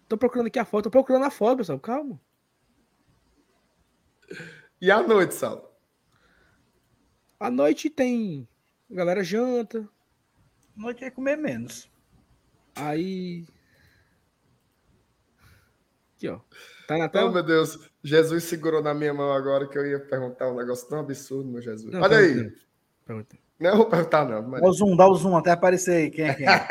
[0.09, 2.21] Tô procurando aqui a foto, tô procurando a foto, pessoal, calma.
[4.81, 5.69] E à noite, Saulo?
[7.39, 8.49] À noite tem.
[8.91, 9.89] A galera janta,
[10.77, 11.89] Noite ia comer menos.
[12.75, 13.47] Aí.
[16.17, 16.41] Aqui, ó.
[16.87, 17.31] Tá na Oh, tela?
[17.33, 17.79] meu Deus.
[18.03, 21.63] Jesus segurou na minha mão agora que eu ia perguntar um negócio tão absurdo, meu
[21.63, 21.91] Jesus.
[21.93, 22.35] Não, Olha aí.
[22.35, 22.57] pergunta,
[23.07, 23.37] pergunta.
[23.61, 24.43] Não, eu vou perguntar, não.
[24.43, 24.61] Mas...
[24.61, 26.47] Dá o zoom, dá o zoom até aparecer aí quem é quem.
[26.47, 26.65] é.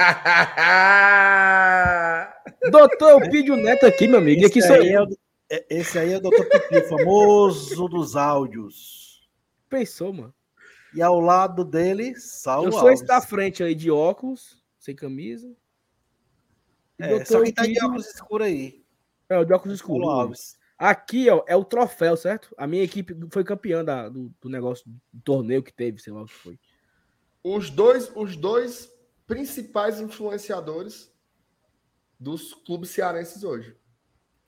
[2.69, 4.45] Doutor Elpidio Neto aqui, meu amigo.
[4.45, 5.07] Aqui Esse sou aí é o,
[5.49, 6.43] é- esse aí é o Dr.
[6.45, 9.27] Pipi, famoso dos áudios.
[9.69, 10.33] Pensou, mano.
[10.93, 13.07] E ao lado dele, Saulo Eu sou esse Alves.
[13.07, 15.51] da frente aí de óculos, sem camisa.
[16.99, 18.82] E É, doutor só quem tá de óculos escuro aí.
[19.29, 20.07] É, o de óculos escuros.
[20.07, 20.57] Alves.
[20.77, 22.53] Aqui, ó, é o troféu, certo?
[22.57, 26.23] A minha equipe foi campeã da- do, do negócio, do torneio que teve, sei lá
[26.23, 26.59] o que foi.
[27.43, 28.91] Os dois, os dois
[29.27, 31.11] principais influenciadores
[32.19, 33.75] dos clubes cearenses hoje.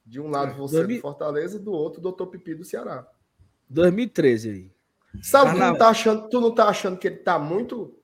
[0.05, 3.07] De um lado É, você 2000 do Fortaleza, do outro Doutor Pipi do Ceará.
[3.69, 4.71] 2013 aí.
[5.21, 7.97] Sabe, tu não, tá achando, tu não tá achando que ele tá muito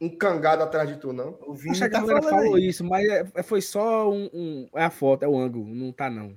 [0.00, 1.38] encangado atrás de tu, não?
[1.46, 2.68] O Vini Acho que a tá galera falando falou aí.
[2.68, 5.66] isso, mas é- é- foi só um, um- É a foto, é o ângulo.
[5.66, 6.36] Não tá, não.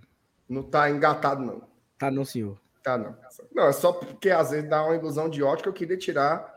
[0.49, 1.61] Não tá engatado, não.
[1.97, 2.59] Tá, não, senhor.
[2.83, 3.15] Tá, não.
[3.53, 6.51] Não, é só porque às vezes dá uma ilusão de ótica, eu queria tirar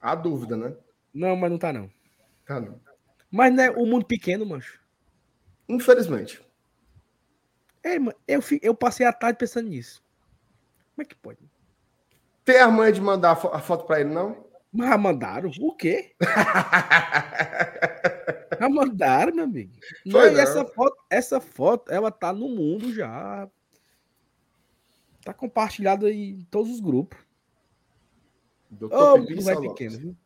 [0.00, 0.74] a dúvida, né?
[1.14, 1.90] Não, mas não tá, não.
[2.44, 2.78] Tá, não.
[3.30, 4.78] Mas né, o mundo pequeno, mancho.
[5.68, 6.40] Infelizmente.
[7.82, 10.02] É, mano, eu, eu passei a tarde pensando nisso.
[10.94, 11.38] Como é que pode?
[12.44, 14.44] Tem a manha de mandar a a foto pra ele, não?
[14.72, 15.50] Mas mandaram?
[15.60, 16.14] O quê?
[18.60, 19.72] Já mandaram, meu amigo.
[20.04, 20.40] Não, não.
[20.40, 23.48] essa foto, essa foto, ela tá no mundo já.
[25.24, 27.18] Tá compartilhada em todos os grupos.
[28.70, 29.72] Pipi mundo vai Salopes.
[29.72, 30.16] pequeno, viu?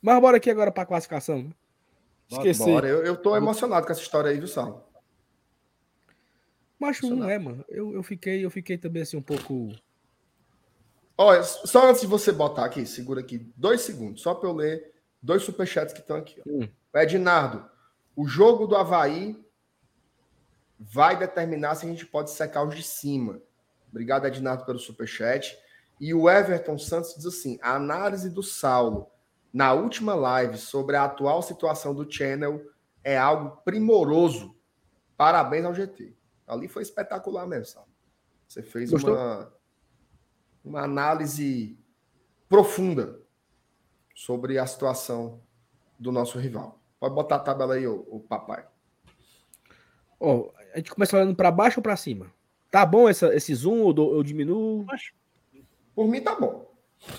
[0.00, 1.42] Mas bora aqui agora pra classificação.
[1.42, 1.50] né?
[2.30, 2.64] Esqueci.
[2.64, 4.88] Bora, eu, eu tô emocionado com essa história aí, viu, Sal?
[6.78, 7.64] Mas não é, mano.
[7.68, 9.70] Eu, eu, fiquei, eu fiquei também assim um pouco.
[11.20, 14.94] Olha, só antes de você botar aqui, segura aqui dois segundos, só para eu ler
[15.20, 16.40] dois superchats que estão aqui.
[16.40, 16.48] Ó.
[16.48, 16.68] Hum.
[16.94, 17.68] O Ednardo,
[18.14, 19.36] O jogo do Havaí
[20.78, 23.42] vai determinar se a gente pode secar os de cima.
[23.90, 25.58] Obrigado, Ednato, pelo superchat.
[26.00, 29.10] E o Everton Santos diz assim: a análise do Saulo
[29.52, 32.64] na última live sobre a atual situação do Channel
[33.02, 34.54] é algo primoroso.
[35.16, 36.16] Parabéns ao GT.
[36.46, 37.88] Ali foi espetacular mesmo, Saulo.
[38.46, 39.52] Você fez uma,
[40.68, 41.78] uma análise
[42.48, 43.20] profunda
[44.14, 45.40] sobre a situação
[45.98, 46.78] do nosso rival.
[47.00, 48.66] Pode botar a tabela aí, o, o papai.
[50.20, 52.30] Ó, a gente começa olhando para baixo ou para cima?
[52.70, 54.84] Tá bom essa, esse zoom ou eu diminuo?
[55.94, 56.70] Por mim tá bom.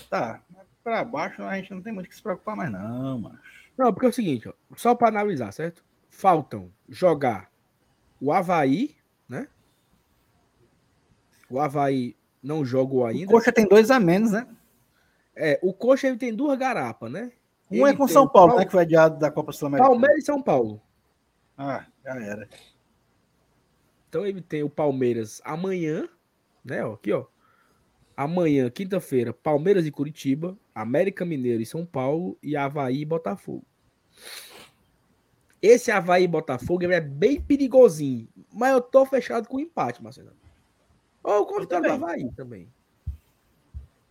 [0.08, 0.42] Tá.
[0.84, 3.38] Para baixo a gente não tem muito que se preocupar mais, não, mas.
[3.76, 5.84] Não, porque é o seguinte, ó, só para analisar, certo?
[6.08, 7.50] Faltam jogar
[8.20, 8.96] o Havaí,
[9.28, 9.48] né?
[11.48, 13.30] O Havaí não jogou ainda.
[13.30, 14.46] O Coxa tem dois a menos, né?
[15.34, 17.32] É, o Coxa ele tem duas garapas, né?
[17.70, 18.64] Um Ele é com São Paulo, Pal- né?
[18.64, 19.90] Que foi adiado da Copa Sul-Americana.
[19.90, 20.82] Palmeiras e São Paulo.
[21.56, 22.48] Ah, já era.
[24.08, 26.08] Então ele tem o Palmeiras amanhã,
[26.64, 26.84] né?
[26.84, 27.26] Ó, aqui, ó.
[28.16, 33.64] Amanhã, quinta-feira, Palmeiras e Curitiba, América Mineiro e São Paulo e Havaí e Botafogo.
[35.62, 40.32] Esse Havaí e Botafogo é bem perigosinho, mas eu tô fechado com empate, Marcelo.
[41.22, 41.92] Ou o contrário do também.
[42.02, 42.72] Havaí também.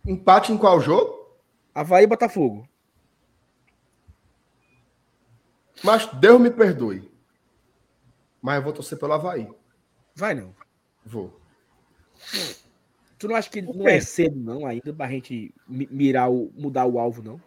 [0.06, 1.28] Empate em qual jogo?
[1.74, 2.68] Havaí e Botafogo.
[5.82, 7.10] Mas Deus me perdoe.
[8.40, 9.48] Mas eu vou torcer pelo Havaí.
[10.14, 10.54] Vai não.
[11.04, 11.38] Vou.
[13.18, 16.86] Tu não acha que não é cedo não ainda pra gente mi- mirar o mudar
[16.86, 17.40] o alvo não?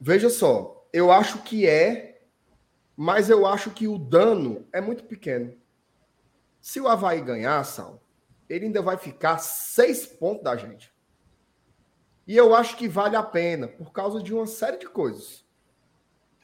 [0.00, 2.22] Veja só, eu acho que é,
[2.96, 5.54] mas eu acho que o dano é muito pequeno.
[6.60, 8.00] Se o Havaí ganhar, Sal,
[8.48, 10.92] ele ainda vai ficar seis pontos da gente.
[12.26, 15.44] E eu acho que vale a pena, por causa de uma série de coisas.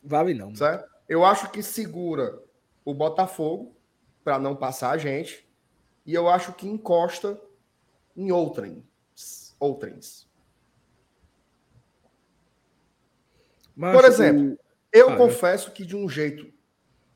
[0.03, 0.55] Vale não.
[0.55, 0.89] certo?
[1.09, 2.43] Eu acho que segura
[2.85, 3.75] o Botafogo
[4.23, 5.47] para não passar a gente.
[6.07, 7.41] E eu acho que encosta
[8.17, 9.55] em outrens.
[9.59, 10.29] outrens.
[13.75, 14.59] Mas Por exemplo,
[14.93, 16.53] Eu Ah, confesso que de um jeito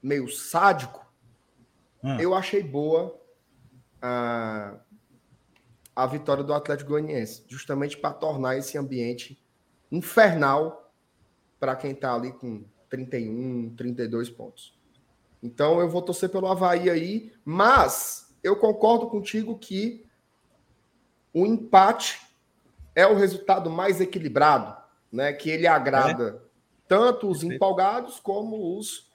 [0.02, 1.06] meio sádico,
[2.02, 2.18] Hum.
[2.18, 3.16] eu achei boa
[4.00, 4.74] a,
[5.94, 9.40] a vitória do Atlético Goianiense, justamente para tornar esse ambiente
[9.90, 10.92] infernal
[11.58, 14.78] para quem está ali com 31, 32 pontos.
[15.42, 20.04] Então eu vou torcer pelo Havaí aí, mas eu concordo contigo que
[21.32, 22.20] o empate
[22.94, 24.76] é o resultado mais equilibrado,
[25.12, 25.32] né?
[25.32, 26.42] Que ele agrada
[26.86, 29.08] tanto os empolgados como os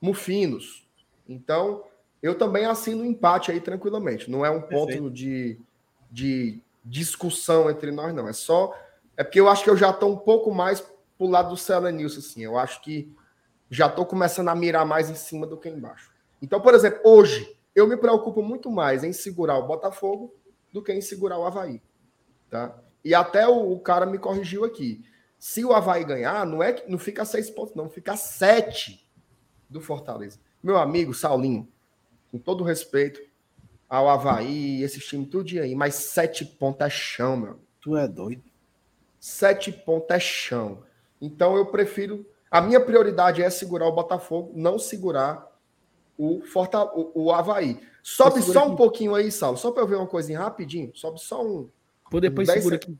[0.00, 0.86] mufinos.
[1.28, 1.84] Então,
[2.26, 4.30] eu também assino o empate aí tranquilamente.
[4.30, 5.60] Não é um ponto de,
[6.10, 8.28] de discussão entre nós, não.
[8.28, 8.76] É só.
[9.16, 10.84] É porque eu acho que eu já estou um pouco mais
[11.16, 12.42] pro lado do Celenilson, assim.
[12.42, 13.14] Eu acho que
[13.70, 16.10] já estou começando a mirar mais em cima do que embaixo.
[16.42, 20.34] Então, por exemplo, hoje, eu me preocupo muito mais em segurar o Botafogo
[20.72, 21.80] do que em segurar o Havaí.
[22.50, 22.76] Tá?
[23.04, 25.04] E até o, o cara me corrigiu aqui.
[25.38, 29.08] Se o Havaí ganhar, não é que não fica seis pontos, não, fica sete
[29.68, 30.40] do Fortaleza.
[30.62, 31.68] Meu amigo Saulinho,
[32.30, 33.20] com todo respeito
[33.88, 37.60] ao Havaí, esses times tudo aí, mas sete pontos é chão, meu.
[37.80, 38.42] Tu é doido.
[39.20, 40.82] Sete pontos é chão.
[41.20, 42.26] Então eu prefiro.
[42.50, 45.46] A minha prioridade é segurar o Botafogo, não segurar
[46.16, 47.80] o, Forta, o, o Havaí.
[48.02, 48.76] Sobe só um aqui.
[48.76, 50.92] pouquinho aí, Saulo, só para eu ver uma coisinha rapidinho.
[50.94, 51.68] Sobe só um.
[52.10, 52.96] Pô, depois Dez segura aqui.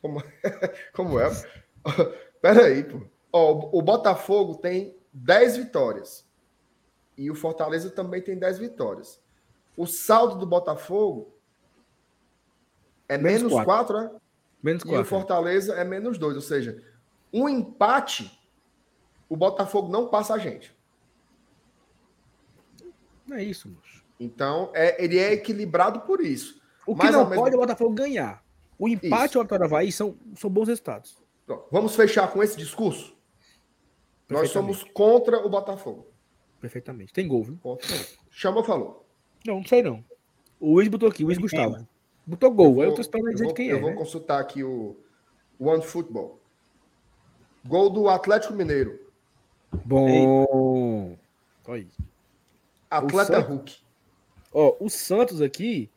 [0.00, 0.22] Como é?
[2.40, 3.00] Pera aí, pô.
[3.32, 6.24] Ó, o- o Botafogo tem 10 vitórias.
[7.18, 9.20] E o Fortaleza também tem 10 vitórias.
[9.76, 11.34] O saldo do Botafogo
[13.08, 13.94] é Menos menos quatro.
[13.96, 14.20] 4, né?
[14.62, 15.04] Menos E o.
[15.04, 16.36] Fortaleza é menos 2.
[16.36, 16.80] Ou seja,
[17.32, 18.40] um empate,
[19.28, 20.76] o Botafogo não passa a gente.
[23.26, 24.04] Não é isso, moço.
[24.18, 26.60] Então, é, ele é equilibrado por isso.
[26.86, 28.44] O que Mas, não ao mesmo- pode é o Botafogo ganhar.
[28.78, 29.38] O empate Isso.
[29.38, 31.20] ou a vitória Havaí são, são bons resultados.
[31.70, 33.16] Vamos fechar com esse discurso?
[34.28, 36.06] Nós somos contra o Botafogo.
[36.60, 37.12] Perfeitamente.
[37.12, 37.56] Tem gol, viu?
[37.62, 37.86] Ponto.
[38.30, 39.06] Chama falou.
[39.46, 40.04] Não, não sei não.
[40.58, 41.86] O Luiz botou aqui, o Luiz Gustavo.
[42.26, 42.74] Botou gol.
[42.74, 43.80] vou- Aí eu tô esperando eu dizer vou, de quem eu é.
[43.80, 43.96] vou né?
[43.96, 44.96] consultar aqui o
[45.58, 46.40] One Football.
[47.66, 48.98] Gol do Atlético Mineiro.
[49.84, 51.16] Bom.
[51.66, 51.88] Olha aí.
[52.90, 53.48] Atleta Santos?
[53.48, 53.76] Hulk.
[54.52, 55.90] Ó, o Santos aqui,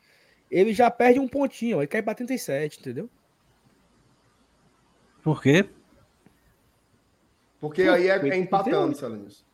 [0.50, 3.10] ele já perde um pontinho, ó, ele cai pra 37, entendeu?
[5.24, 5.70] Por quê?
[7.60, 9.46] Porque Pô, aí é, é empatando, 38.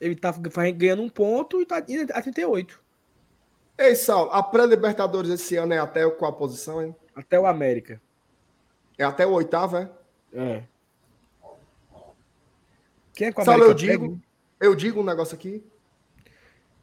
[0.00, 0.32] Ele tá
[0.76, 2.80] ganhando um ponto e tá indo a 38.
[3.78, 6.94] Ei, Saulo, a pré-Libertadores esse ano é até qual posição, hein?
[7.14, 8.00] Até o América.
[8.98, 9.90] É até o oitavo, é?
[10.32, 10.62] É.
[13.12, 14.20] Quem é que o Saulo, eu digo?
[14.60, 15.62] Eu digo um negócio aqui.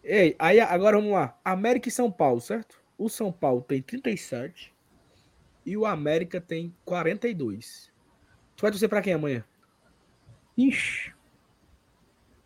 [0.03, 1.39] Ei, aí agora vamos lá.
[1.43, 2.81] América e São Paulo, certo?
[2.97, 4.73] O São Paulo tem 37
[5.65, 7.91] e o América tem 42.
[8.55, 9.43] Tu vai torcer pra quem amanhã?
[10.57, 11.12] Ixi.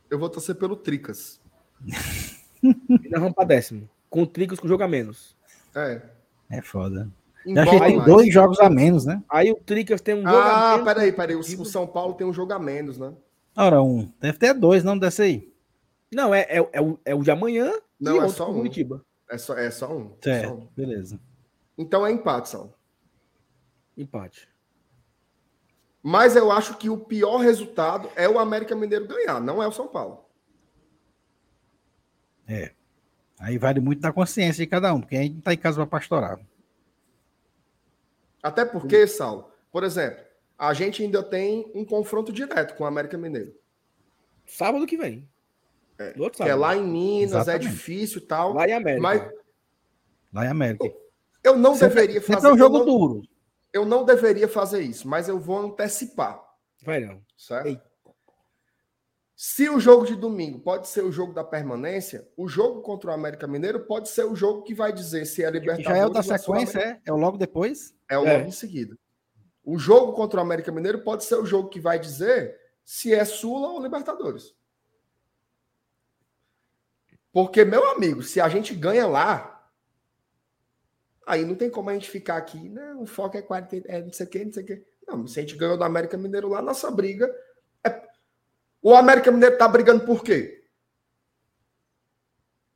[0.09, 1.39] Eu vou torcer pelo Tricas.
[2.63, 3.87] E nós vamos pra décimo.
[4.09, 5.37] Com o Tricos com jogo a menos.
[5.75, 6.01] É.
[6.49, 7.07] É foda.
[7.45, 9.21] Já que tem dois jogos a menos, né?
[9.29, 10.85] Aí o Tricas tem um jogo a Ah, menos.
[10.93, 11.35] peraí, peraí.
[11.35, 13.13] O, o São Paulo tem um jogo a menos, né?
[13.55, 14.11] Ora, um.
[14.19, 15.53] Deve ter dois, não desse aí.
[16.11, 18.55] Não, é, é, é, o, é o de amanhã Não, e é outro só um.
[18.55, 19.05] Curitiba.
[19.29, 20.09] É só, é só um.
[20.09, 20.67] Só Certo, um.
[20.75, 21.19] beleza.
[21.77, 22.73] Então é empate, Sal.
[23.95, 24.47] Empate.
[26.03, 29.71] Mas eu acho que o pior resultado é o América Mineiro ganhar, não é o
[29.71, 30.23] São Paulo.
[33.39, 35.75] Aí vale muito da consciência de cada um, porque a gente não tá em casa
[35.77, 36.39] pra pastorar.
[38.41, 40.23] Até porque, Sal, por exemplo,
[40.57, 43.53] a gente ainda tem um confronto direto com o América Mineiro.
[44.45, 45.27] Sábado que vem.
[46.15, 47.65] No outro Que é lá em Minas, Exatamente.
[47.67, 48.53] é difícil e tal.
[48.53, 49.01] Lá em América.
[49.01, 49.31] Mas
[50.33, 50.91] Lá em América.
[51.43, 52.47] eu não Sempre- deveria fazer.
[52.47, 53.21] é um jogo não, duro.
[53.77, 56.43] Eu não deveria fazer isso, mas eu vou antecipar,
[56.83, 57.21] Vai não.
[57.37, 57.67] certo?
[57.67, 57.87] Eita.
[59.35, 63.13] Se o jogo de domingo pode ser o jogo da permanência, o jogo contra o
[63.13, 66.09] América Mineiro pode ser o jogo que vai dizer se é Libertadores já é o
[66.09, 67.01] da é sequência, é?
[67.05, 67.93] É o logo depois?
[68.09, 68.37] É o É.
[68.37, 68.97] logo em seguida.
[69.63, 73.23] O jogo contra o América Mineiro pode ser o jogo que vai dizer se é
[73.23, 74.55] Sula ou Libertadores.
[77.31, 79.56] Porque, meu amigo, se a gente ganha lá,
[81.27, 84.11] aí não tem como a gente ficar aqui, não, o foco é 40, é não
[84.13, 84.83] sei o que, não sei o que.
[85.07, 87.29] Não, se a gente ganhou do América Mineiro lá, nossa briga
[87.85, 88.01] é...
[88.81, 90.63] O América Mineiro tá brigando por quê?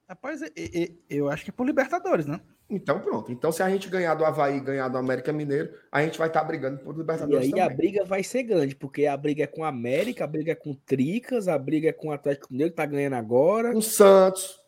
[0.07, 2.41] Rapaz, e- e- eu acho que é por Libertadores, né?
[2.69, 3.31] Então pronto.
[3.31, 6.27] Então se a gente ganhar do Havaí e ganhar do América Mineiro, a gente vai
[6.27, 7.65] estar brigando por E Libertadores aí também.
[7.65, 10.55] a briga vai ser grande, porque a briga é com a América, a briga é
[10.55, 13.73] com o Tricas, a briga é com o Atlético Mineiro, que tá ganhando agora.
[13.73, 14.60] com Santos.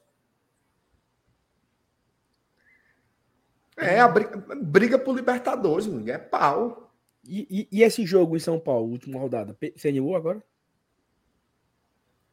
[3.77, 6.91] É, a briga, briga por Libertadores, amigo, é pau.
[7.25, 9.57] E, e- e esse jogo em São Paulo, última rodada?
[9.75, 10.43] Você animou agora?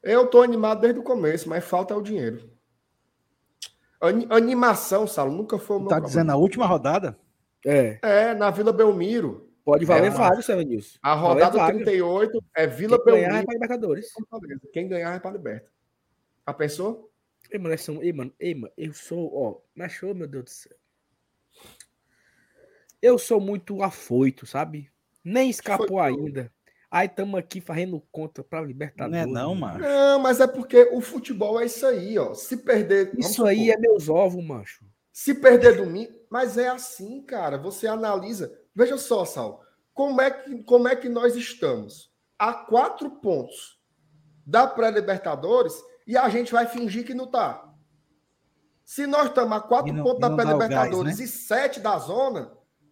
[0.03, 2.51] Eu tô animado desde o começo, mas falta é o dinheiro.
[4.01, 6.09] Ani- animação, Saulo, nunca foi o meu Tá problema.
[6.09, 7.19] dizendo a última rodada?
[7.65, 7.99] É.
[8.03, 9.49] É, na Vila Belmiro.
[9.63, 10.99] Pode valer É, vaga, Nilson.
[11.03, 11.75] A rodada vaga.
[11.75, 13.45] 38 é Vila Quem ganhar é Belmiro.
[13.45, 14.11] pra Libertadores.
[14.73, 15.71] Quem ganhar é para Liberta.
[16.49, 17.13] Já pensou?
[17.51, 20.51] Ei, mano, somos- ei, mano, ei, mano, eu sou, ó, mas show, meu Deus do
[20.51, 20.77] céu.
[23.03, 24.91] Eu sou muito afoito, sabe?
[25.25, 26.53] Nem escapou Foi, ainda.
[26.91, 29.23] Aí estamos aqui fazendo conta pra Não Libertadores.
[29.23, 29.79] é não, mano.
[29.79, 32.35] Não, mas é porque o futebol é isso aí, ó.
[32.35, 33.13] Se perder.
[33.17, 34.85] Isso aí supor, é meus ovos, macho.
[35.13, 37.59] Se perder domingo, mas é assim, cara.
[37.59, 38.53] Você analisa.
[38.75, 39.63] Veja só, Sal.
[39.95, 42.11] Como é que, como é que nós estamos?
[42.39, 43.79] A quatro pontos
[44.45, 45.75] da pré-Libertadores
[46.07, 47.73] e a gente vai fingir que não tá.
[48.85, 51.25] Se nós estamos a quatro não- pontos da não pré-Libertadores né?
[51.25, 52.51] e sete da zona,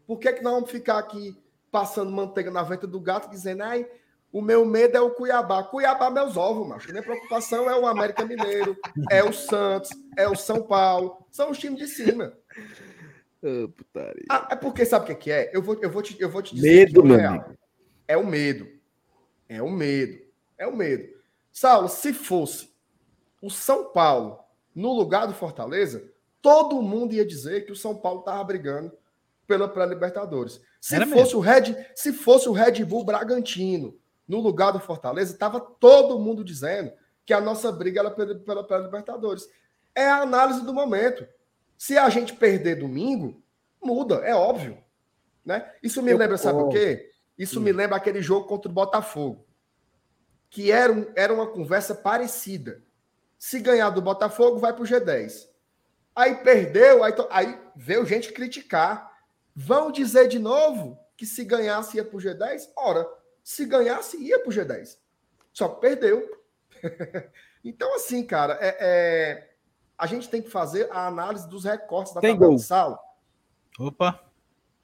[0.09, 1.37] por que, que nós vamos ficar aqui
[1.71, 3.87] passando manteiga na venta do gato dizendo, ai,
[4.33, 5.63] o meu medo é o Cuiabá.
[5.63, 6.91] Cuiabá, meus ovos, macho.
[6.91, 8.75] Minha preocupação é o América Mineiro,
[9.13, 11.27] é o Santos, é o São Paulo.
[11.31, 12.33] São os times de cima.
[14.31, 15.51] Ah, é porque sabe o que que é?
[15.55, 17.53] Eu vou, eu vou, te, eu vou te dizer Medo, é meu real.
[18.09, 18.67] É o medo.
[19.47, 20.19] É o medo.
[20.57, 21.07] É o medo.
[21.53, 22.73] Saulo, se fosse
[23.43, 24.39] o São Paulo
[24.75, 26.11] no lugar do Fortaleza,
[26.41, 28.91] todo mundo ia dizer que o São Paulo estava brigando
[29.49, 30.61] pela pré-Libertadores.
[30.81, 33.99] Se Era fosse o Red, se fosse o Red Bull Bragantino
[34.29, 36.93] no lugar do Fortaleza, estava todo mundo dizendo
[37.25, 39.49] que a nossa briga era pela, pela pré-Libertadores.
[39.95, 41.27] É a análise do momento.
[41.79, 43.43] Se a gente perder domingo,
[43.83, 44.79] muda, é óbvio.
[45.45, 45.69] Né?
[45.83, 46.79] Isso me Eu lembra, sabe o concordo.
[46.79, 47.11] quê?
[47.39, 49.47] Isso me lembra aquele jogo contra o Botafogo.
[50.51, 52.83] Que era, um- era uma conversa parecida.
[53.39, 55.49] Se ganhar do Botafogo, vai para o G10.
[56.15, 59.09] Aí perdeu, aí, aí veio gente criticar.
[59.61, 62.71] Vão dizer de novo que se ganhasse ia para o G10?
[62.77, 63.09] Ora,
[63.43, 64.97] se ganhasse, ia para o G10.
[65.53, 66.31] Só que perdeu.
[67.65, 69.51] então, assim, cara, é, é-
[69.99, 72.57] a gente tem que fazer a análise dos recortes da Tem tabela gol.
[72.57, 73.19] de sal.
[73.81, 74.23] Opa,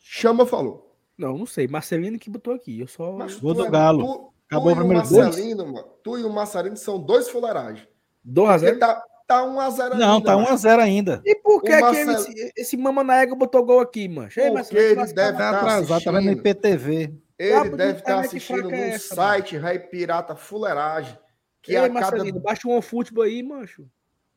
[0.01, 0.93] Chama falou.
[1.17, 1.69] Não, não sei.
[1.69, 2.81] Marcelino que botou aqui.
[2.81, 3.13] Eu só.
[3.13, 4.05] Mas tu do é- Galo.
[4.05, 5.89] Tu, Acabou tu o e primeiro o Marcelino, mano.
[6.03, 7.87] Tu e o Marcelino são dois fuleiragens.
[8.25, 11.23] 2 a Porque 0 tá, tá 1x0 não, tá 1x0 ainda.
[11.25, 14.41] E por que, O que Marcelo- esse, esse mama na égua botou gol aqui, mancho?
[14.41, 16.33] Ei, Porque Marcelo, ele deve na- Tá tá atrasado, tá vendo no.
[16.33, 17.15] IPTV.
[17.39, 21.19] Ele Cabo de deve estar internet assistindo fraca é site Rei Pirata Fuleiragem.
[21.63, 23.89] Que Ei, a cada, baixa um futebol aí, mancho.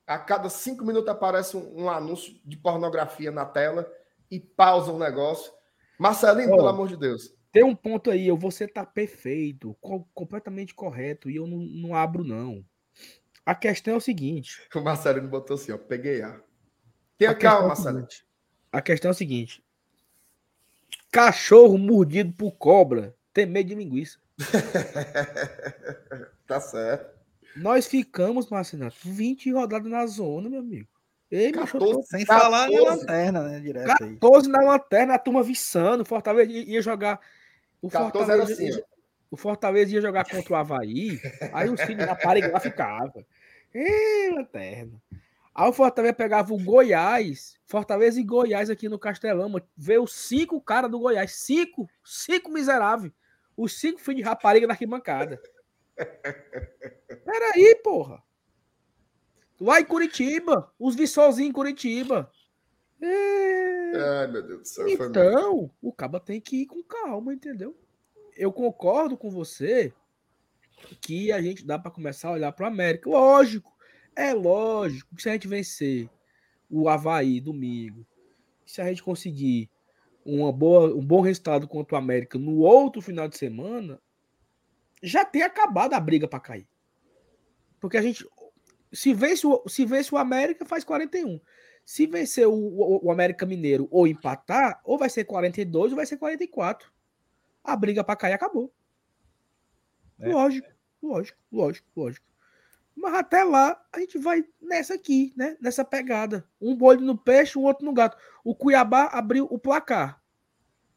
[0.07, 3.87] a cada cinco minutos aparece um, um anúncio de pornografia na tela
[4.31, 5.51] e pausa o negócio.
[5.99, 6.55] Marcelino, Ó.
[6.55, 7.35] pelo amor de Deus.
[7.51, 11.95] Tem um ponto aí, eu você tá perfeito, co- completamente correto, e eu não, não
[11.95, 12.63] abro, não.
[13.47, 14.61] A questão é o seguinte.
[14.75, 15.77] O Marcelino botou assim, ó.
[15.77, 16.37] Peguei A.
[17.17, 17.99] Tenha A calma, é o Marcelino.
[18.01, 18.25] seguinte.
[18.73, 19.63] A questão é o seguinte.
[21.09, 24.19] Cachorro mordido por cobra tem medo de linguiça.
[26.45, 27.17] tá certo.
[27.55, 30.89] Nós ficamos, Marcelo, 20 rodadas na zona, meu amigo.
[31.31, 32.25] Ei, meu 14, Sem 14.
[32.25, 33.61] falar na lanterna, né?
[33.61, 34.13] Direto aí.
[34.15, 36.03] 14 na lanterna, a turma viçando.
[36.03, 37.21] O Fortaleza ia jogar.
[37.81, 38.83] O 14 era Fortaleza, assim, ia,
[39.31, 41.17] o Fortaleza ia jogar contra o Havaí.
[41.53, 42.59] Aí os filhos da parede lá
[43.73, 45.01] Ei, lanterna.
[45.53, 49.67] Aí o Fortaleza pegava o Goiás, Fortaleza e Goiás aqui no Castelão, mano.
[49.75, 51.33] Veio cinco caras do Goiás.
[51.33, 53.11] Cinco, cinco miseráveis.
[53.55, 55.41] Os cinco filhos de rapariga na arquibancada.
[57.25, 58.21] Peraí, porra.
[59.59, 62.31] Lá em Curitiba, os vi sozinho em Curitiba.
[63.01, 63.91] É...
[63.95, 64.87] Ai, meu Deus do céu.
[64.87, 67.75] Então, o caba tem que ir com calma, entendeu?
[68.35, 69.91] Eu concordo com você
[71.01, 73.09] que a gente dá para começar a olhar para o América.
[73.09, 73.75] Lógico,
[74.15, 76.09] é lógico que se a gente vencer
[76.69, 78.05] o Havaí domingo,
[78.65, 79.69] se a gente conseguir
[80.25, 84.01] uma boa, um bom resultado contra o América no outro final de semana,
[85.01, 86.67] já tem acabado a briga para cair.
[87.79, 88.27] Porque a gente,
[88.91, 91.39] se vence o, se vence o América, faz 41.
[91.85, 96.05] Se vencer o, o, o América Mineiro ou empatar, ou vai ser 42 ou vai
[96.05, 96.91] ser 44.
[97.63, 98.73] A briga para cair acabou.
[100.19, 100.29] É.
[100.31, 100.67] Lógico,
[101.01, 102.25] lógico, lógico, lógico.
[102.95, 105.55] Mas até lá, a gente vai nessa aqui, né?
[105.61, 106.47] Nessa pegada.
[106.59, 108.17] Um bolho no peixe, o outro no gato.
[108.43, 110.19] O Cuiabá abriu o placar.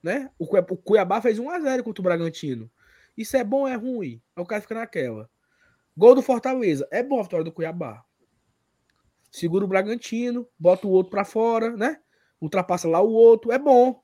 [0.02, 0.30] Né?
[0.38, 2.70] O, Cui- o Cuiabá fez 1x0 contra o Bragantino.
[3.14, 4.22] Isso é bom ou é ruim?
[4.34, 5.28] Aí o cara fica naquela.
[5.94, 6.88] Gol do Fortaleza.
[6.90, 8.02] É bom a vitória do Cuiabá.
[9.30, 12.00] Segura o Bragantino, bota o outro pra fora, né?
[12.40, 13.52] Ultrapassa lá o outro.
[13.52, 14.02] É bom.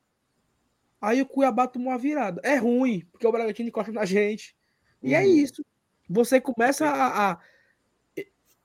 [1.01, 2.43] Aí o Cuiabá tomou uma virada.
[2.45, 4.55] É ruim, porque o Bragantino encosta na gente.
[5.03, 5.27] E é Uhum.
[5.27, 5.65] isso.
[6.09, 7.39] Você começa a, a-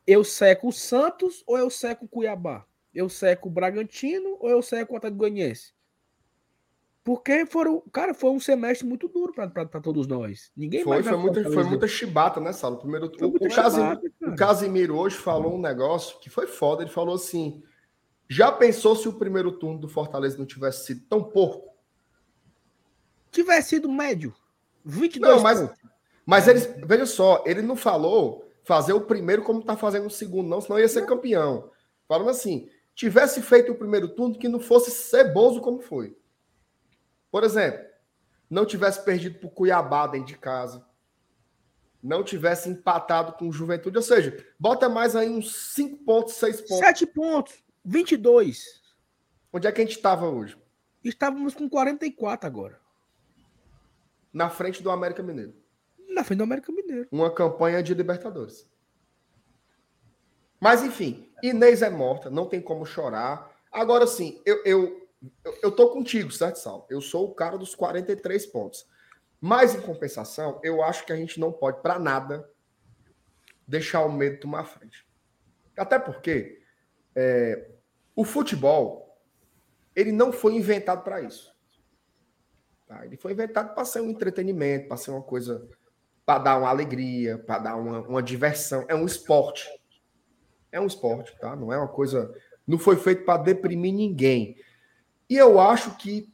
[0.08, 2.66] Eu seco o Santos ou eu seco o Cuiabá?
[2.94, 5.74] Eu seco o Bragantino ou eu seco o Atlético Goianiense?
[7.04, 10.52] Porque foram, cara, foi um semestre muito duro para todos nós.
[10.56, 12.78] Ninguém Foi, mais foi, muita, foi muita chibata, né, Saulo?
[12.78, 16.84] Primeiro, o, o, Casimiro, chibata, o Casimiro hoje falou um negócio que foi foda.
[16.84, 17.64] Ele falou assim:
[18.30, 21.76] já pensou se o primeiro turno do Fortaleza não tivesse sido tão porco?
[23.32, 24.36] Tivesse sido médio.
[24.86, 25.80] 22 Não, mas, pontos.
[26.26, 30.48] Mas ele, veja só, ele não falou fazer o primeiro como tá fazendo o segundo,
[30.48, 31.72] não, senão ia ser campeão.
[32.08, 36.16] Falando assim, tivesse feito o primeiro turno que não fosse ceboso como foi.
[37.32, 37.86] Por exemplo,
[38.50, 40.86] não tivesse perdido pro Cuiabá dentro de casa.
[42.04, 46.62] Não tivesse empatado com o Juventude, ou seja, bota mais aí uns 5 pontos, 6
[46.62, 46.78] pontos.
[46.80, 47.64] 7 pontos.
[47.86, 48.82] 22.
[49.54, 50.58] Onde é que a gente estava hoje?
[51.04, 52.80] Estávamos com 44 agora.
[54.34, 55.61] Na frente do América Mineiro.
[56.14, 57.08] Na frente do América Mineiro.
[57.12, 58.70] uma campanha de Libertadores.
[60.60, 63.52] Mas, enfim, Inês é morta, não tem como chorar.
[63.72, 65.10] Agora sim, eu, eu,
[65.44, 66.86] eu, eu tô contigo, certo, Sal?
[66.90, 68.88] Eu sou o cara dos 43 pontos.
[69.40, 72.48] Mas, em compensação, eu acho que a gente não pode, para nada,
[73.68, 75.08] deixar o medo tomar frente.
[75.76, 76.62] Até porque
[77.16, 77.72] é,
[78.16, 79.20] o futebol,
[79.96, 81.52] ele não foi inventado para isso.
[82.86, 83.04] Tá?
[83.06, 85.68] Ele foi inventado para ser um entretenimento, para ser uma coisa
[86.32, 88.86] para dar uma alegria, para dar uma, uma diversão.
[88.88, 89.68] É um esporte.
[90.72, 91.56] É um esporte, tá?
[91.58, 92.34] Não é uma coisa.
[92.66, 94.56] Não foi feito para deprimir ninguém.
[95.30, 96.32] E eu acho que,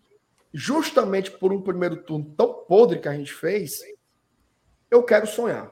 [0.53, 3.82] justamente por um primeiro turno tão podre que a gente fez,
[4.91, 5.72] eu quero sonhar.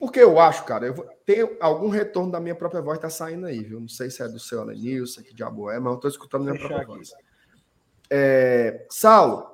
[0.00, 0.94] Porque eu acho, cara, eu
[1.24, 3.78] tem algum retorno da minha própria voz tá saindo aí, viu?
[3.78, 6.58] Não sei se é do seu Alenilson, que diabo é, mas eu tô escutando minha
[6.58, 7.12] própria voz.
[8.10, 9.51] É, Saulo,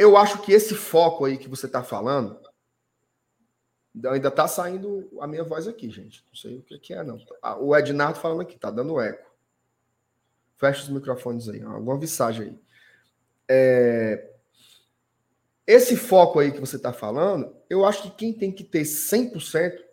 [0.00, 2.40] eu acho que esse foco aí que você tá falando
[4.08, 6.24] ainda tá saindo a minha voz aqui, gente.
[6.26, 7.18] Não sei o que, é, não.
[7.42, 9.30] Ah, O Ednardo falando aqui, tá dando eco.
[10.56, 12.58] Fecha os microfones aí, alguma visagem aí.
[13.46, 14.30] É,
[15.66, 19.84] Esse foco aí que você tá falando, eu acho que quem tem que ter 100%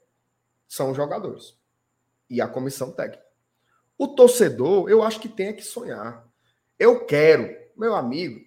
[0.69, 1.59] são os jogadores
[2.29, 3.25] e a comissão técnica.
[3.97, 6.25] O torcedor, eu acho que tem que sonhar.
[6.79, 8.46] Eu quero, meu amigo,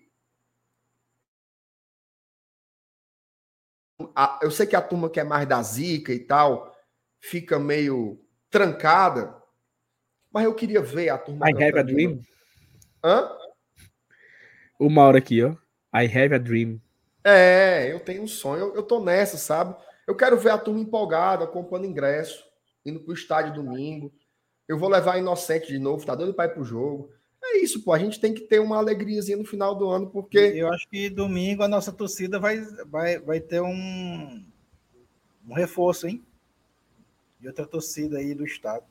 [4.15, 6.75] a- eu sei que a turma que é mais da zica e tal
[7.21, 8.19] fica meio
[8.49, 9.35] trancada,
[10.33, 11.49] mas eu queria ver a turma.
[11.49, 12.23] I have a dream.
[13.05, 13.31] Hã?
[14.79, 15.51] O Mauro aqui, ó.
[15.95, 16.81] I have a dream.
[17.23, 19.77] É, eu tenho um sonho, eu, eu tô nessa, sabe?
[20.07, 22.45] Eu quero ver a turma empolgada, comprando ingresso,
[22.85, 24.13] indo pro estádio domingo.
[24.67, 27.13] Eu vou levar a Inocente de novo, tá doido pra ir pro jogo.
[27.53, 27.93] É isso, pô.
[27.93, 30.39] A gente tem que ter uma alegriazinha no final do ano, porque.
[30.39, 34.45] Eu acho que domingo a nossa torcida vai, vai, vai ter um,
[35.49, 36.25] um reforço, hein?
[37.41, 38.85] E outra torcida aí do estado.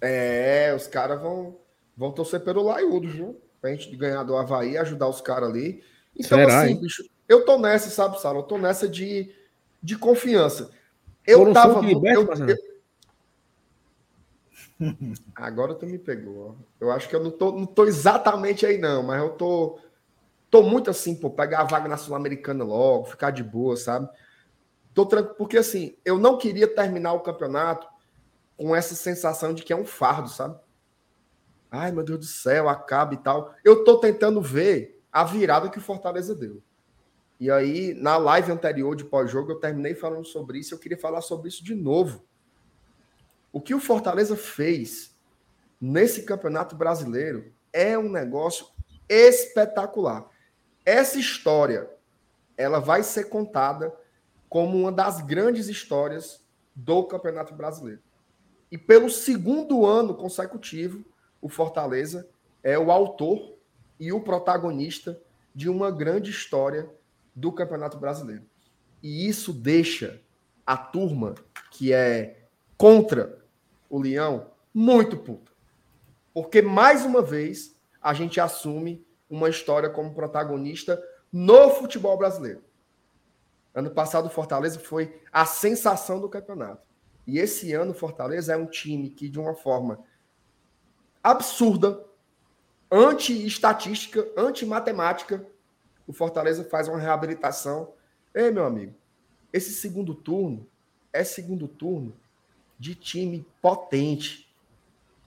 [0.00, 1.56] É, os caras vão,
[1.96, 3.40] vão torcer pelo Laiudo, viu?
[3.60, 5.82] Pra gente ganhar do Havaí, ajudar os caras ali.
[6.14, 6.80] Então, Será, assim, hein?
[6.80, 8.38] bicho, eu tô nessa, sabe, Sala?
[8.38, 9.34] Eu tô nessa de,
[9.82, 10.70] de confiança.
[11.26, 11.82] Eu Foram tava.
[11.82, 12.73] Beto, eu- eu-
[15.34, 16.56] Agora tu me pegou.
[16.80, 19.78] Eu acho que eu não tô, não tô exatamente aí, não, mas eu tô.
[20.50, 24.08] Tô muito assim, pô, pegar a vaga na Sul-Americana logo, ficar de boa, sabe?
[24.92, 27.88] Tô tranquilo, porque assim, eu não queria terminar o campeonato
[28.56, 30.56] com essa sensação de que é um fardo, sabe?
[31.70, 33.52] Ai, meu Deus do céu, acaba e tal.
[33.64, 36.62] Eu tô tentando ver a virada que o Fortaleza deu.
[37.40, 40.72] E aí, na live anterior de pós-jogo, eu terminei falando sobre isso.
[40.72, 42.24] Eu queria falar sobre isso de novo.
[43.54, 45.16] O que o Fortaleza fez
[45.80, 48.66] nesse campeonato brasileiro é um negócio
[49.08, 50.28] espetacular.
[50.84, 51.88] Essa história,
[52.56, 53.94] ela vai ser contada
[54.48, 56.44] como uma das grandes histórias
[56.74, 58.02] do Campeonato Brasileiro.
[58.72, 61.04] E pelo segundo ano consecutivo,
[61.40, 62.28] o Fortaleza
[62.60, 63.56] é o autor
[64.00, 65.22] e o protagonista
[65.54, 66.90] de uma grande história
[67.32, 68.42] do Campeonato Brasileiro.
[69.00, 70.20] E isso deixa
[70.66, 71.36] a turma
[71.70, 73.43] que é contra
[73.94, 75.52] o Leão muito puta.
[76.32, 81.00] Porque mais uma vez a gente assume uma história como protagonista
[81.32, 82.64] no futebol brasileiro.
[83.72, 86.88] Ano passado o Fortaleza foi a sensação do campeonato.
[87.24, 90.00] E esse ano o Fortaleza é um time que, de uma forma
[91.22, 92.04] absurda,
[92.90, 95.46] anti-estatística, anti-matemática,
[96.04, 97.94] o Fortaleza faz uma reabilitação.
[98.34, 98.96] Ei, meu amigo,
[99.52, 100.68] esse segundo turno
[101.12, 102.23] é segundo turno
[102.78, 104.52] de time potente.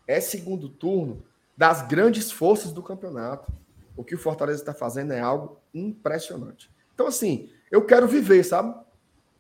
[0.08, 1.24] É segundo turno
[1.56, 3.52] das grandes forças do campeonato.
[3.96, 6.70] O que o Fortaleza está fazendo é algo impressionante.
[6.94, 8.76] Então, assim, eu quero viver, sabe?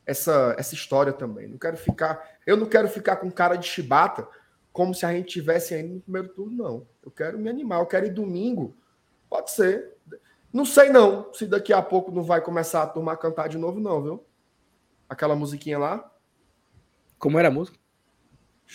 [0.05, 1.47] Essa, essa história também.
[1.47, 2.37] Não quero ficar.
[2.45, 4.27] Eu não quero ficar com cara de chibata,
[4.71, 6.87] como se a gente tivesse ainda no primeiro turno, não.
[7.03, 8.75] Eu quero me animar, eu quero ir domingo.
[9.29, 9.95] Pode ser.
[10.51, 13.57] Não sei, não, se daqui a pouco não vai começar a turma a cantar de
[13.57, 14.25] novo, não, viu?
[15.09, 16.11] Aquela musiquinha lá.
[17.19, 17.77] Como era a música?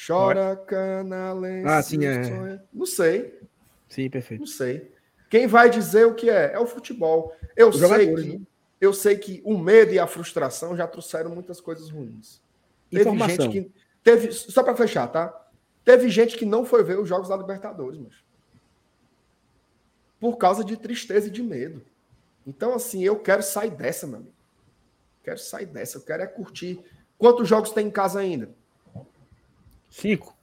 [0.06, 1.68] Chora, canalense.
[1.68, 2.24] Ah, sim, é.
[2.24, 2.64] sonha.
[2.72, 3.38] Não sei,
[3.88, 4.40] Sim, perfeito.
[4.40, 4.90] não sei.
[5.28, 6.52] Quem vai dizer o que é?
[6.54, 7.34] É o futebol.
[7.54, 8.40] Eu Os sei jogadores, que né?
[8.80, 12.40] eu sei que o medo e a frustração já trouxeram muitas coisas ruins.
[12.90, 13.50] Teve Informação.
[13.50, 15.38] gente que teve só para fechar, tá?
[15.84, 18.14] Teve gente que não foi ver os jogos da Libertadores, mas
[20.20, 21.82] por causa de tristeza e de medo.
[22.46, 24.34] Então assim, eu quero sair dessa, meu amigo.
[25.22, 26.80] Quero sair dessa, eu quero é curtir.
[27.18, 28.50] Quantos jogos tem em casa ainda?
[29.92, 30.34] Cinco.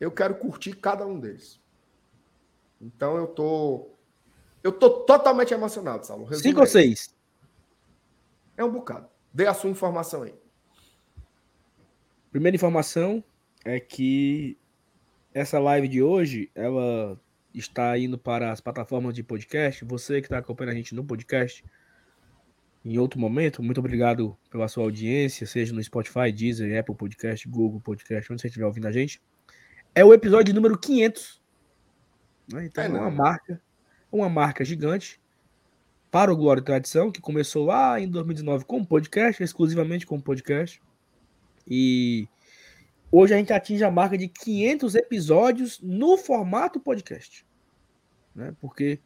[0.00, 1.60] Eu quero curtir cada um deles.
[2.80, 3.88] Então eu tô
[4.62, 6.24] eu tô totalmente emocionado, Saulo.
[6.24, 7.14] Resumo Cinco ou seis?
[8.56, 9.08] É um bocado.
[9.32, 10.34] Dê a sua informação aí.
[12.32, 13.22] Primeira informação
[13.64, 14.58] é que
[15.32, 17.18] essa live de hoje, ela
[17.54, 19.84] está indo para as plataformas de podcast.
[19.84, 21.64] Você que está acompanhando a gente no podcast,
[22.88, 27.80] em outro momento, muito obrigado pela sua audiência, seja no Spotify, Deezer, Apple Podcast, Google
[27.80, 29.20] Podcast, onde você estiver ouvindo a gente.
[29.92, 31.42] É o episódio número 500.
[32.52, 32.66] né?
[32.66, 33.60] Então É uma marca,
[34.10, 35.20] uma marca gigante
[36.12, 40.80] para o Glória e Tradição, que começou lá em 2019 como podcast, exclusivamente como podcast.
[41.66, 42.28] E
[43.10, 47.44] hoje a gente atinge a marca de 500 episódios no formato podcast.
[48.32, 48.54] Né?
[48.60, 49.00] Porque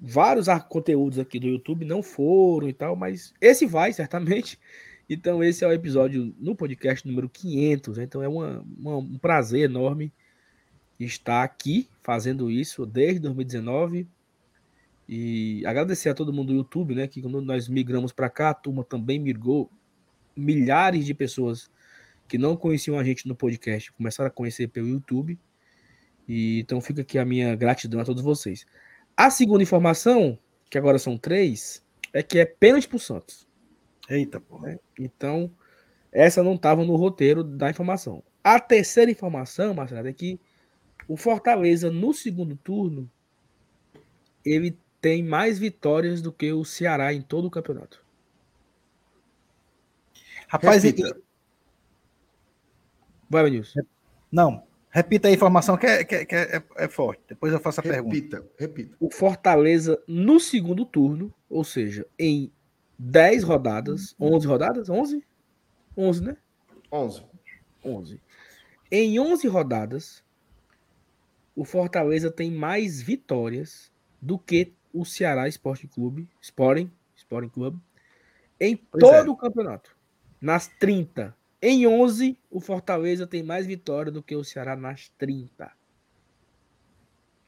[0.00, 4.58] vários conteúdos aqui do YouTube não foram e tal, mas esse vai certamente.
[5.12, 7.96] Então esse é o episódio no podcast número 500.
[7.98, 8.04] né?
[8.04, 10.12] Então é uma- uma- um prazer enorme
[11.00, 14.06] estar aqui fazendo isso desde 2019.
[15.08, 17.08] E agradecer a todo mundo do YouTube, né?
[17.08, 19.68] Que quando nós migramos para cá, a turma também migrou.
[20.36, 21.68] Milhares de pessoas
[22.28, 25.36] que não conheciam a gente no podcast começaram a conhecer pelo YouTube.
[26.28, 28.64] E então fica aqui a minha gratidão a todos vocês.
[29.20, 30.38] A segunda informação,
[30.70, 33.46] que agora são três, é que é pênalti pro Santos.
[34.08, 34.58] Eita, pô.
[34.98, 35.52] Então,
[36.10, 38.22] essa não estava no roteiro da informação.
[38.42, 40.40] A terceira informação, Marcelo, é que
[41.06, 43.10] o Fortaleza, no segundo turno,
[44.42, 48.02] ele tem mais vitórias do que o Ceará em todo o campeonato.
[50.48, 51.20] Rapaz, Repita.
[53.28, 53.80] Vai, Benilson.
[54.32, 54.69] não.
[54.90, 57.22] Repita a informação que, é, que é- que é- é forte.
[57.28, 58.12] Depois eu faço a pergunta.
[58.14, 58.96] Repita, repita.
[58.98, 62.50] O Fortaleza, no segundo turno, ou seja, em
[62.98, 64.90] 10 rodadas, 11 rodadas?
[64.90, 65.24] 11?
[65.96, 66.36] 11, né?
[66.90, 67.22] 11.
[67.84, 68.20] 11.
[68.90, 70.24] Em 11 rodadas,
[71.54, 77.78] o Fortaleza tem mais vitórias do que o Ceará Esporte Clube, Sporting, Sporting Clube,
[78.58, 79.18] em Pois é.
[79.18, 79.96] todo o campeonato.
[80.40, 85.70] Nas 30 Em 11, o Fortaleza tem mais vitória do que o Ceará nas 30.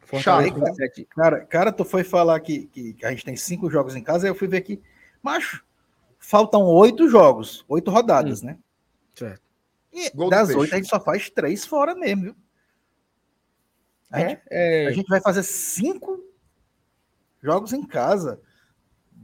[0.00, 3.94] Fortaleza sete- Cara, cara, tu foi falar que, que, que a gente tem cinco jogos
[3.96, 4.82] em casa, aí eu fui ver aqui.
[5.22, 5.64] Macho,
[6.18, 8.58] faltam oito jogos, oito rodadas, né?
[9.14, 9.42] Certo.
[9.92, 12.36] E Gol das oito a gente só faz três fora mesmo, viu?
[14.10, 16.22] A, gente, É, a gente vai fazer cinco
[17.42, 18.38] jogos em casa.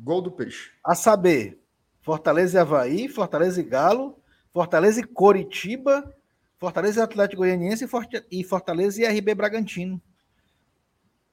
[0.02, 0.70] Gol do Peixe.
[0.82, 1.60] A saber,
[2.01, 4.18] Fortaleza e Havaí, Fortaleza e Galo,
[4.59, 6.12] Fortaleza e Coritiba,
[6.56, 10.02] Fortaleza e Atlético Goianiense e Forte- e Fortaleza e RB Bragantino.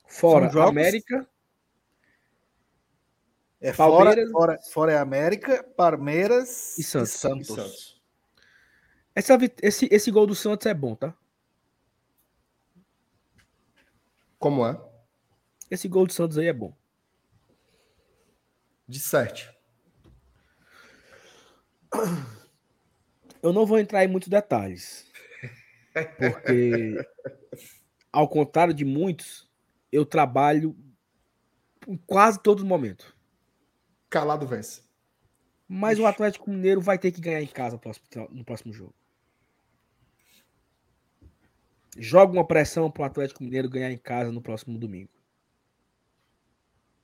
[0.07, 1.27] fora jogos- América,
[3.59, 7.15] É fora, Palmeiras- fora, fora é América, Palmeiras E Santos.
[7.15, 7.47] E Santos.
[7.47, 8.01] Santos.
[9.15, 11.11] essa esse, esse gol do Santos é bom, tá?
[14.37, 14.79] Como é?
[15.71, 16.71] Esse gol do Santos aí é bom.
[18.87, 19.49] De sete.
[23.45, 25.05] Eu não vou entrar em muitos detalhes.
[26.17, 26.95] Porque,
[28.11, 29.47] ao contrário de muitos,
[29.91, 30.75] eu trabalho
[31.87, 33.05] em quase todos os momentos.
[34.09, 34.81] Calado vence.
[35.67, 37.79] Mas o Atlético Mineiro vai ter que ganhar em casa
[38.31, 38.95] no próximo, jogo.
[41.99, 45.11] Joga uma pressão pro Atlético Mineiro ganhar em casa no próximo domingo.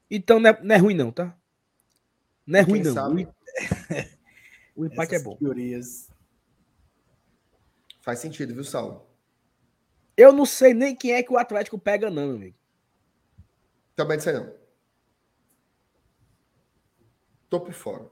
[0.09, 1.37] Então não é, não é ruim, não, tá?
[2.47, 2.93] Não é Quem ruim, não.
[2.95, 3.27] sabe?
[4.75, 5.35] O, o empate Essas é bom.
[5.37, 6.10] teorias.
[8.01, 9.07] Faz sentido, viu, Saulo?
[10.17, 12.57] Eu não sei nem quem é que o Atlético pega, não, meu amigo.
[13.95, 14.53] Também não sei não.
[17.49, 18.09] Tô por fora.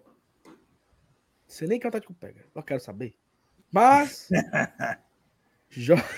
[1.48, 2.46] Sei nem quem o Atlético pega.
[2.54, 3.16] Eu quero saber.
[3.72, 4.30] Mas.
[5.70, 5.96] jo-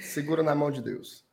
[0.00, 1.26] Segura na mão de Deus.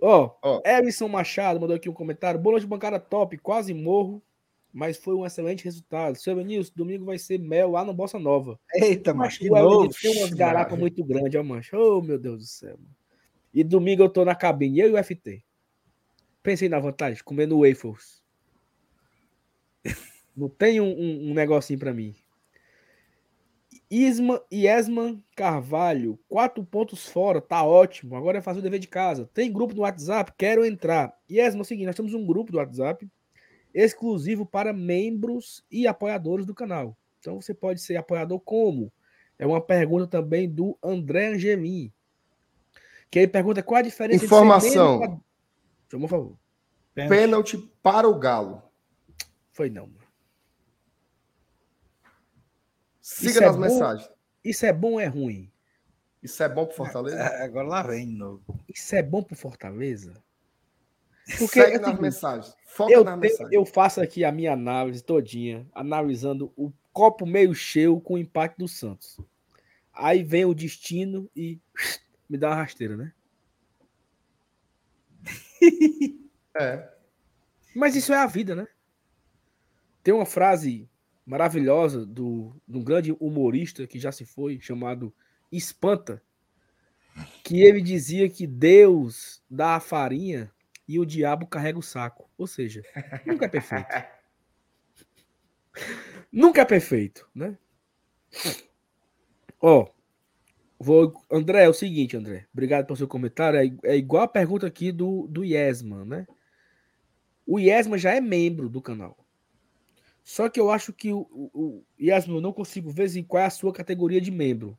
[0.00, 0.62] Ó, Ó.
[0.64, 2.40] Emerson Machado mandou aqui um comentário.
[2.40, 3.36] Boa noite, bancada top.
[3.38, 4.22] Quase morro,
[4.72, 6.16] mas foi um excelente resultado.
[6.16, 8.58] Seu Benilson, domingo vai ser mel lá no Bossa Nova.
[8.74, 9.94] Eita, Mas mas que o novo.
[10.00, 11.76] Tem umas garapas muito grandes, ó, mancha.
[11.78, 12.76] Oh, meu Deus do céu.
[12.76, 12.96] Mano.
[13.52, 15.42] E domingo eu tô na cabine, eu e o FT.
[16.42, 18.22] Pensei na vantagem, comendo waffles.
[20.36, 22.14] Não tem um, um, um negocinho pra mim.
[23.90, 28.14] Isma, Iesman Carvalho, quatro pontos fora, tá ótimo.
[28.14, 29.28] Agora é fazer o dever de casa.
[29.32, 30.32] Tem grupo no WhatsApp?
[30.36, 31.18] Quero entrar.
[31.28, 33.08] Iesman, é o seguinte: nós temos um grupo do WhatsApp
[33.84, 36.96] exclusivo para membros e apoiadores do canal.
[37.20, 38.92] Então você pode ser apoiador como?
[39.38, 41.92] É uma pergunta também do André Angelim.
[43.10, 45.02] Que ele pergunta qual a diferença Informação.
[45.02, 46.38] entre por favor.
[46.94, 48.62] Pênalti para o Galo.
[49.52, 49.86] Foi não.
[49.86, 49.98] mano.
[53.00, 53.62] Siga Isso é nas bom?
[53.62, 54.10] mensagens.
[54.44, 55.50] Isso é bom ou é ruim?
[56.22, 57.16] Isso é bom pro Fortaleza?
[57.16, 58.42] É, Agora lá vem de novo.
[58.68, 60.22] Isso é bom pro Fortaleza?
[61.36, 62.56] Porque Segue é nas seguinte, mensagens.
[62.64, 63.52] Foca eu, nas mensagens.
[63.52, 68.58] eu faço aqui a minha análise todinha, analisando o copo meio cheio com o impacto
[68.58, 69.20] do Santos.
[69.92, 71.60] Aí vem o destino e
[72.28, 73.12] me dá uma rasteira, né?
[76.58, 76.88] É.
[77.74, 78.66] Mas isso é a vida, né?
[80.02, 80.88] Tem uma frase
[81.26, 85.14] maravilhosa do, de um grande humorista que já se foi, chamado
[85.52, 86.22] Espanta,
[87.44, 90.50] que ele dizia que Deus dá a farinha
[90.88, 92.28] e o diabo carrega o saco.
[92.38, 92.82] Ou seja,
[93.26, 93.86] nunca é perfeito.
[96.32, 97.56] nunca é perfeito, né?
[99.60, 99.86] Ó,
[100.78, 102.46] vou, André, é o seguinte, André.
[102.52, 103.78] Obrigado pelo seu comentário.
[103.84, 106.26] É, é igual a pergunta aqui do, do Yesman, né?
[107.46, 109.16] O Yesman já é membro do canal.
[110.24, 113.42] Só que eu acho que o, o, o Yasmin, eu não consigo ver em qual
[113.42, 114.78] é a sua categoria de membro.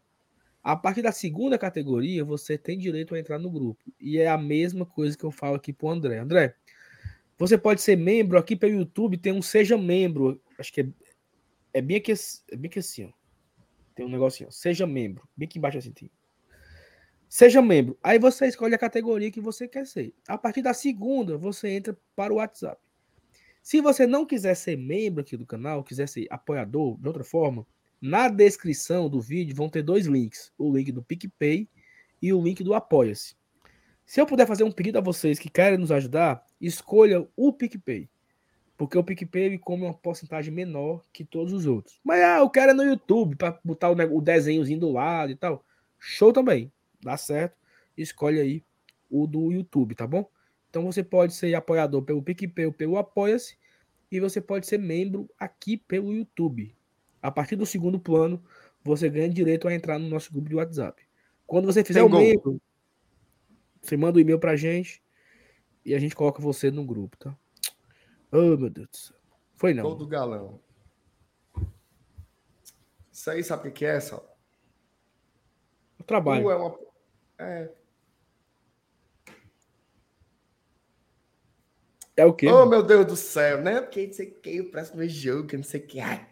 [0.64, 3.84] A partir da segunda categoria, você tem direito a entrar no grupo.
[3.99, 6.18] E é a mesma coisa que eu falo aqui pro André.
[6.19, 6.56] André,
[7.38, 10.41] você pode ser membro aqui pelo YouTube, tem um Seja Membro.
[10.57, 10.88] Acho que é,
[11.76, 13.10] é, bem, aqui, é bem aqui assim, ó.
[13.95, 14.52] Tem um negocinho, ó.
[14.52, 15.27] Seja Membro.
[15.36, 15.91] Bem aqui embaixo assim.
[15.91, 16.11] Tem.
[17.30, 17.95] Seja membro.
[18.02, 20.15] Aí você escolhe a categoria que você quer ser.
[20.27, 22.81] A partir da segunda, você entra para o WhatsApp.
[23.61, 27.68] Se você não quiser ser membro aqui do canal, quiser ser apoiador de outra forma,
[28.01, 31.67] na descrição do vídeo vão ter dois links: o link do PicPay
[32.21, 33.35] e o link do Apoia-se.
[34.05, 38.09] Se eu puder fazer um pedido a vocês que querem nos ajudar, escolha o PicPay.
[38.76, 41.99] Porque o PicPay come uma porcentagem menor que todos os outros.
[42.03, 45.63] Mas ah, eu quero é no YouTube para botar o desenhozinho do lado e tal.
[45.99, 46.71] Show também.
[47.03, 47.57] Dá certo.
[47.97, 48.63] Escolhe aí
[49.09, 50.27] o do YouTube, tá bom?
[50.69, 53.57] Então você pode ser apoiador pelo PicPay ou pelo Apoia-se
[54.11, 56.76] e você pode ser membro aqui pelo YouTube.
[57.21, 58.43] A partir do segundo plano,
[58.83, 61.01] você ganha direito a entrar no nosso grupo de WhatsApp.
[61.45, 62.19] Quando você fizer Tem o gol.
[62.21, 62.61] membro,
[63.81, 65.03] você manda o e-mail pra gente
[65.83, 67.35] e a gente coloca você no grupo, tá?
[68.31, 69.15] Oh, meu Deus do céu.
[69.55, 69.97] Foi Gol não.
[69.97, 70.59] do Galão.
[73.11, 74.37] Isso aí sabe o que é, Sal?
[75.99, 76.43] O trabalho.
[76.43, 76.79] Tu é uma.
[77.39, 77.71] É.
[82.15, 82.47] É o quê?
[82.47, 83.81] Oh, meu Deus do céu, né?
[83.81, 85.99] Porque não sei o que, o próximo jogo, que não sei o que.
[85.99, 86.28] Ai.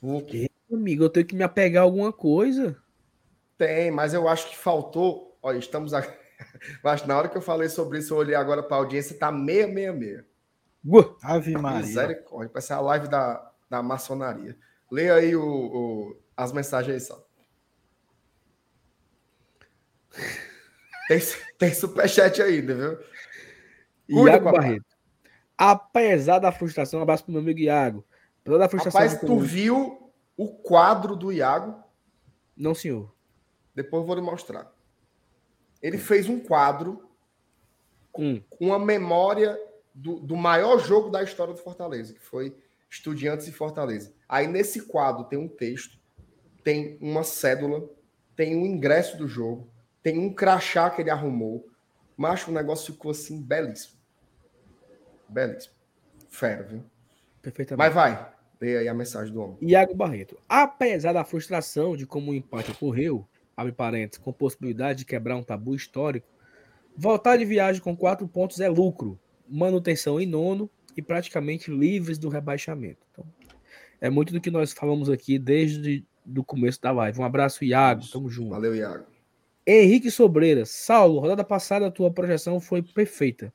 [0.00, 0.22] Pô,
[0.72, 2.76] Amigo, eu tenho que me apegar a alguma coisa.
[3.58, 5.36] Tem, mas eu acho que faltou.
[5.42, 6.18] Olha, estamos aqui.
[6.82, 9.30] Mas na hora que eu falei sobre isso, eu olhei agora para a audiência, tá
[9.30, 10.26] meia, meia, meia.
[10.82, 11.14] Ua!
[11.22, 11.80] Ave Maria.
[11.80, 14.56] Misericórdia, parece a live da, da maçonaria.
[14.90, 17.22] Leia aí o, o- as mensagens aí, só.
[21.08, 21.20] Tem,
[21.58, 22.98] tem superchat ainda, viu?
[24.06, 24.50] Cuida, Iago.
[24.52, 24.96] Barreto.
[25.58, 28.04] Apesar da frustração, um abraço pro meu amigo Iago.
[28.40, 29.00] Apesar da frustração.
[29.00, 31.82] Rapaz, tu viu o quadro do Iago?
[32.56, 33.12] Não, senhor.
[33.74, 34.72] Depois eu vou lhe mostrar.
[35.82, 37.10] Ele fez um quadro
[38.18, 38.42] Hum.
[38.50, 39.58] com uma memória
[39.94, 42.56] do, do maior jogo da história do Fortaleza, que foi
[42.90, 44.12] Estudiantes e Fortaleza.
[44.28, 45.98] Aí nesse quadro tem um texto,
[46.64, 47.88] tem uma cédula,
[48.34, 49.70] tem um ingresso do jogo,
[50.02, 51.68] tem um crachá que ele arrumou.
[52.16, 53.98] Mas o negócio ficou assim belíssimo.
[55.28, 55.74] Belíssimo.
[56.28, 56.84] Fera, viu?
[57.42, 57.78] Perfeitamente.
[57.78, 59.56] Mas vai, dê aí a mensagem do homem.
[59.62, 60.38] Iago Barreto.
[60.48, 63.26] Apesar da frustração de como o empate ocorreu,
[63.56, 66.28] abre parênteses, com possibilidade de quebrar um tabu histórico,
[66.96, 69.18] voltar de viagem com quatro pontos é lucro,
[69.48, 73.06] manutenção em nono e praticamente livres do rebaixamento.
[73.10, 73.24] Então,
[74.00, 76.04] é muito do que nós falamos aqui desde
[76.36, 77.20] o começo da live.
[77.20, 78.02] Um abraço, Iago.
[78.10, 78.50] Tamo junto.
[78.50, 79.04] Valeu, Iago.
[79.66, 80.64] Henrique Sobreira.
[80.64, 83.52] Saulo, rodada passada a tua projeção foi perfeita.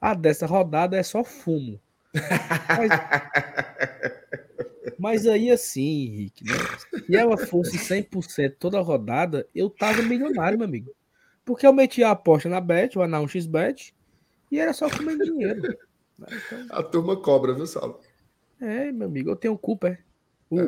[0.00, 1.80] A dessa rodada é só fumo.
[2.68, 2.90] Mas,
[4.98, 6.52] mas aí assim, Henrique, né?
[7.06, 10.94] se ela fosse 100% toda rodada, eu tava milionário, meu amigo.
[11.44, 13.92] Porque eu metia a aposta na Bet, ou na 1xBet,
[14.50, 15.62] e era só comer dinheiro.
[16.18, 16.26] né?
[16.30, 18.00] Então, A turma cobra, viu, Saulo?
[18.60, 19.98] é, meu amigo, eu tenho culpa, é.
[20.48, 20.66] O, Ai,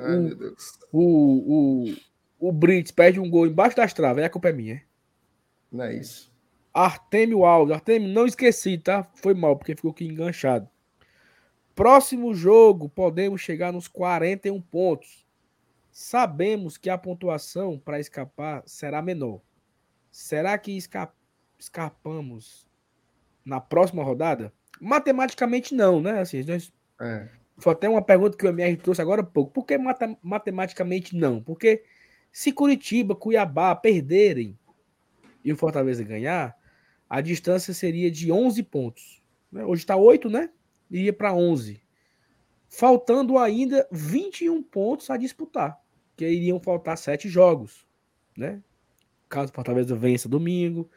[0.93, 1.91] o, o,
[2.41, 4.75] o, o Brits perde um gol embaixo das travas, é a culpa é minha.
[4.75, 4.83] é.
[5.71, 6.33] Não é isso.
[6.75, 7.75] Artemio Alves.
[7.75, 9.03] Artemio, não esqueci, tá?
[9.15, 10.69] Foi mal, porque ficou aqui enganchado.
[11.77, 15.27] Próximo jogo, podemos chegar nos 41 pontos.
[15.93, 19.43] Sabemos que a pontuação para escapar será menor.
[20.11, 21.13] Será que esca-
[21.59, 22.67] escapamos
[23.45, 24.51] na próxima rodada?
[24.81, 26.21] Matematicamente não, né?
[26.21, 27.29] Assim, nós É.
[27.59, 29.53] foi até uma pergunta que o MR trouxe agora há pouco.
[29.53, 31.43] Por que mata- matematicamente não?
[31.43, 31.85] Porque
[32.33, 34.59] se Curitiba, Cuiabá perderem
[35.45, 36.57] e o Fortaleza ganhar,
[37.09, 39.23] a distância seria de 11 pontos.
[39.53, 39.63] né?
[39.63, 40.49] Hoje está 8, né?
[40.91, 41.81] Iria para 11.
[42.69, 45.81] Faltando ainda 21 pontos a disputar.
[46.17, 47.87] Que iriam faltar 7 jogos.
[48.37, 48.63] Né?
[49.29, 50.89] Caso Fortaleza vença domingo,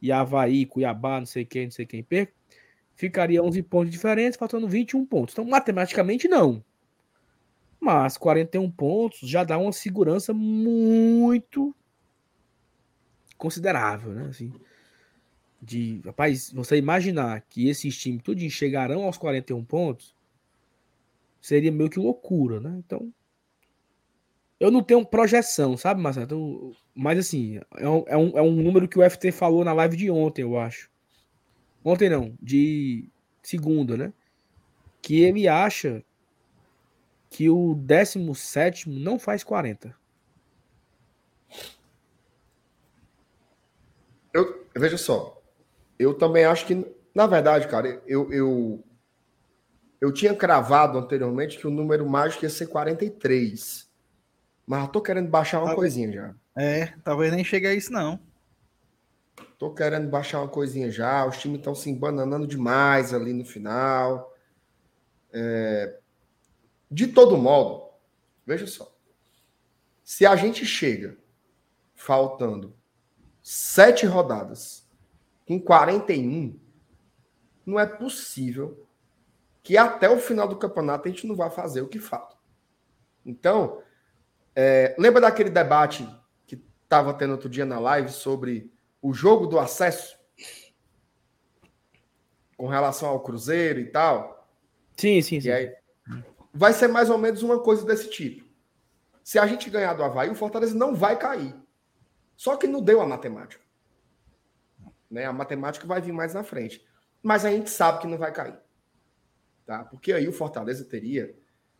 [0.00, 2.32] e Havaí, Cuiabá, não sei quem, não sei quem perca,
[2.94, 5.34] ficaria 11 pontos diferentes, faltando 21 pontos.
[5.34, 6.64] Então, matematicamente, não.
[7.78, 11.74] Mas 41 pontos já dá uma segurança muito
[13.36, 14.26] considerável, né?
[14.30, 14.52] Assim,
[15.66, 20.14] de, rapaz, você imaginar que esses times tudinho chegarão aos 41 pontos,
[21.40, 22.76] seria meio que loucura, né?
[22.78, 23.12] Então,
[24.60, 26.24] eu não tenho projeção, sabe, Marcelo?
[26.24, 29.72] Então, mas assim, é um, é, um, é um número que o FT falou na
[29.72, 30.88] live de ontem, eu acho.
[31.84, 33.08] Ontem não, de
[33.42, 34.12] segunda, né?
[35.02, 36.02] Que ele acha
[37.28, 39.94] que o 17 não faz 40.
[44.32, 45.35] Eu, veja só,
[45.98, 48.84] eu também acho que, na verdade, cara, eu, eu,
[50.00, 53.88] eu tinha cravado anteriormente que o número mágico ia ser 43.
[54.66, 55.74] Mas eu tô querendo baixar uma Tá.
[55.76, 56.34] coisinha já.
[56.56, 58.18] É, talvez nem chegue a isso, não.
[59.58, 61.24] Tô querendo baixar uma coisinha já.
[61.26, 64.34] Os times estão se embananando demais ali no final.
[65.32, 65.98] É,
[66.90, 67.90] De todo modo,
[68.46, 68.94] veja só.
[70.04, 71.16] Se a gente chega
[71.94, 72.74] faltando
[73.42, 74.85] sete rodadas
[75.46, 76.58] com 41,
[77.64, 78.86] não é possível
[79.62, 82.36] que até o final do campeonato a gente não vá fazer o que falta.
[83.24, 83.82] Então,
[84.54, 86.08] é, lembra daquele debate
[86.46, 90.16] que estava tendo outro dia na live sobre o jogo do acesso
[92.56, 94.48] com relação ao Cruzeiro e tal?
[94.96, 95.48] Sim, sim, sim.
[95.48, 95.76] E aí,
[96.52, 98.46] vai ser mais ou menos uma coisa desse tipo.
[99.22, 101.54] Se a gente ganhar do Havaí, o Fortaleza não vai cair.
[102.36, 103.65] Só que não deu a matemática.
[105.10, 105.24] Né?
[105.24, 106.86] A matemática vai vir mais na frente.
[107.22, 108.58] Mas a gente sabe que não vai cair.
[109.64, 109.84] Tá?
[109.84, 111.34] Porque aí o Fortaleza teria.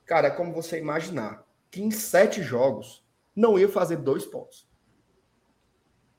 [0.04, 3.04] Cara, é como você imaginar que em sete jogos
[3.34, 4.68] não ia fazer dois pontos.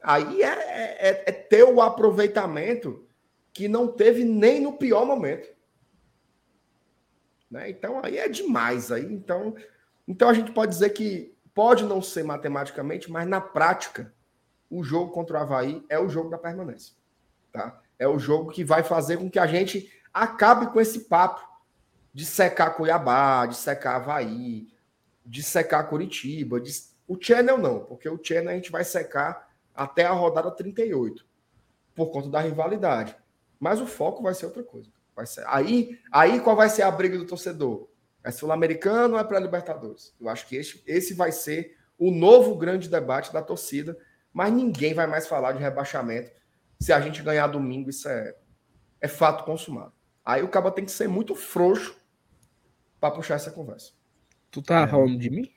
[0.01, 3.07] Aí é, é, é ter o aproveitamento
[3.51, 5.49] que não teve nem no pior momento.
[7.49, 7.69] Né?
[7.69, 9.05] Então aí é demais aí.
[9.05, 9.55] Então
[10.07, 14.13] Então a gente pode dizer que pode não ser matematicamente, mas na prática,
[14.69, 16.93] o jogo contra o Havaí é o jogo da permanência.
[17.57, 17.81] Tá?
[17.99, 21.45] É o jogo que vai fazer com que a gente acabe com esse papo
[22.13, 24.67] de secar Cuiabá, de secar Havaí,
[25.25, 26.59] de secar Curitiba.
[26.59, 26.71] De...
[27.07, 31.25] O Channel não, porque o Channel a gente vai secar até a rodada 38,
[31.93, 33.15] por conta da rivalidade.
[33.59, 34.89] Mas o foco vai ser outra coisa.
[35.15, 35.43] Vai ser...
[35.47, 37.87] Aí, aí qual vai ser a briga do torcedor?
[38.23, 40.13] É Sul-Americano ou é para Libertadores?
[40.19, 43.97] Eu acho que esse, esse vai ser o novo grande debate da torcida,
[44.33, 46.31] mas ninguém vai mais falar de rebaixamento.
[46.79, 48.35] Se a gente ganhar domingo, isso é,
[49.01, 49.93] é fato consumado.
[50.23, 51.97] Aí o cabo tem que ser muito frouxo
[52.99, 53.93] para puxar essa conversa.
[54.51, 54.87] Tu tá é.
[54.87, 55.51] falando de mim?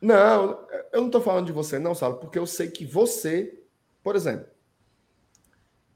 [0.00, 2.20] Não, eu não tô falando de você, não, sabe?
[2.20, 3.62] Porque eu sei que você,
[4.02, 4.46] por exemplo,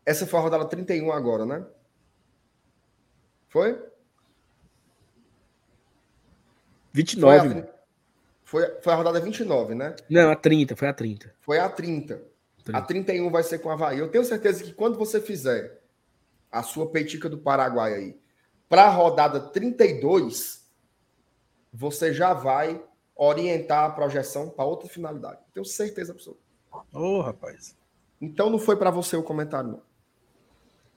[0.05, 1.65] essa foi a rodada 31 agora, né?
[3.49, 3.81] Foi?
[6.93, 7.49] 29.
[7.49, 7.69] Foi a,
[8.43, 9.95] foi, foi a rodada 29, né?
[10.11, 11.35] Não, a 30, foi a 30.
[11.41, 12.32] Foi a 30.
[12.65, 12.79] 30.
[12.79, 13.99] A 31 vai ser com a Havaí.
[13.99, 15.83] Eu tenho certeza que quando você fizer
[16.51, 18.21] a sua peitica do Paraguai aí,
[18.69, 20.67] para a rodada 32,
[21.73, 22.83] você já vai
[23.15, 25.41] orientar a projeção para outra finalidade.
[25.53, 26.43] Tenho certeza absoluta.
[26.93, 27.77] Ô, oh, rapaz.
[28.21, 29.83] Então não foi para você o comentário, não.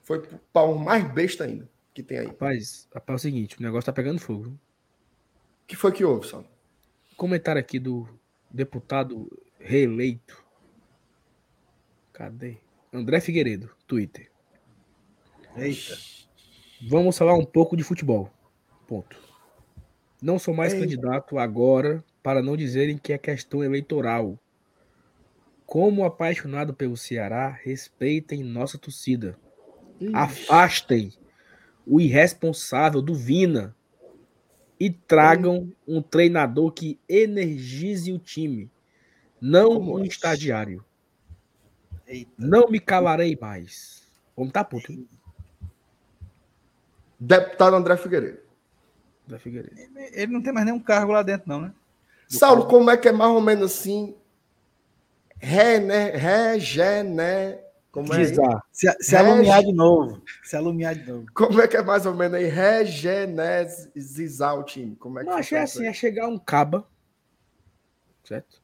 [0.04, 0.22] Foi
[0.54, 2.28] para um mais besta ainda que tem aí.
[2.28, 4.50] Rapaz, rapaz, é o seguinte, o negócio tá pegando fogo.
[4.50, 6.44] O que foi que houve, Só?
[7.18, 8.08] Comentário aqui do
[8.52, 10.45] deputado reeleito.
[12.16, 12.56] Cadê?
[12.94, 14.32] André Figueiredo, Twitter.
[15.58, 15.98] Eita.
[16.90, 18.32] Vamos falar um pouco de futebol.
[18.88, 19.18] Ponto.
[20.22, 20.86] Não sou mais Eita.
[20.86, 24.40] candidato agora para não dizerem que é questão eleitoral.
[25.66, 29.38] Como apaixonado pelo Ceará, respeitem nossa torcida.
[30.00, 30.16] Ixi.
[30.16, 31.14] Afastem
[31.86, 33.76] o irresponsável do Vina
[34.80, 38.72] e tragam um treinador que energize o time,
[39.42, 40.08] não Como um é?
[40.08, 40.84] estagiário.
[42.08, 42.32] Eita.
[42.38, 44.04] Não me calarei mais.
[44.36, 44.92] Vamos tá puto.
[44.92, 45.08] Hein?
[47.20, 48.40] Deputado André Figueiredo.
[49.26, 49.80] André Figueiredo.
[49.80, 51.74] Ele, ele, não tem mais nenhum cargo lá dentro, não, né?
[52.30, 52.78] Do Saulo, cargo.
[52.78, 54.16] como é que é mais ou menos assim?
[55.38, 57.66] René, regené,
[57.96, 58.26] como é
[58.74, 60.22] se, se alumiar de novo.
[60.44, 61.26] Se alumiar de novo.
[61.34, 62.46] Como é que é mais ou menos aí?
[62.46, 64.98] Regenezizar o time.
[64.98, 66.86] Como é que Não, achei assim, é chegar um caba.
[68.26, 68.62] Certo?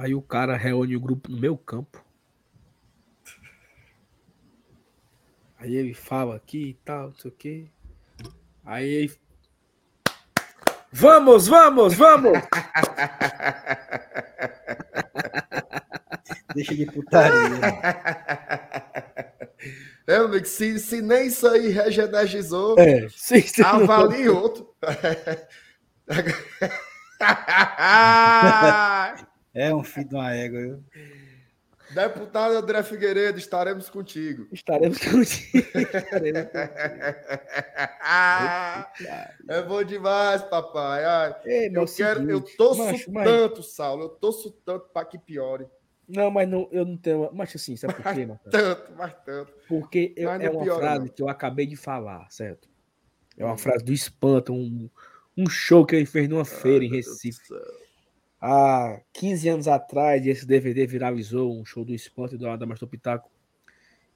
[0.00, 2.02] Aí o cara reúne o grupo no meu campo.
[5.58, 7.66] Aí ele fala aqui e tal, não sei o quê.
[8.64, 9.14] Aí ele...
[10.90, 12.32] Vamos, vamos, vamos!
[16.54, 17.60] Deixa de putaria.
[20.06, 24.36] É, amigo, se, se nem isso aí regenergizou, é, sim, sim, avalie não.
[24.40, 24.74] outro.
[29.54, 30.80] é um filho de uma égua.
[31.90, 34.46] Deputado André Figueiredo, estaremos contigo.
[34.52, 35.66] Estaremos contigo.
[39.48, 41.04] é bom demais, papai.
[41.04, 43.72] Ai, Ei, eu, quero, eu torço macho, tanto, mas...
[43.72, 45.66] Saulo, eu torço tanto para que piore.
[46.08, 47.28] Não, mas não, eu não tenho.
[47.32, 48.50] Mas assim, sabe por quê, Marcelo?
[48.50, 49.52] Tanto, mas tanto.
[49.68, 51.14] Porque eu, é uma frase não.
[51.14, 52.68] que eu acabei de falar, certo?
[53.36, 53.58] É uma hum.
[53.58, 54.90] frase do Espanto, um,
[55.36, 57.40] um show que ele fez numa feira Ai, em Recife.
[58.40, 63.30] Há 15 anos atrás, esse DVD viralizou, um show do Espanto e do Adamastor Pitaco.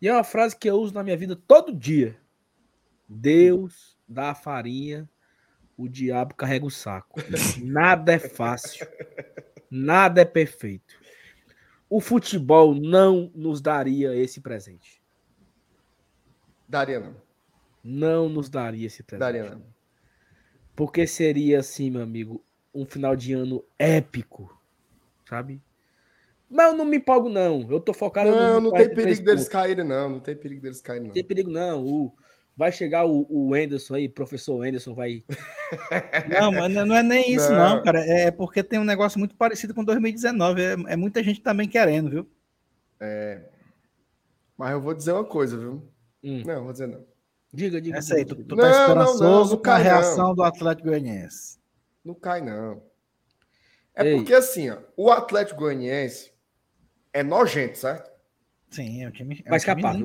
[0.01, 2.16] E é uma frase que eu uso na minha vida todo dia.
[3.09, 5.09] Deus dá a farinha,
[5.76, 7.20] o diabo carrega o saco.
[7.62, 8.86] Nada é fácil.
[9.70, 11.05] Nada é perfeito
[11.88, 15.01] o futebol não nos daria esse presente.
[16.68, 17.14] Daria não.
[17.84, 19.20] Não nos daria esse presente.
[19.20, 19.62] Daria não.
[20.74, 22.44] Porque seria assim, meu amigo,
[22.74, 24.60] um final de ano épico,
[25.28, 25.62] sabe?
[26.51, 27.66] Mas eu não me empolgo, não.
[27.70, 30.09] Eu tô focado Não, não tem perigo deles caírem, não.
[30.09, 31.09] Não tem perigo deles caírem, não.
[31.09, 31.84] Não tem perigo, não.
[31.84, 32.12] O,
[32.56, 35.24] Vai chegar o, o Anderson aí, professor Anderson vai.
[36.30, 37.98] Não, mas não é nem isso, não, não cara.
[37.98, 40.62] É porque tem um negócio muito parecido com 2019.
[40.62, 42.30] É, é muita gente também querendo, viu?
[43.01, 43.40] É.
[44.56, 45.82] Mas eu vou dizer uma coisa, viu?
[46.22, 46.44] Hum.
[46.46, 47.05] Não, vou dizer não.
[47.52, 47.98] Diga, diga.
[47.98, 50.34] Essa aí, tu, tu tá não, esperançoso não, não, não com a reação não.
[50.36, 51.59] do Atlético Goianiense.
[52.05, 52.82] Não cai, não.
[53.94, 54.16] É Ei.
[54.16, 56.32] porque assim, ó, o Atlético Goianiense
[57.12, 58.10] é nojento, certo?
[58.70, 59.40] Sim, é um time.
[59.44, 59.97] É vai um escapar.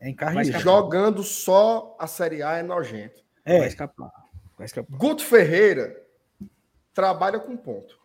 [0.00, 3.24] é encarne Jogando só a Série A é nojento.
[3.44, 3.58] É.
[3.58, 4.12] Vai escapar.
[4.56, 4.98] Vai escapar.
[4.98, 6.06] Guto Ferreira
[6.92, 7.98] trabalha com ponto.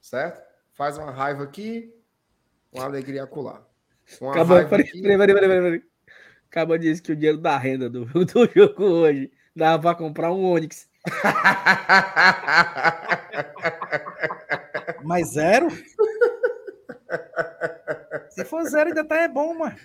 [0.00, 0.42] Certo?
[0.74, 1.94] Faz uma raiva aqui,
[2.70, 3.66] uma alegria acolá.
[4.20, 5.02] Uma Acabou, raiva peraí, aqui...
[5.02, 5.90] peraí, peraí, peraí, peraí.
[6.50, 10.32] Acaba de dizer que o dinheiro da renda do, do jogo hoje dava para comprar
[10.32, 10.89] um Onix.
[15.02, 15.68] Mas zero?
[18.30, 19.76] Se for zero, ainda tá é bom, mano.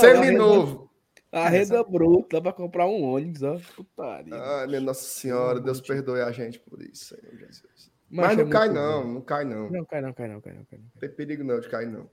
[0.00, 0.90] Seminovo.
[1.32, 3.56] A renda bruta, dá pra comprar um ônibus, ó.
[3.76, 4.34] Putaria.
[4.34, 7.92] Ai, minha Nossa Senhora, Deus perdoe a gente por isso, Senhor Jesus.
[8.10, 9.70] Mas Mas é não cai muito não, não cai não.
[9.70, 10.86] Não, cai não, cai não, cai não, cai não.
[10.92, 12.10] Não tem perigo não de cair não.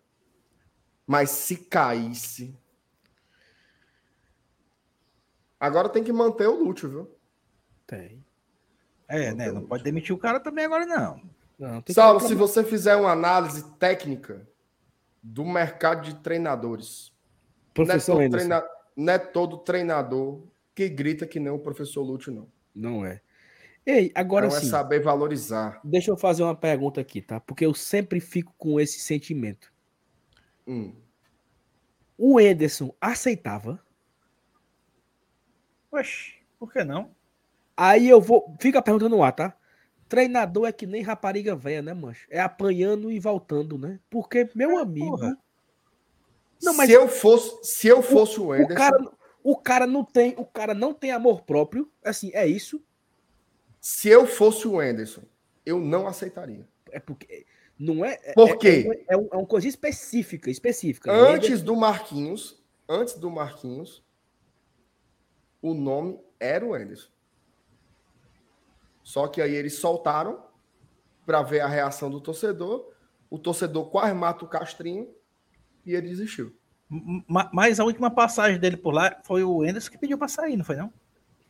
[1.08, 2.56] Mas se caísse...
[5.60, 7.17] Agora tem que manter o Lúcio, viu?
[7.88, 8.24] Tem.
[9.08, 9.52] É, né?
[9.52, 11.22] Não pode demitir o cara também agora, não.
[11.58, 14.48] Não, Saulo, se você fizer uma análise técnica
[15.24, 17.12] do mercado de treinadores,
[17.76, 20.44] não é, Professor todo treina- não é todo treinador
[20.76, 22.48] que grita que nem o professor Lúcio, não.
[22.76, 23.22] não é.
[23.84, 25.80] Ei, agora não é sim, saber valorizar.
[25.84, 27.40] deixa eu fazer uma pergunta aqui, tá?
[27.40, 29.72] Porque eu sempre fico com esse sentimento.
[30.68, 30.94] Hum.
[32.18, 33.82] O Ederson aceitava?
[35.92, 37.16] Oxe, por que não?
[37.78, 38.56] Aí eu vou.
[38.60, 39.56] Fica perguntando no ar, tá?
[40.10, 42.26] Treinador é que nem rapariga velha, né, mancho?
[42.32, 44.00] É apanhando e voltando, né?
[44.10, 45.12] Porque, meu amigo.
[45.12, 45.38] porra.
[46.64, 49.12] Não, mas se eu fosse, se eu fosse o, o Anderson, cara,
[49.44, 51.92] o cara não tem, o cara não tem amor próprio.
[52.04, 52.84] Assim, é isso.
[53.80, 55.22] se eu fosse o Anderson,
[55.66, 56.68] eu não aceitaria.
[56.92, 57.46] É porque
[57.78, 58.18] não é.
[58.24, 59.06] é- Por é- quê?
[59.08, 61.12] É, um- é uma coisa específica, específica.
[61.12, 62.60] Antes do Marquinhos,
[62.90, 64.04] antes do Marquinhos,
[65.62, 67.10] o nome era o Anderson.
[69.08, 70.44] Só que aí eles soltaram
[71.26, 72.92] para ver a reação do torcedor.
[73.30, 75.08] O torcedor quase mata o Castrinho
[75.86, 76.54] e ele desistiu.
[77.54, 80.66] Mas a última passagem dele por lá foi o Enderson que pediu pra sair, não
[80.66, 80.92] foi não?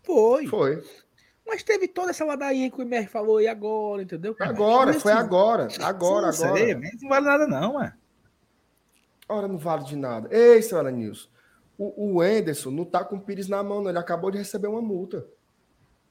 [0.03, 0.45] Foi.
[0.45, 0.84] Foi.
[1.47, 4.35] Mas teve toda essa ladainha que o MR falou e agora, entendeu?
[4.39, 5.67] Agora, Mas, foi assim, agora.
[5.81, 6.57] Agora, Sim, agora.
[6.59, 7.93] sei, não vale nada não, mano.
[9.27, 10.29] Ora, não vale de nada.
[10.31, 11.27] Ei, seu Elenilson.
[11.75, 13.89] O, o Anderson não tá com o Pires na mão, não.
[13.89, 15.25] Ele acabou de receber uma multa.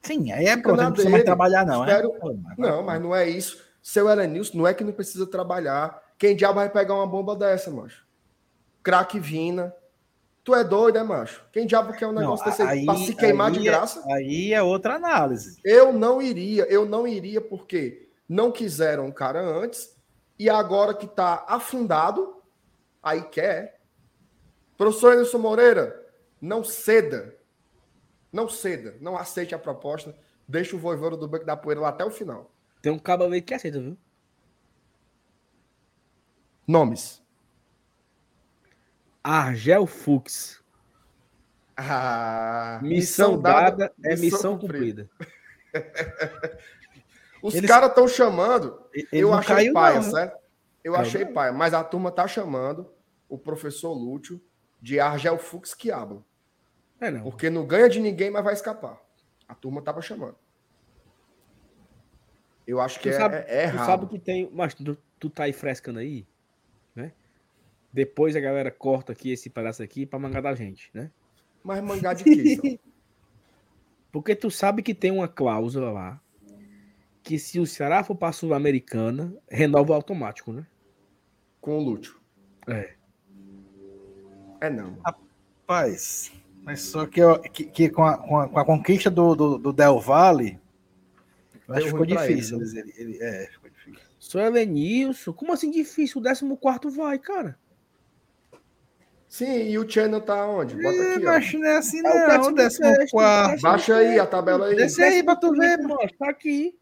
[0.07, 1.25] Sim, aí é pronto, na não precisa mais dele.
[1.25, 2.19] trabalhar não, Espero- é?
[2.19, 3.61] Pô, mas- Não, mas não é isso.
[3.83, 6.01] Seu Elenilson, não é que não precisa trabalhar.
[6.17, 8.05] Quem diabo vai pegar uma bomba dessa, macho?
[8.83, 9.73] Craque Vina.
[10.43, 11.43] Tu é doido, é, macho?
[11.51, 14.01] Quem diabo quer um Não, negócio desse aí, pra se queimar de é- graça?
[14.11, 15.59] Aí é outra análise.
[15.63, 19.93] Eu não iria, eu não iria porque não quiseram o cara antes
[20.39, 22.41] e agora que tá afundado,
[23.03, 23.81] aí quer.
[24.77, 26.05] Professor Anderson Moreira,
[26.41, 27.35] não ceda.
[28.31, 30.15] Não ceda, não aceite a proposta.
[30.47, 32.51] Deixa o voivodo do Banco da Poeira lá até o final.
[32.81, 33.97] Tem um cabo aí que aceita, viu?
[36.67, 37.21] Nomes.
[39.23, 40.63] Argel Fux.
[41.75, 45.07] Ah, Missão, dada, é missão cumprida.
[47.41, 48.81] Os Eles- caras estão chamando.
[48.93, 50.11] Ele eu achei paia, não, né?
[50.11, 50.37] certo?
[50.83, 52.89] Eu achei paia, mas a turma tá chamando
[53.29, 54.41] o professor Lúcio
[54.81, 56.23] de Argel Fux que habla.
[56.99, 57.23] É não.
[57.23, 58.99] Porque não ganha de ninguém, mas vai escapar.
[59.47, 60.35] A turma tava chamando.
[62.65, 63.85] Eu acho que Tu é, sabe- é- é Tu errado.
[63.85, 64.49] sabe que tem.
[64.51, 66.25] Mas tu, tu tá aí frescando aí,
[66.95, 67.13] né?
[67.93, 71.09] Depois a galera corta aqui esse pedaço aqui pra mangar da gente, né?
[71.63, 72.79] Mas mangá de quê?
[74.11, 76.21] Porque tu sabe que tem uma cláusula lá
[77.23, 80.65] que se o Ceará for pra Sul-Americana, renova automático, né?
[81.59, 82.19] Com o Lúcio.
[82.67, 82.95] É.
[84.61, 84.97] É não.
[85.05, 86.31] Rapaz,
[86.67, 89.57] mas só que, eu- que, que com, a, com, a, com a conquista do, do,
[89.57, 90.59] do Del Valle,
[91.65, 92.57] eu acho que ficou difícil.
[92.57, 94.01] eles, Ele, ele- é, ficou difícil.
[94.19, 95.31] Sou Elenilson.
[95.31, 96.19] Como assim difícil?
[96.21, 97.57] O 14 vai, cara.
[99.29, 100.75] Sim, e o Channel tá onde?
[100.75, 101.31] Bota É, aqui, ó.
[101.31, 102.19] mas não é assim É o não,
[102.57, 103.51] sexto, quarto.
[103.51, 104.75] décimo Baixa aí a tabela aí.
[104.75, 105.77] Desce aí pra tu ver.
[105.77, 106.77] Mano, tá aqui.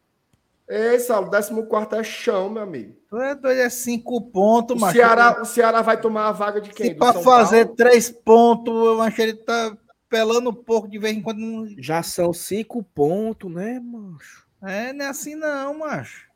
[0.68, 2.96] Ei, Saulo, 14 é chão, meu amigo.
[3.08, 4.94] Tu é doido, é cinco pontos, macho.
[4.96, 6.92] Ceará, o Ceará vai tomar a vaga de quem?
[6.92, 7.76] Se São fazer Paulo?
[7.76, 9.76] três pontos, eu acho que ele tá
[10.08, 11.38] pelando um pouco de vez em quando.
[11.38, 14.44] não- Já são cinco pontos, né, mancho?
[14.62, 16.26] É, não é assim não, macho.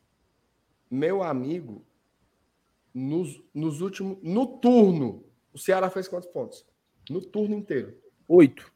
[0.89, 1.83] Meu amigo,
[2.93, 4.17] nos, nos últimos.
[4.21, 6.65] No turno, o Ceará fez quantos pontos?
[7.09, 7.97] No turno inteiro.
[8.29, 8.71] Oito.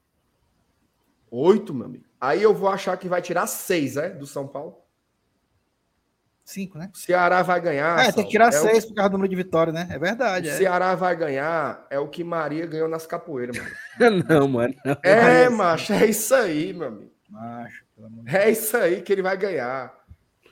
[1.31, 2.05] Oito, meu amigo.
[2.19, 4.09] Aí eu vou achar que vai tirar seis, é?
[4.09, 4.77] Do São Paulo.
[6.45, 6.91] Cinco, né?
[6.93, 7.99] O Ceará vai ganhar.
[8.07, 9.87] é, tem que tirar É o- seis por causa do número de vitória, né?
[9.89, 10.47] É O verdade.
[10.47, 10.53] é.
[10.55, 13.71] Ceará vai ganhar é o que Maria ganhou nas capoeiras, mano.
[14.29, 14.75] Não, mano.
[14.85, 14.95] não.
[15.03, 17.11] É, macho, é isso aí, meu amigo.
[17.29, 19.91] Macho, pelo amor de É isso aí que ele vai ganhar.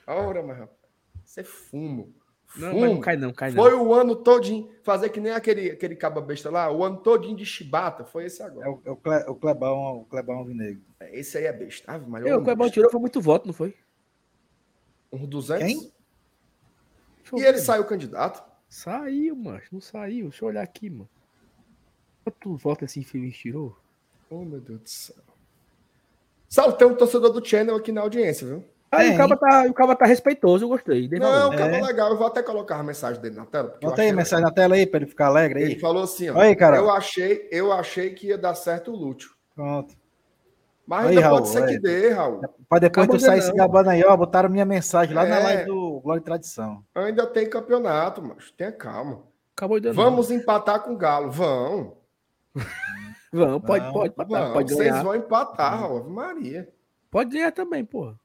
[0.08, 0.78] Ora, mas rapaz,
[1.26, 2.14] isso é fumo.
[2.56, 2.86] Não, Fumo.
[2.86, 3.64] não cai não, cai não.
[3.64, 7.36] Foi o ano todinho, fazer que nem aquele, aquele caba besta lá, o ano todinho
[7.36, 8.70] de chibata, foi esse É agora.
[8.70, 10.82] o, é o, Cle, o Clebão, o Clebão Alvinegro.
[11.12, 11.92] Esse aí é besta.
[12.22, 12.74] Eu, eu o Clebão besta.
[12.74, 13.76] tirou foi muito voto, não foi?
[15.14, 15.68] Uns 200?
[15.68, 15.92] Quem?
[17.40, 18.44] E ele saiu candidato.
[18.68, 19.68] Saiu, macho.
[19.72, 20.30] Não saiu.
[20.30, 21.10] Deixa eu olhar aqui, mano.
[22.24, 23.78] Quanto voto esse infeliz tirou?
[24.30, 25.16] Oh, meu Deus do céu.
[26.50, 28.64] Saulo, tem um torcedor do Channel aqui na audiência, viu?
[28.92, 29.16] Aí Tem.
[29.16, 31.08] o cara tá, o cara tá respeitoso, eu gostei.
[31.10, 31.82] Não, cara, É.
[31.82, 32.12] legal.
[32.12, 33.76] Eu vou até colocar a mensagem dele na tela.
[33.82, 35.80] Bota aí a mensagem na tela aí pra ele ficar alegre Ele aí.
[35.80, 36.40] falou assim, ó.
[36.40, 36.78] Aí, cara.
[36.78, 39.32] Eu achei, eu achei que ia dar certo o Lúcio.
[39.56, 39.96] Pronto.
[40.86, 41.80] Mas Aí, ainda Raul, pode ser que é.
[41.80, 42.42] dê, Raul.
[42.68, 43.56] Pra depois Acabou tu sair se não.
[43.56, 45.44] gabando aí, ó, botaram minha mensagem lá na É.
[45.44, 46.84] live do Glória e Tradição.
[46.94, 49.24] Ainda tem campeonato, mas tenha calma.
[49.56, 49.92] Acabou de.
[49.92, 51.32] Vamos empatar com o Galo.
[51.32, 51.98] Vão.
[53.32, 54.54] Vamos, pode, Não, pode, empatar, Vão.
[54.54, 55.04] pode Vocês ganhar.
[55.04, 55.98] vão empatar, Raul.
[56.00, 56.70] Ave Maria.
[57.10, 58.20] Pode ganhar também, porra.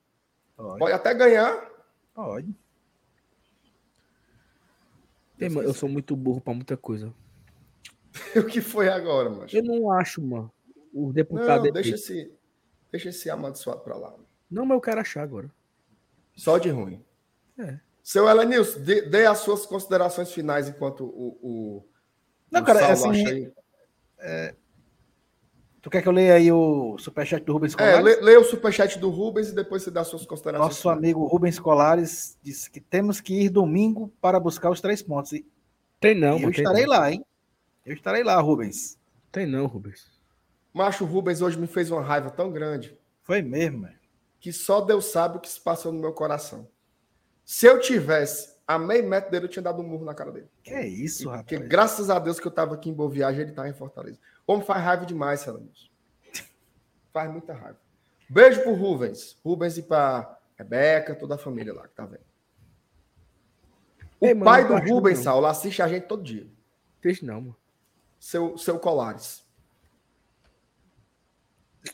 [0.56, 0.78] Pode.
[0.80, 1.64] Pode até ganhar.
[2.14, 2.54] Pode.
[5.40, 7.14] Mano, eu sou muito burro pra muita coisa.
[8.36, 9.54] o que foi agora, mas?
[9.54, 10.50] Eu não acho, mano.
[10.92, 11.64] O deputado.
[11.64, 12.37] Não, deixa eleito.
[12.90, 14.14] Deixa esse amaldiçoado pra lá.
[14.50, 15.50] Não, mas eu quero achar agora.
[16.34, 17.04] Só de ruim.
[17.58, 17.78] É.
[18.02, 21.38] Seu Elenilson, dê, dê as suas considerações finais enquanto o.
[21.42, 21.84] o
[22.50, 23.52] Não, o cara, Saulo assim, acha aí.
[25.80, 28.04] Tu quer que eu leia aí o superchat do Rubens É, Colares?
[28.04, 30.68] lê, lê o superchat do Rubens e depois você dá suas considerações.
[30.70, 30.98] Nosso finais.
[30.98, 35.32] amigo Rubens Colares disse que temos que ir domingo para buscar os três pontos.
[35.32, 35.46] E
[36.00, 36.52] Tem não, eu mano.
[36.52, 36.90] tem estarei não.
[36.90, 37.24] lá, hein?
[37.86, 38.98] Eu estarei lá, Rubens.
[39.30, 40.10] Tem não, Rubens.
[40.78, 43.94] Macho Rubens hoje me fez uma raiva tão grande Foi mesmo, mano.
[44.38, 46.68] que só Deus sabe o que se passou no meu coração.
[47.44, 50.48] Se eu tivesse a meio metro dele, eu tinha dado um murro na cara dele.
[50.62, 51.68] Que é isso, Porque rapaz?
[51.70, 54.18] graças a Deus que eu tava aqui em Boa Viagem, ele tava em Fortaleza.
[54.46, 55.88] Como faz raiva demais, Celanilson.
[57.12, 57.80] Faz muita raiva.
[58.28, 59.36] Beijo pro Rubens.
[59.44, 62.20] Rubens e pra Rebeca, toda a família lá que tá vendo.
[64.20, 65.18] O Ei, mano, pai do Rubens.
[65.20, 66.46] Saulo, assiste a gente todo dia.
[67.00, 67.56] Deixa não, mano.
[68.20, 69.47] Seu, seu Colares.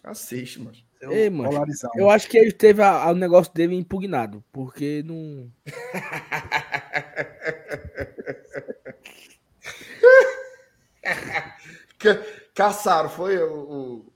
[0.03, 0.77] Assiste, mano.
[1.03, 1.51] Ei, mano.
[1.97, 5.51] Eu acho que ele teve a- a- o negócio dele impugnado, porque não.
[12.55, 14.13] Caçaram, foi o, o-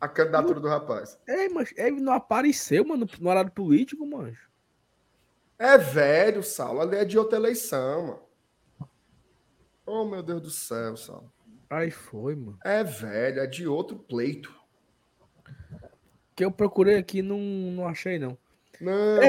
[0.00, 1.18] a candidatura do rapaz.
[1.26, 4.36] É, mas ele não apareceu, mano, no horário político, mano.
[5.58, 6.80] É velho, Saulo.
[6.80, 8.20] Ali é de outra eleição, mano.
[9.86, 11.32] Oh, meu Deus do céu, Saulo.
[11.70, 12.58] Aí foi, mano.
[12.64, 14.54] É velho, é de outro pleito.
[16.34, 18.36] Que eu procurei aqui não, não achei, não.
[18.80, 19.22] Não,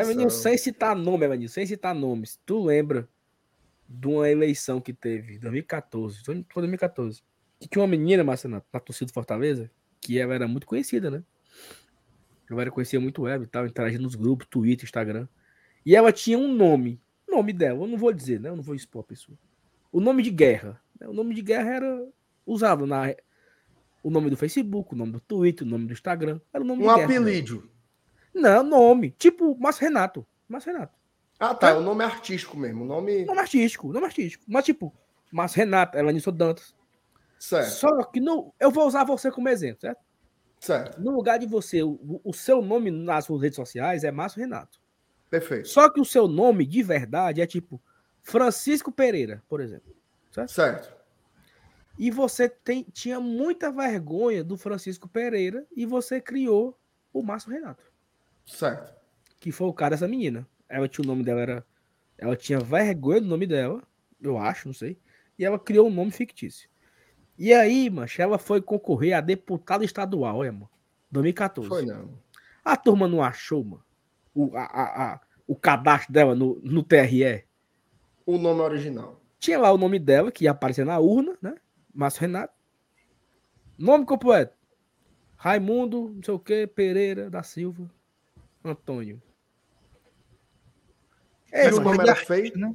[0.00, 2.40] Evanilson, sem citar nome, Evanilson, sem citar nomes.
[2.46, 3.08] Tu lembra
[3.88, 7.22] de uma eleição que teve, 2014, foi foi 2014,
[7.58, 9.70] que tinha uma menina, Marcelo, na torcida do Fortaleza,
[10.00, 11.22] que ela era muito conhecida, né?
[12.48, 15.28] Eu era conhecia muito ela e tal, interagindo nos grupos, Twitter, Instagram.
[15.84, 18.48] E ela tinha um nome, nome dela, eu não vou dizer, né?
[18.48, 19.38] Eu não vou expor a pessoa.
[19.92, 20.80] O nome de guerra.
[20.98, 21.08] né?
[21.08, 22.08] O nome de guerra era
[22.46, 23.14] usado na
[24.02, 26.40] o nome do Facebook, o nome do Twitter, o nome do Instagram.
[26.52, 27.68] Era o nome Um apelido.
[28.34, 29.10] Não, nome.
[29.12, 30.26] Tipo, Márcio Renato.
[30.48, 30.96] Márcio Renato.
[31.38, 31.76] Ah, tá.
[31.76, 32.84] O nome é artístico mesmo.
[32.84, 33.24] O nome.
[33.24, 34.44] Nome artístico, nome artístico.
[34.46, 34.94] Mas, tipo,
[35.30, 36.74] Márcio Renato, Elenilson Dantas.
[37.38, 40.00] Certo, Só que no, eu vou usar você como exemplo, certo?
[40.58, 41.00] certo.
[41.00, 44.80] No lugar de você, o, o seu nome nas suas redes sociais é Márcio Renato.
[45.30, 45.68] Perfeito.
[45.68, 47.80] Só que o seu nome de verdade é tipo
[48.22, 49.94] Francisco Pereira, por exemplo.
[50.48, 50.97] Certo.
[51.98, 56.78] E você tem, tinha muita vergonha do Francisco Pereira e você criou
[57.12, 57.82] o Márcio Renato.
[58.46, 58.94] Certo.
[59.40, 60.46] que foi o cara dessa menina.
[60.68, 61.66] Ela tinha o nome dela, era.
[62.16, 63.82] Ela tinha vergonha do nome dela,
[64.20, 64.98] eu acho, não sei.
[65.38, 66.68] E ela criou um nome fictício.
[67.38, 70.68] E aí, mancha, ela foi concorrer a deputada estadual, olha, mano.
[71.10, 71.68] 2014.
[71.68, 72.18] Foi não.
[72.64, 73.84] A turma não achou, mano.
[74.34, 77.44] O, a, a- a- o cadastro dela no, no TRE.
[78.26, 79.20] O nome original.
[79.38, 81.54] Tinha lá o nome dela, que ia aparecer na urna, né?
[81.98, 82.54] Márcio Renato.
[83.76, 84.56] Nome completo.
[85.34, 87.90] Raimundo, não sei o que, Pereira da Silva,
[88.64, 89.20] Antônio.
[91.50, 92.56] É, o nome era feio?
[92.56, 92.72] né?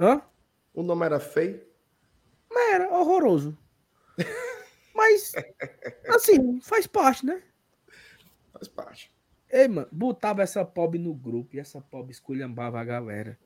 [0.00, 0.22] Hã?
[0.72, 1.62] O nome era feio?
[2.72, 3.56] Era horroroso.
[4.94, 5.32] Mas,
[6.08, 7.42] assim, faz parte, né?
[8.50, 9.12] Faz parte.
[9.50, 13.38] Ei, mano, botava essa pobre no grupo e essa pobre esculhambava a galera.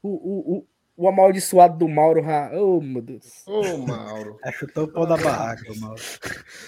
[0.00, 3.42] O, o, o, o amaldiçoado do Mauro, ra- oh meu Deus.
[3.46, 4.38] Ô, Mauro.
[4.44, 6.00] É, chutou o pau da barraca, Mauro.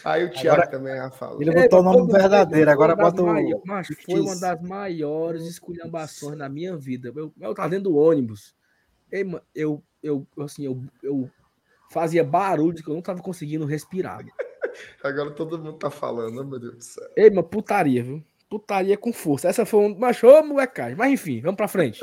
[0.05, 1.41] Aí o Thiago Agora- também já falou.
[1.41, 3.27] Ele botou o nome verdadeiro, agora bota o.
[3.27, 7.13] mai- Mas foi uma das maiores esculhambações na minha vida.
[7.15, 8.55] Eu, eu tava dentro do ônibus.
[9.13, 11.31] Ei, mano, eu, eu, assim, eu, eu
[11.91, 14.25] fazia barulho que eu não tava conseguindo respirar.
[15.03, 17.09] Agora todo mundo tá falando, meu Deus do céu.
[17.17, 18.23] Ei, mano, putaria, viu?
[18.51, 19.49] Putaria com força.
[19.49, 19.97] Essa foi um.
[19.99, 20.97] Mas, ô, molecagem.
[20.97, 22.01] Mas enfim, vamos pra frente.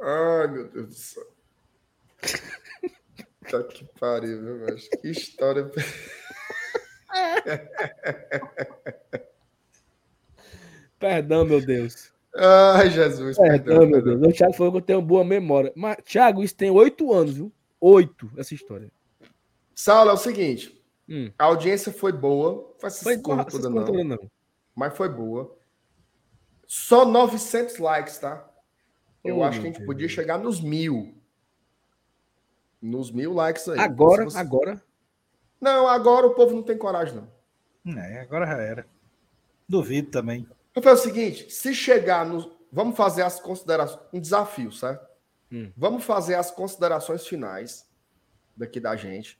[0.00, 1.26] Ai, meu Deus do céu.
[3.50, 5.70] Tá que pariu, viu, mas que história.
[10.98, 12.12] Perdão, meu Deus.
[12.34, 13.36] Ai, Jesus.
[13.36, 14.22] Perdão, meu Deus.
[14.22, 15.72] O Thiago falou que eu tenho boa memória.
[15.74, 17.52] Mas, Thiago, isso tem oito anos, viu?
[17.80, 18.92] Oito, essa história.
[19.74, 20.80] Saulo, é o seguinte.
[21.08, 21.32] Hum.
[21.38, 22.74] A audiência foi boa.
[22.78, 24.04] Foi essas Foi toda, não.
[24.04, 24.30] não.
[24.74, 25.56] Mas foi boa.
[26.66, 28.48] Só 900 likes, tá?
[29.22, 29.86] Eu acho que a gente Deus.
[29.86, 31.14] podia chegar nos mil.
[32.80, 33.78] Nos mil likes aí.
[33.78, 34.82] Agora, você- agora.
[35.60, 37.14] Não, agora o povo não tem coragem,
[37.84, 37.98] não.
[37.98, 38.86] É, agora já era.
[39.68, 40.48] Duvido também.
[40.74, 42.48] Eu falei o seguinte: se chegar nos.
[42.72, 44.00] Vamos fazer as considerações.
[44.12, 45.06] Um desafio, certo?
[45.52, 45.72] Hum.
[45.76, 47.86] Vamos fazer as considerações finais
[48.56, 49.38] daqui da gente.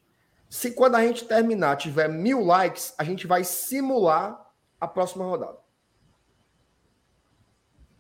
[0.48, 5.58] Se quando a gente terminar tiver mil likes, a gente vai simular a próxima rodada.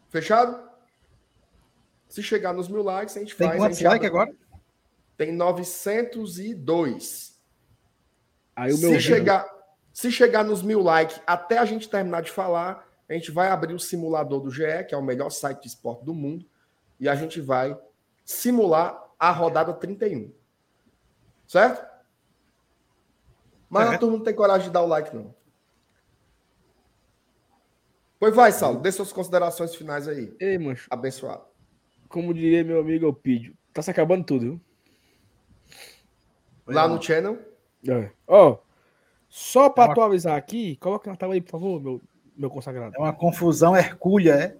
[0.08, 0.69] Fechado?
[2.10, 3.58] Se chegar nos mil likes, a gente Tem faz.
[3.58, 4.34] a quantos likes abre- agora?
[5.16, 7.40] Tem 902.
[8.54, 9.48] Aí o Se meu vídeo- chegar,
[9.92, 13.74] se chegar nos mil likes até a gente terminar de falar, a gente vai abrir
[13.74, 16.44] o simulador do GE, que é o melhor site de esporte do mundo,
[16.98, 17.78] e a gente vai
[18.24, 20.32] simular a rodada 31.
[21.46, 21.88] Certo?
[23.68, 24.00] Mas a Certo.
[24.00, 25.34] turma não tem coragem de dar o like, não.
[28.18, 30.34] Pois vai, Saulo, dê suas considerações finais aí.
[30.40, 31.44] Ei, mancho, Abençoado.
[32.10, 34.60] Como diria meu amigo Elpidio, tá se acabando tudo, viu?
[36.66, 37.38] Lá no channel,
[37.88, 38.10] É.
[38.26, 38.58] Ó,
[39.28, 42.00] só pra É uma- atualizar aqui, coloca na tela aí, por favor, meu,
[42.36, 42.94] meu consagrado.
[42.94, 44.56] É uma confusão hercúlea, é?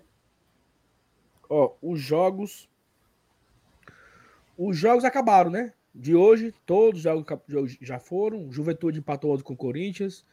[1.50, 2.66] Ó, os jogos.
[4.56, 5.72] Os jogos acabaram, né?
[5.94, 8.50] De hoje, todos os jogos já foram.
[8.50, 10.24] Juventude empatou ontem com o Corinthians.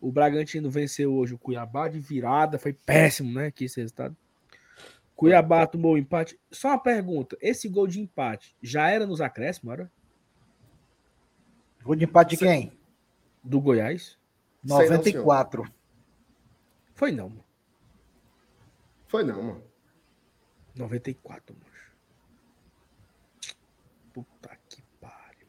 [0.00, 2.58] O Bragantino venceu hoje o Cuiabá de virada.
[2.58, 3.50] Foi péssimo, né?
[3.50, 4.14] Que esse resultado.
[5.16, 6.38] Cuiabá tomou o empate.
[6.50, 9.92] Só uma pergunta: esse gol de empate já era nos acréscimos, era?
[11.82, 12.78] Gol de empate de quem?
[13.42, 14.18] Do Goiás?
[14.66, 15.72] Sei não, 94.
[16.94, 17.44] Foi não, mano.
[19.06, 19.62] foi não, mano.
[20.74, 21.66] 94, mano.
[24.12, 25.48] Puta que pariu.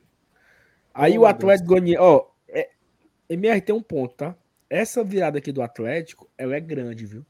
[0.94, 2.70] Aí Oh, o Atlético Goianiense, ó, é,
[3.30, 4.36] MR tem um ponto, tá?
[4.70, 7.26] Essa virada aqui do Atlético, ela é grande, viu?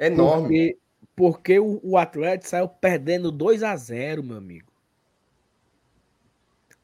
[0.00, 0.72] É enorme.
[0.74, 0.78] Porque,
[1.14, 4.68] porque o, o Atlético saiu perdendo 2 a 0 meu amigo.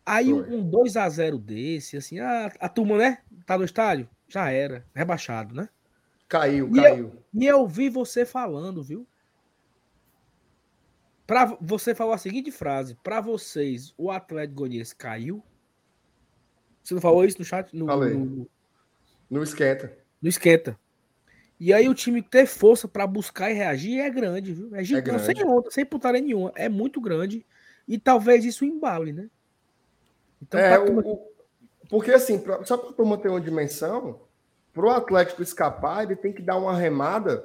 [0.05, 0.51] Aí Foi.
[0.55, 3.19] um 2 a 0 desse, assim, a, a turma, né?
[3.45, 4.09] Tá no estádio?
[4.29, 4.87] Já era.
[4.95, 5.69] Rebaixado, né?
[6.29, 7.13] Caiu, E eu- caiu.
[7.35, 9.07] E eu vi você falando, viu?
[11.27, 15.43] Pra, você falou a seguinte frase: Pra vocês, o Atlético Goianiense caiu?
[16.85, 17.75] Você não falou isso no chat?
[17.75, 18.15] No, Falei.
[18.15, 18.49] no,
[19.29, 19.97] Não esquenta.
[20.23, 20.79] no esquenta.
[21.59, 24.75] E aí o time ter força pra buscar e reagir é grande, viu?
[24.75, 25.25] É gigante, grande.
[25.41, 26.53] sem onda, sem putaria nenhuma.
[26.55, 27.47] É muito grande.
[27.89, 29.31] E talvez isso embale, né?
[30.43, 31.33] Então, É, o, o-
[31.89, 34.21] porque assim, pra, só para a turma ter uma dimensão,
[34.75, 37.43] para o Atlético escapar, ele tem que dar uma remada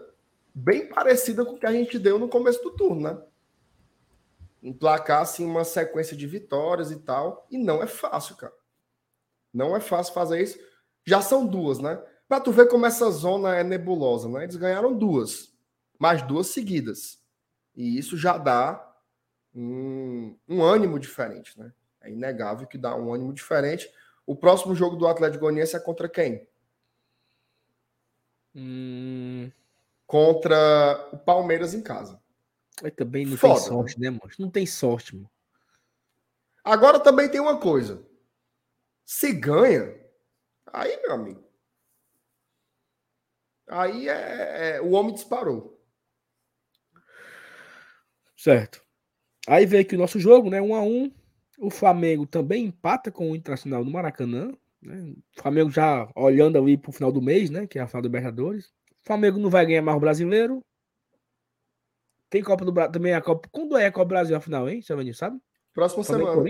[0.54, 3.18] bem parecida com o que a gente deu no começo do turno, né?
[4.62, 7.48] Emplacar assim, uma sequência de vitórias e tal.
[7.50, 8.54] E não é fácil, cara.
[9.54, 10.60] Não é fácil fazer isso.
[11.06, 12.00] Já são duas, né?
[12.32, 14.44] Para tu ver como essa zona é nebulosa, né?
[14.46, 15.54] Eles ganharam duas,
[16.00, 17.22] mas duas seguidas.
[17.76, 18.96] E isso já dá
[19.54, 21.74] um, um ânimo diferente, né?
[22.00, 23.92] É inegável que dá um ânimo diferente.
[24.26, 26.48] O próximo jogo do Atlético Goianiense é contra quem?
[28.56, 29.52] Hum,
[30.08, 32.18] Contra o Palmeiras em casa.
[32.82, 34.32] mas também não Foda, tem sorte, né, mano?
[34.40, 35.30] Não tem sorte, mano.
[36.64, 38.02] Agora também tem uma coisa.
[39.04, 39.94] Se ganha,
[40.72, 41.51] aí, meu amigo.
[43.72, 45.82] Aí é, é- o homem disparou.
[48.36, 48.82] Certo.
[49.48, 50.62] Aí vem aqui o nosso jogo, né?
[50.62, 51.12] 1 a 1
[51.58, 54.52] O Flamengo também empata com o Internacional no Maracanã.
[54.82, 55.14] né?
[55.38, 57.66] O Flamengo já olhando ali pro final do mês, né?
[57.68, 58.66] Que é a final do Libertadores.
[59.04, 60.66] O Flamengo não vai ganhar mais o brasileiro.
[62.30, 63.48] Tem Copa do Brasil também a Copa.
[63.52, 65.40] Quando é a Copa do Brasil a final, hein, Savanil, sabe?
[65.74, 66.44] Próxima semana.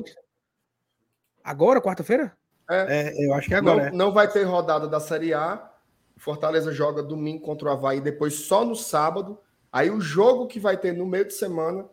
[1.43, 2.35] Agora, quarta-feira?
[2.69, 3.89] É, eu acho que é agora.
[3.89, 5.70] Não, não vai ter rodada da Série A.
[6.21, 9.39] Fortaleza joga domingo contra o Havaí, depois só no sábado.
[9.71, 11.89] Aí o jogo que vai ter no meio de semana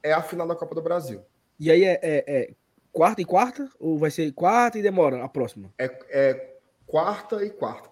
[0.00, 1.22] é a final da Copa do Brasil.
[1.58, 2.54] E aí é, é- é
[2.92, 3.68] quarta e quarta?
[3.80, 5.74] Ou vai ser quarta e demora a próxima?
[5.76, 6.56] É, é
[6.86, 7.90] quarta e quarta.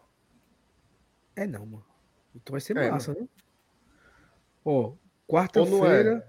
[1.35, 1.85] É não, mano.
[2.33, 3.27] Então vai ser É, massa, né?
[4.65, 4.93] Ó,
[5.27, 6.25] quarta-feira.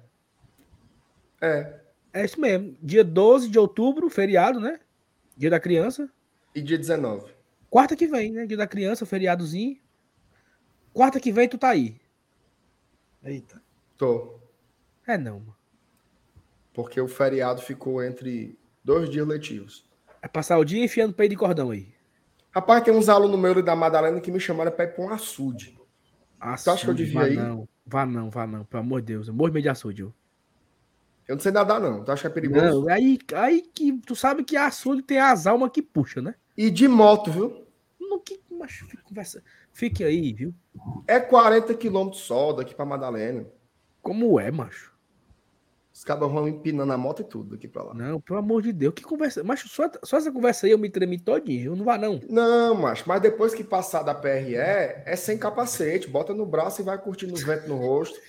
[1.41, 1.47] é?
[1.47, 1.83] É.
[2.21, 2.75] É isso mesmo.
[2.81, 4.79] Dia 12 de outubro, feriado, né?
[5.37, 6.09] Dia da criança.
[6.55, 7.32] E dia 19.
[7.73, 8.45] Quarta que vem, né?
[8.45, 9.79] Dia da criança, feriadozinho.
[10.93, 11.99] Quarta que vem tu tá aí.
[13.23, 13.59] Eita.
[13.97, 14.39] Tô.
[15.07, 15.55] É não, mano.
[16.71, 19.89] Porque o feriado ficou entre dois dias letivos.
[20.21, 21.91] É passar o dia enfiando peito de cordão aí.
[22.51, 25.09] Rapaz, tem uns alunos meus ali da Madalena que me chamaram pra ir pra um
[25.09, 25.75] açude.
[26.39, 27.37] Ah, Tu acha que eu devia vá ir?
[27.37, 28.65] Não, vá não, vá não.
[28.65, 29.27] Pelo amor de Deus.
[29.27, 30.03] Eu morro de medo de açude.
[30.03, 30.13] eu.
[31.27, 32.03] Eu não sei nadar, não.
[32.03, 32.81] Tu acha que é perigoso?
[32.81, 36.35] Não, aí, aí que tu sabe que a açude tem as almas que puxa, né?
[36.55, 37.62] E de moto, viu?
[38.57, 40.53] Mas fique, conversa, fique aí, viu?
[41.07, 43.45] É 40 quilômetros só daqui pra Madalena.
[44.01, 44.93] Como é, macho?
[45.93, 47.93] Os cabas vão empinando a moto e tudo daqui pra lá.
[47.93, 49.43] Não, pelo amor de Deus, que conversa.
[49.43, 51.71] Macho, só, só essa conversa aí eu me tremi todinho.
[51.71, 52.19] Eu não vá, não.
[52.27, 56.09] Não, macho, mas depois que passar da PRE, é sem capacete.
[56.09, 58.19] Bota no braço e vai curtindo os ventos no rosto.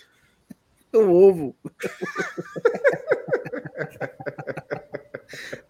[0.95, 1.57] O ovo.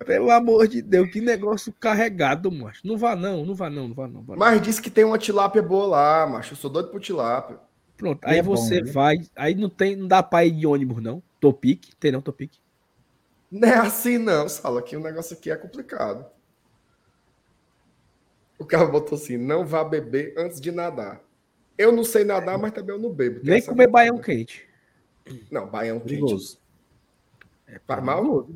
[0.04, 2.86] Pelo amor de Deus, que negócio carregado, macho.
[2.86, 4.22] Não vá, não, não vá, não, não vá, não.
[4.22, 4.38] Vá, não.
[4.38, 6.52] Mas disse que tem uma tilápia boa lá, macho.
[6.52, 7.58] Eu sou doido por tilápia.
[7.96, 8.92] Pronto, E aí é bom, você viu?
[8.92, 9.18] vai.
[9.36, 11.22] Aí não tem, não dá pra ir de ônibus, não.
[11.40, 12.52] Topic, tem não, Topic.
[13.50, 14.80] Não é assim, não, Sala.
[14.80, 16.26] Aqui o negócio aqui é complicado.
[18.58, 21.20] O cara botou assim: não vá beber antes de nadar.
[21.76, 23.40] Eu não sei nadar, mas também eu não bebo.
[23.42, 24.66] Nem comer baião quente.
[25.50, 26.08] Não, baião quente.
[26.20, 26.58] Perigoso.
[27.86, 28.48] Faz mal?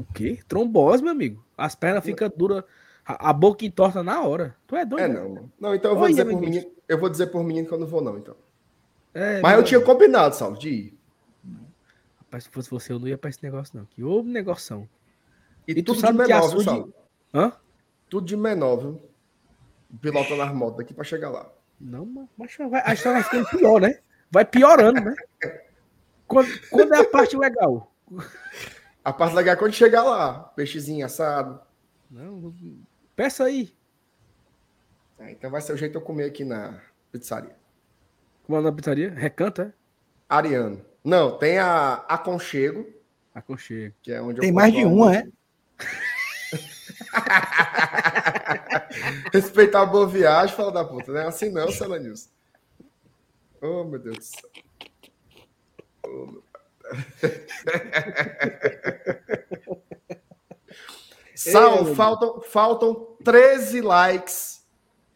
[0.00, 0.38] O quê?
[0.48, 1.44] Trombose, meu amigo.
[1.56, 2.64] As pernas ficam duras,
[3.04, 4.56] a, a boca entorta na hora.
[4.66, 5.04] Tu é doido?
[5.04, 5.20] É, né?
[5.20, 5.28] não.
[5.28, 5.52] mano.
[5.60, 6.70] Não, então eu vou dizer por menino.
[6.88, 8.34] Eu vou dizer por menino que eu não vou, não, então.
[9.12, 10.98] É, Mas eu tinha combinado, Saulo, de ir.
[12.18, 13.84] Rapaz, se fosse você, eu não ia pra esse negócio, não.
[13.84, 14.88] Que ô negoção.
[15.68, 16.94] E, E tu tudo de sabe que menor, viu, Saulo?
[17.34, 17.52] Hã?
[18.08, 19.00] Tudo de menor, viu?
[20.00, 21.50] Pilotando as motos daqui pra chegar lá.
[21.80, 23.98] Não, mas- mas vai, a história vai ficando pior, né?
[24.30, 25.14] Vai piorando, né?
[26.26, 27.92] Quando, quando é a parte legal?
[29.04, 30.40] A parte legal é quando chegar lá.
[30.54, 31.60] Peixezinho assado.
[32.10, 32.54] Não,
[33.16, 33.74] peça aí.
[35.18, 36.80] É, então vai ser o jeito de eu comer aqui na
[37.12, 37.54] pizzaria.
[38.44, 39.10] Como é na pizzaria?
[39.10, 39.72] Recanta, é?
[40.28, 40.84] Ariano.
[41.04, 42.86] Não, tem a Aconchego,
[43.34, 43.94] Aconchego.
[44.02, 45.28] que é onde Tem mais de uma, é?
[49.32, 51.26] Respeitar a boa viagem, fala da puta, né?
[51.26, 52.28] Assim não, Celanilson.
[53.62, 54.50] Oh, meu Deus do céu.
[56.04, 56.44] Oh, meu
[61.34, 64.66] Sal, meu faltam, faltam 13 likes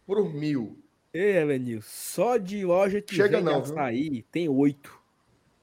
[0.06, 0.78] por mil.
[1.12, 3.74] Ei, Elenil, só de loja que Chega vende não, viu?
[3.74, 4.98] açaí tem oito.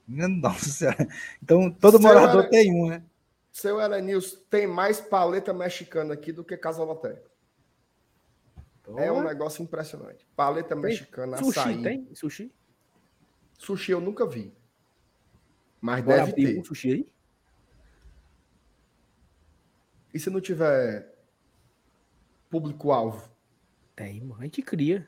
[0.07, 0.95] Nossa.
[1.41, 3.03] Então, todo Seu morador tem um, né?
[3.51, 7.29] Seu Elenilson tem mais paleta mexicana aqui do que Casa Lotérica.
[8.97, 10.25] É um negócio impressionante.
[10.35, 11.81] Paleta mexicana, Sushi açaí.
[11.81, 12.09] tem?
[12.13, 12.51] Sushi?
[13.57, 14.53] Sushi eu nunca vi.
[15.81, 16.59] Mas Bora deve ter.
[16.59, 17.07] um sushi aí?
[20.13, 21.07] E se não tiver
[22.49, 23.29] público-alvo?
[23.95, 24.41] Tem, mano.
[24.41, 25.07] A gente cria.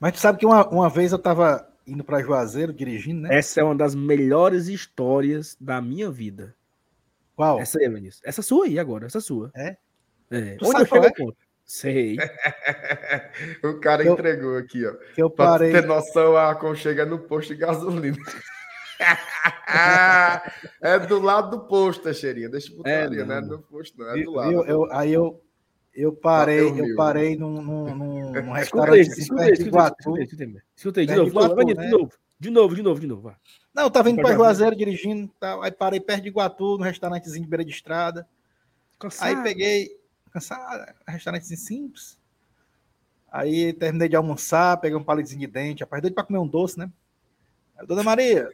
[0.00, 3.36] Mas tu sabe que uma, uma vez eu tava indo pra Juazeiro dirigindo, né?
[3.36, 6.54] Essa é uma das melhores histórias da minha vida.
[7.36, 7.60] Qual?
[7.60, 8.20] Essa aí, Elenilson.
[8.24, 9.50] Essa sua aí agora, essa sua.
[9.54, 9.76] É?
[10.30, 10.56] É.
[10.56, 11.24] Tu Onde sabe eu qual chego é?
[11.24, 11.36] ponto?
[11.64, 12.16] Sei.
[13.62, 14.94] o cara Eu- entregou aqui, ó.
[15.14, 15.70] Que eu Pra parei.
[15.72, 18.16] ter noção, a aconchega no posto de gasolina.
[20.80, 22.48] é do lado do posto, Teixeirinha.
[22.48, 23.48] Deixa putaria, É, não é não.
[23.48, 24.08] no posto, não.
[24.16, 24.50] É do lado.
[24.50, 24.64] viu?
[24.64, 25.42] Eu- aí eu,
[25.94, 26.86] eu parei, Bateu mil.
[26.88, 30.16] eu parei num, num, num, restaurante de Iguatu.
[30.76, 31.88] escuta aí, de novo, de de novo, de né?
[31.90, 32.12] novo.
[32.40, 33.22] De novo, de novo, de novo.
[33.22, 33.36] Vai.
[33.74, 34.76] Não, eu tava indo Pra pra Juazeiro.
[34.76, 38.28] Dirigindo, e tal, aí parei perto de Iguatu, num restaurantezinho de beira de estrada.
[38.98, 39.28] Cansado.
[39.38, 39.90] Aí peguei,
[40.32, 42.18] cansado, restaurantezinho simples.
[43.30, 46.78] Aí terminei de almoçar, peguei um palitinho de dente, rapaz, doido pra comer um doce,
[46.78, 46.90] né?
[47.76, 48.48] Aí, Dona Maria,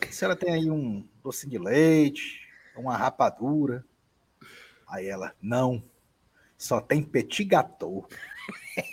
[0.00, 2.46] a senhora tem aí um docinho de leite,
[2.76, 3.84] uma rapadura?
[4.88, 5.82] Aí ela, não,
[6.56, 8.08] só tem petit gâteau.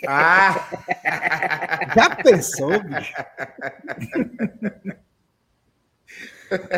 [0.06, 0.70] Ah!
[1.94, 3.14] Já pensou, bicho?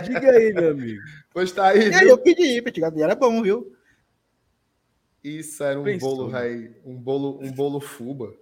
[0.04, 1.02] Diga aí, meu amigo.
[1.32, 3.76] Pois tá aí, eu pedi, petit gâteau, era bom, viu?
[5.22, 8.32] Isso era um Pensou, bolo, rei, um bolo, um bolo fuba.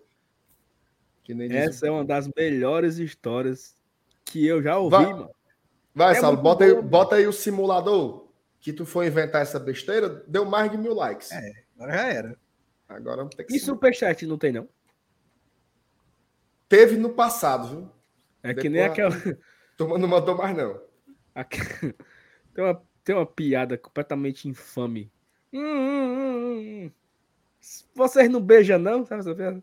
[1.23, 3.75] Que nem diz Essa é uma das melhores histórias
[4.23, 5.13] que eu já ouvi, Vai.
[5.13, 5.31] mano.
[5.95, 6.91] Vai, É Saulo, bota, aí, boa, mano.
[6.91, 8.29] bota aí o simulador
[8.61, 11.31] que tu foi inventar essa besteira, deu mais de mil likes.
[11.31, 11.53] É.
[11.77, 12.39] Agora já era.
[12.89, 14.69] Agora ter que E superchat não tem, não?
[16.69, 17.91] Teve no passado, viu?
[18.43, 19.39] É que Depois nem a- aquela.
[19.77, 20.81] Turma não mandou mais, não.
[21.35, 21.59] aque-
[22.55, 25.11] Tem, uma, tem uma piada completamente infame.
[25.53, 26.91] Hum, hum, hum, hum.
[27.95, 29.05] Vocês não beijam, não?
[29.05, 29.63] Sabe essa piada?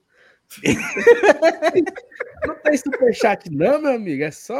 [2.45, 4.24] não tem superchat, não, meu amigo.
[4.24, 4.56] É só.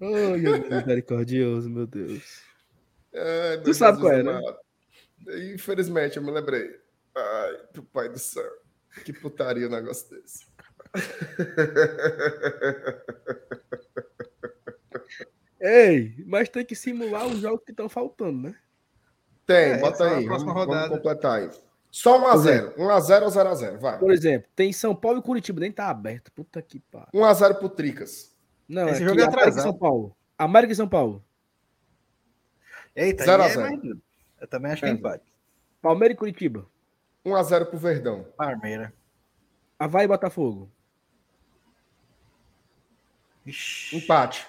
[0.00, 2.42] Oh, misericordioso, meu Deus.
[3.14, 4.40] Ai, meu Tu sabe qual é, né?
[5.54, 6.78] Infelizmente, eu me lembrei.
[7.14, 8.50] Ai, pro pai do céu.
[9.04, 10.46] Que putaria um negócio desse.
[15.60, 18.54] Ei, mas tem que simular os jogos que estão faltando, né?
[19.46, 20.26] Tem, É, bota é aí.
[20.26, 21.50] Vamos, vamos completar aí.
[21.94, 22.74] Só 1x0.
[22.74, 23.98] 1x0 ou 0x0, vai.
[24.00, 26.32] Por exemplo, tem São Paulo e Curitiba, nem tá aberto.
[26.32, 27.08] Puta que pariu.
[27.14, 28.34] 1x0 pro Tricas.
[28.68, 29.62] Não, Esse é jogo que é América e atrasado.
[29.62, 30.16] São Paulo.
[30.36, 31.24] América e São Paulo.
[32.96, 34.42] Eita, Zero a aí é.
[34.42, 34.92] Eu também acho que é É.
[34.92, 35.22] empate.
[35.80, 36.66] Palmeiras e Curitiba.
[37.24, 38.24] 1x0 pro Verdão.
[38.36, 38.92] Palmeira.
[39.78, 40.68] Havaí e Botafogo.
[43.46, 43.98] Ixi.
[43.98, 44.48] Empate.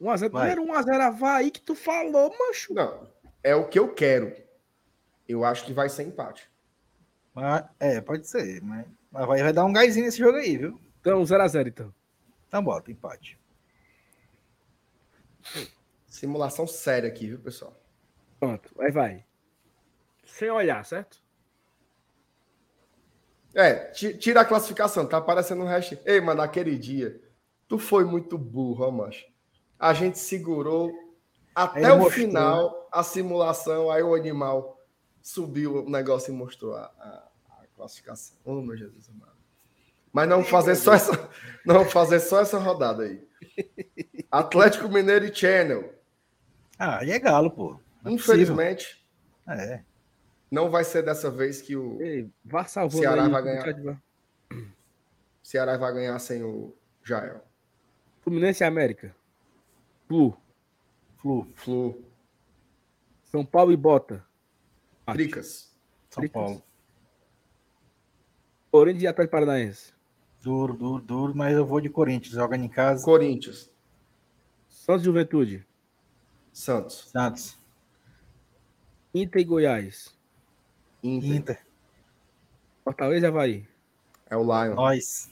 [0.00, 0.30] 1x0.
[0.30, 0.54] Vai.
[0.54, 2.72] Não era 1x0 Havaí que tu falou, macho.
[2.72, 3.08] Não,
[3.42, 4.32] é o que eu quero.
[5.30, 6.50] Eu acho que vai ser empate.
[7.34, 10.80] Mas- é, pode ser, mas, mas vai, vai dar um gásinho nesse jogo aí, viu?
[11.00, 11.94] Então, 0x0 então.
[12.48, 13.38] Então bota, empate.
[16.06, 17.74] Simulação séria aqui, viu, pessoal?
[18.38, 19.24] Pronto, aí vai.
[20.24, 21.18] Sem olhar, certo?
[23.54, 26.00] É, ti- tira a classificação, tá aparecendo um hashtag.
[26.04, 27.20] Ei, mano, naquele dia,
[27.68, 29.26] tu foi muito burro, ó, macho.
[29.78, 30.92] A gente segurou
[31.54, 32.10] até Ele o mostrou.
[32.26, 34.79] final a simulação, aí o animal
[35.22, 37.28] subiu o negócio e mostrou a, a-
[37.60, 38.36] a classificação.
[38.44, 39.38] Oh, meu Jesus amado.
[40.12, 41.30] Mas não fazer só essa,
[41.64, 43.26] não fazer só essa rodada aí.
[44.30, 45.94] Atlético Mineiro e Channel.
[46.78, 47.70] Ah, aí é galo, pô.
[48.02, 48.34] Não é possível.
[48.34, 49.06] Infelizmente,
[49.48, 49.82] É.
[50.50, 53.30] não vai ser dessa vez que o Ei, vá salvando Ceará aí.
[53.30, 54.02] vai ganhar.
[55.42, 56.74] Ceará vai ganhar sem o
[57.04, 57.44] Jael.
[58.22, 59.14] Fluminense e América.
[60.08, 60.36] Flu.
[61.18, 62.02] Flu, Flu,
[63.26, 64.24] São Paulo e Bota.
[65.12, 65.70] Tricas.
[66.08, 66.42] São Tricas.
[66.42, 66.62] Paulo.
[68.70, 69.92] Corinthians e Atlético Paranaense.
[70.40, 72.34] Duro, duro, duro, mas eu vou de Corinthians.
[72.34, 73.04] Jogando em casa.
[73.04, 73.70] Corinthians.
[74.68, 75.66] Santos e Juventude.
[76.52, 77.08] Santos.
[77.10, 77.58] Santos.
[79.14, 80.16] Inter e Goiás.
[81.02, 81.30] Inter.
[81.30, 81.66] Inter.
[82.84, 83.68] Fortaleza e Havaí.
[84.28, 84.74] É o Lion.
[84.74, 85.30] Nós.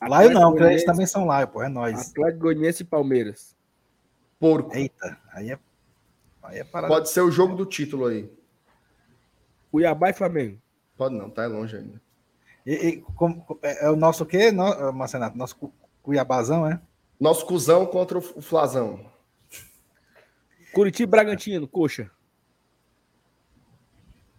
[0.00, 1.62] Laio não, porque eles também são Laio, pô.
[1.62, 2.10] É nós.
[2.10, 3.56] Atlético Goianiense e Palmeiras.
[4.38, 4.74] Porco.
[4.76, 5.58] Eita, aí é.
[6.42, 6.92] Aí é parada.
[6.92, 8.30] Pode ser o jogo do título aí.
[9.70, 10.60] Cuiabá e Flamengo.
[10.96, 12.00] Pode não, tá longe ainda.
[12.66, 15.36] E, e como- é, é o nosso quê, no, Marcenato?
[15.38, 15.72] Nosso Cu-
[16.02, 16.80] Cuiabazão, é?
[17.20, 19.10] Nosso cuzão contra o o Flazão.
[20.72, 22.10] Curitiba e Bragantino, coxa.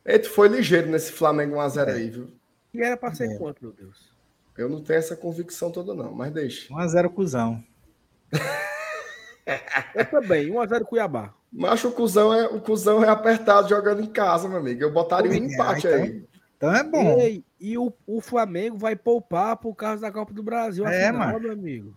[0.06, 2.32] Ele foi ligeiro nesse Flamengo 1x0 aí, viu?
[2.74, 3.38] E era pra ser É.
[3.38, 4.12] quanto, meu Deus?
[4.58, 6.74] Eu não tenho essa convicção toda, não, mas deixa.
[6.74, 7.64] 1x0 cuzão.
[9.96, 11.34] Eu também, 1x0 Cuiabá.
[11.52, 14.82] Mas o cuzão, é, o cuzão é apertado jogando em casa, meu amigo.
[14.84, 16.26] Eu botaria um É, empate então- aí.
[16.58, 17.20] Então é bom.
[17.20, 20.86] Ei, e o, o Flamengo vai poupar por causa da Copa do Brasil.
[20.86, 21.40] É, afinal, mano.
[21.40, 21.96] meu amigo.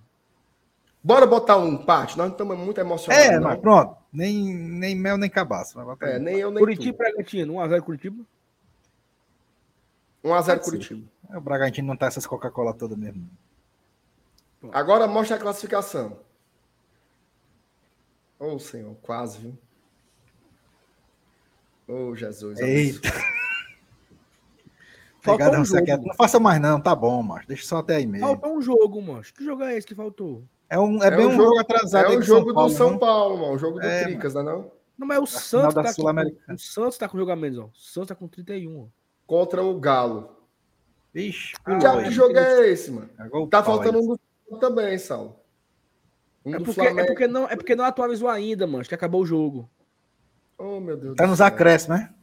[1.03, 2.17] Bora botar um empate?
[2.17, 3.27] Nós não estamos muito emocionados.
[3.27, 3.97] É, mas pronto.
[4.13, 5.79] Nem, nem mel, nem cabaço.
[6.01, 6.99] É, nem eu, nem Curitiba e.
[6.99, 8.25] Bragantino, 1x0 Curitiba.
[10.25, 10.61] 1x0 Pode ser.
[10.61, 11.09] Curitiba.
[11.35, 13.29] O Bragantino não tá essas Coca-Cola toda mesmo.
[14.73, 16.17] Agora mostra a classificação.
[18.43, 19.59] Ô, senhor, quase, viu?
[21.87, 22.59] Ô, Jesus.
[22.59, 23.09] Eita.
[25.23, 26.07] Pegada um não, jogo.
[26.09, 27.47] não faça mais não, tá bom, macho.
[27.47, 28.27] Deixa só até aí mesmo.
[28.27, 29.23] Faltou um jogo, mano.
[29.23, 30.43] Que jogo é esse que faltou?
[30.69, 32.13] É, um, é, É bem um jogo- jogo atrasado.
[32.13, 32.99] É o jogo Paulo, do São né?
[32.99, 33.53] Paulo, mano.
[33.53, 34.73] O jogo do É, Tricas, não é não?
[34.99, 37.65] Não, mas o Santos tá com, o Santos tá com jogo a menos, ó.
[37.67, 38.87] O Santos tá com 31, ó.
[39.27, 40.37] Contra o Galo.
[41.15, 43.09] Ixi, Ah, Que pulou que jogo é esse, mano?
[43.19, 44.05] Agora o Tá faltando aí.
[44.05, 44.17] um
[44.51, 45.37] do também, Saulo.
[46.45, 48.85] Um É porque, é, porque não, é porque não atualizou ainda, mano.
[48.85, 49.71] Que acabou o jogo.
[50.59, 52.15] Oh, meu Deus Tá nos acréscimos, né?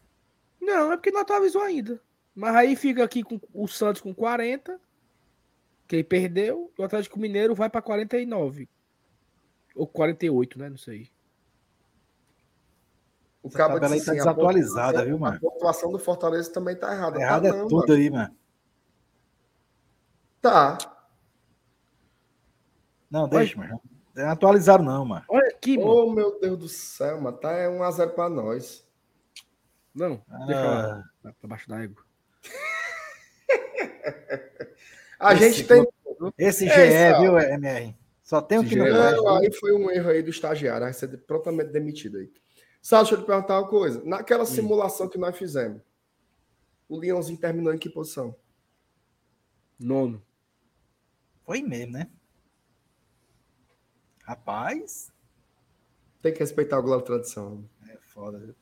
[0.62, 2.02] Não, é porque não atualizou ainda.
[2.36, 4.80] Mas aí fica aqui com o Santos com 40,
[5.88, 8.70] que ele perdeu, e o Atlético Mineiro vai pra 49.
[9.76, 10.70] Ou 48, né?
[10.70, 11.10] Não sei.
[13.42, 15.38] O Essa cabo tabela aí tá assim, desatualizada, viu, mano?
[15.38, 17.20] A pontuação do Fortaleza também tá errada.
[17.20, 17.94] Errado tá, é não, tudo mano.
[17.94, 18.36] aí, mano.
[20.42, 20.78] Tá.
[23.10, 23.82] Não, deixa, mano.
[24.20, 25.24] Não atualizaram não, mano.
[25.30, 25.90] Olha aqui, mano.
[25.90, 27.38] Oh, meu Deus do céu, mano.
[27.38, 28.86] Tá é 1x0 pra nós.
[29.96, 30.88] Não, deixa Ah.
[30.88, 31.04] lá.
[31.24, 32.04] Tá pra baixo da égua.
[35.20, 35.88] A Esse gente tem.
[36.38, 37.22] Esse É, GE, Sal.
[37.22, 37.96] viu, MR?
[38.24, 39.16] Só tem o que não presta.
[39.16, 40.84] Não, aí foi um erro aí do estagiário.
[40.84, 42.32] Vai ser prontamente demitido aí.
[42.82, 44.02] Só deixa eu te perguntar uma coisa.
[44.06, 45.82] Naquela simulação que nós fizemos,
[46.88, 48.36] o Leãozinho terminou em que posição?
[49.80, 50.22] Nono.
[51.46, 52.10] Foi mesmo, né?
[54.30, 55.12] Rapaz,
[56.22, 57.68] Tem que respeitar o Globo Tradição.
[57.90, 58.56] é foda?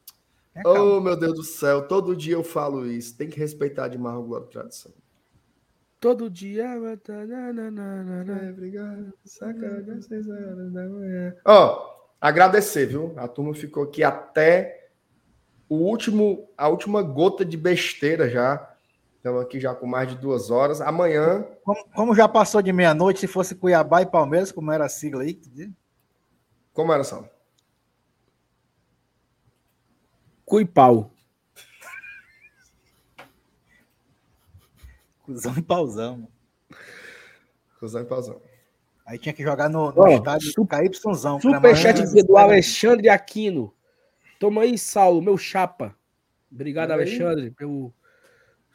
[0.55, 0.65] É.
[0.65, 1.85] Oh, meu Deus do céu.
[1.85, 3.17] Todo dia eu falo isso.
[3.17, 4.93] Tem que respeitar demais o Globo Tradição.
[5.99, 6.63] Todo dia.
[7.03, 7.13] tá.
[7.21, 9.13] É, obrigado.
[9.25, 11.35] Sacada, às seis horas da manhã.
[11.43, 13.13] Ó, agradecer, viu?
[13.17, 14.89] A turma ficou aqui até
[15.67, 18.73] o último, a última gota de besteira já.
[19.17, 20.79] Estamos aqui já com mais de duas horas.
[20.79, 21.45] Amanhã.
[21.63, 25.23] Como, como já passou de meia-noite, se fosse Cuiabá e Palmeiras, como era a sigla
[25.23, 25.39] aí?
[26.71, 27.27] Como era, Sal?
[30.45, 31.11] Cuipau.
[35.25, 36.27] Cusão e pausão.
[37.79, 38.41] Cusão e pausão.
[39.05, 41.41] Aí tinha que jogar no, no estádio su KYzão.
[41.41, 42.37] Superchat do.
[42.37, 43.73] Alexandre Aquino.
[44.39, 45.95] Toma aí, Saulo, meu chapa.
[46.51, 47.93] Obrigado, Alexandre, pelo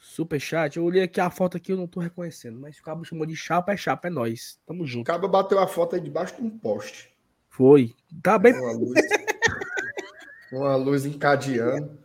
[0.03, 0.77] superchat.
[0.77, 2.59] Eu olhei aqui a foto aqui, eu não tô reconhecendo.
[2.61, 4.59] Mas o cabo chamou de chapa, é chapa, é nós.
[4.67, 5.07] Tamo O junto.
[5.07, 7.11] cabo bateu a foto aí debaixo de um poste.
[7.49, 7.95] Foi.
[8.23, 8.53] Tá bem.
[8.53, 8.93] Uma luz.
[10.53, 11.99] uma luz encadeando.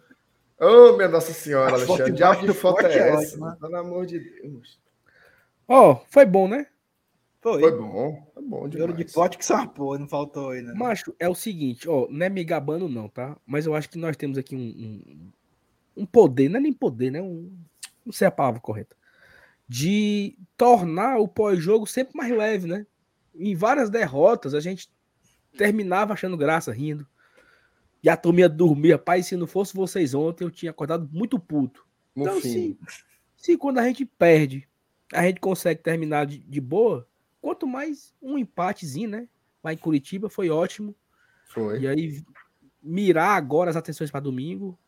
[0.60, 2.11] Ô, minha Nossa Senhora, A Alexandre.
[2.14, 3.36] Diabo de foto é é essa?
[3.36, 3.57] ótima.
[3.60, 4.80] Pelo amor de Deus.
[5.68, 6.68] Ó, foi bom, né?
[7.41, 7.61] Foi.
[7.61, 8.28] Foi bom.
[8.34, 8.98] Foi bom Ouro demais.
[8.98, 9.45] de pote que
[9.76, 10.74] porra, não faltou aí, né?
[10.74, 13.38] Macho, é o seguinte, ó, não é me gabando não, tá?
[13.45, 17.11] Mas eu acho que nós temos aqui um, um, um poder, não é nem poder,
[17.11, 17.22] né?
[17.22, 17.52] Um,
[18.07, 18.95] não sei a palavra correta.
[19.67, 22.88] De tornar o pós-jogo sempre mais leve, né?
[23.35, 24.89] Em várias derrotas, a gente
[25.57, 27.05] terminava achando graça, rindo.
[28.01, 28.93] E a turma ia dormir.
[28.93, 31.85] Rapaz, se não fosse vocês ontem, eu tinha acordado muito puto.
[32.15, 32.79] No Então, se,
[33.35, 34.67] se quando a gente perde,
[35.13, 37.05] a gente consegue terminar de, de boa,
[37.41, 39.27] quanto mais um empatezinho, né?
[39.61, 40.95] Lá em Curitiba foi ótimo.
[41.49, 41.81] Foi.
[41.81, 42.23] E aí,
[42.81, 44.79] mirar agora as atenções para domingo.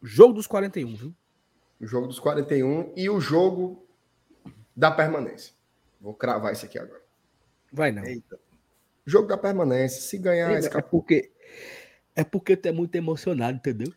[0.00, 1.14] Jogo dos 41, viu?
[1.80, 3.84] O jogo dos 41 e o jogo
[4.76, 5.54] da permanência.
[6.00, 7.02] Vou cravar isso aqui agora.
[7.72, 8.04] Vai não.
[8.04, 8.38] Eita.
[9.06, 10.00] Jogo da permanência.
[10.00, 10.86] Se ganhar, é escapa.
[10.88, 11.30] porque
[12.14, 13.92] é porque tu é muito emocionado, entendeu?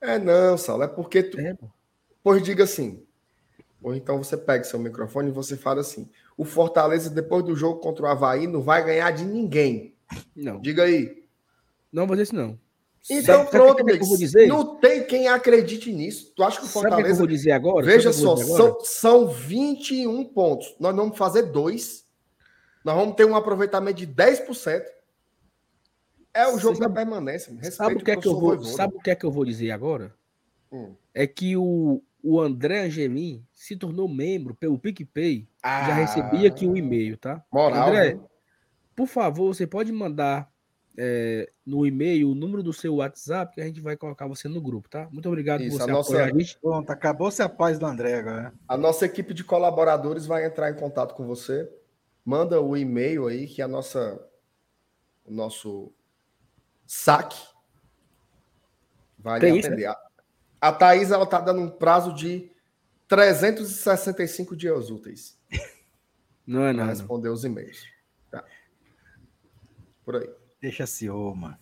[0.00, 0.82] É não, Saulo.
[0.84, 1.38] É porque tu.
[1.40, 1.56] É.
[2.22, 3.04] Pois diga assim.
[3.80, 7.80] Ou então você pega seu microfone e você fala assim: o Fortaleza, depois do jogo
[7.80, 9.94] contra o Havaí, não vai ganhar de ninguém.
[10.34, 11.24] Não, Diga aí.
[11.92, 12.58] não vou dizer isso não.
[13.10, 14.46] Então, Sabe- sabe pronto, vou dizer?
[14.46, 16.32] Não tem quem acredite nisso.
[16.36, 17.18] Tu acha que o Sabe o que, eu Fortaleza.
[17.18, 17.86] vou dizer agora?
[17.86, 20.74] Veja Sabe só, são, são 21 pontos.
[20.78, 22.04] Nós vamos fazer dois.
[22.84, 24.82] Nós vamos ter um aproveitamento de 10%.
[26.34, 27.52] É o jogo Sabe- da permanência.
[27.70, 28.68] Sabe o que é que eu vou, Voivoda.
[28.70, 30.14] sabe o que é que eu vou dizer agora?
[30.70, 30.94] Hum.
[31.14, 35.48] É que o, o André Angelim se tornou membro pelo PicPay.
[35.64, 37.42] Já Ah, recebi aqui um e-mail, tá?
[37.50, 37.88] Moral.
[37.88, 38.28] André, viu?
[38.94, 40.48] Por favor, você pode mandar
[41.00, 44.60] é, no e-mail o número do seu WhatsApp que a gente vai colocar você no
[44.60, 45.08] grupo, tá?
[45.12, 46.58] Muito obrigado Isso, por a você nossa- apoiar a gente.
[46.58, 48.52] Pronto, acabou-se a paz do André agora.
[48.66, 51.70] A nossa equipe de colaboradores vai entrar em contato com você.
[52.24, 54.20] Manda o e-mail aí que a nossa
[55.24, 55.92] o nosso
[56.86, 57.40] saque
[59.18, 59.86] vai Tem lhe isso, atender.
[59.86, 59.98] A-
[60.60, 62.50] A Thaís ela tá dando um prazo de
[63.06, 65.38] 365 dias úteis
[66.46, 66.90] Não é para nada.
[66.90, 67.84] responder os e-mails.
[68.30, 68.44] Tá.
[70.04, 70.28] Por aí.
[70.60, 71.56] Deixa assim, ô, mano.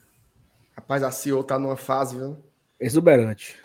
[0.76, 2.42] Rapaz, a CEO tá numa fase, viu?
[2.78, 3.58] Exuberante.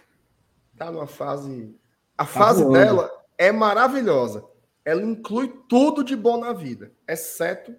[0.77, 1.75] Tá numa fase.
[2.17, 2.73] A fase voando.
[2.77, 4.43] dela é maravilhosa.
[4.83, 7.75] Ela inclui tudo de bom na vida, exceto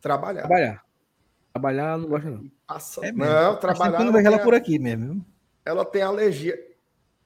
[0.00, 0.42] trabalhar.
[0.42, 0.84] Trabalhar.
[1.52, 2.50] Trabalhar não gosta, não.
[2.66, 3.12] Passa- É.
[3.12, 3.98] Não, tempo trabalhar.
[3.98, 5.24] não Ela vejo ela tem, por aqui mesmo.
[5.64, 6.58] ela tem alergia.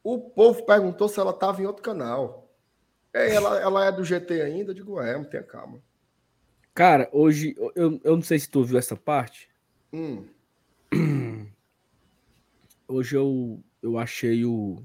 [0.02, 2.48] O povo perguntou se ela estava em outro canal.
[3.12, 4.70] É, ela, ela é do GT ainda?
[4.70, 5.80] Eu digo, é, tenha calma.
[6.74, 9.48] Cara, hoje, eu, eu não sei se tu ouviu essa parte.
[9.92, 10.24] Hum,
[12.86, 14.82] Hoje eu, eu achei o.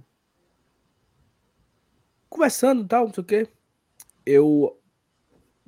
[2.30, 3.48] Conversando e tal, não sei o quê.
[4.24, 4.80] Eu.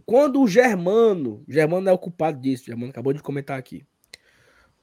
[0.06, 1.44] Quando o Germano.
[1.48, 2.66] Germano é o culpado disso.
[2.66, 3.84] Germano acabou de comentar aqui.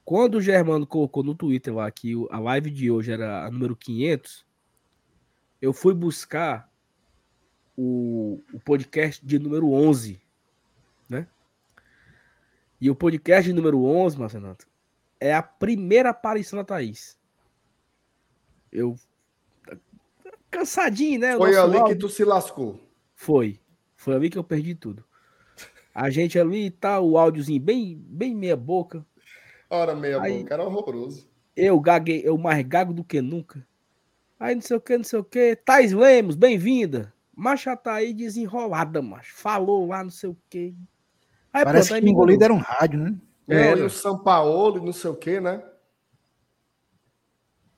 [0.03, 3.75] Quando o Germano colocou no Twitter lá que a live de hoje era a número
[3.75, 4.45] 500,
[5.61, 6.69] eu fui buscar
[7.75, 10.19] o, o podcast de número 11, né?
[12.79, 14.67] E o podcast número 11, Marcenato,
[15.19, 17.17] é a primeira aparição da Thaís.
[18.71, 18.95] Eu.
[20.51, 21.37] Cansadinho, né?
[21.37, 22.79] foi ali que tu se lascou.
[23.13, 23.59] Foi.
[23.95, 25.03] Foi ali que eu perdi tudo.
[25.93, 29.05] A gente ali tá, o áudiozinho bem, bem meia boca.
[29.69, 31.27] Ora, meia Aí- boca, era horroroso.
[31.55, 33.65] Eu gaguei, eu mais gago do que nunca.
[34.37, 35.55] Aí não sei o que, não sei o que.
[35.55, 37.13] Thais Lemos, bem-vinda.
[37.33, 39.33] Macha tá aí desenrolada, macho.
[39.35, 40.75] Falou lá, não sei o que.
[41.55, 43.15] Aí Parece pronto, aí que me engolido era um rádio, né?
[43.47, 43.79] É, Era.
[43.79, 45.63] e o São Paulo e não sei o quê, né?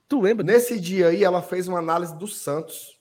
[0.08, 0.44] Tu lembra?
[0.44, 2.98] Nesse dia aí, ela fez uma análise do Santos.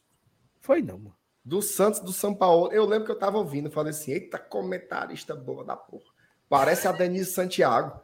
[0.62, 1.16] Foi não, mano.
[1.44, 2.72] Do Santos, do São Paulo.
[2.72, 6.12] Eu lembro que eu tava ouvindo, falei assim: eita, comentarista boa da porra.
[6.48, 8.00] Parece a Denise Santiago.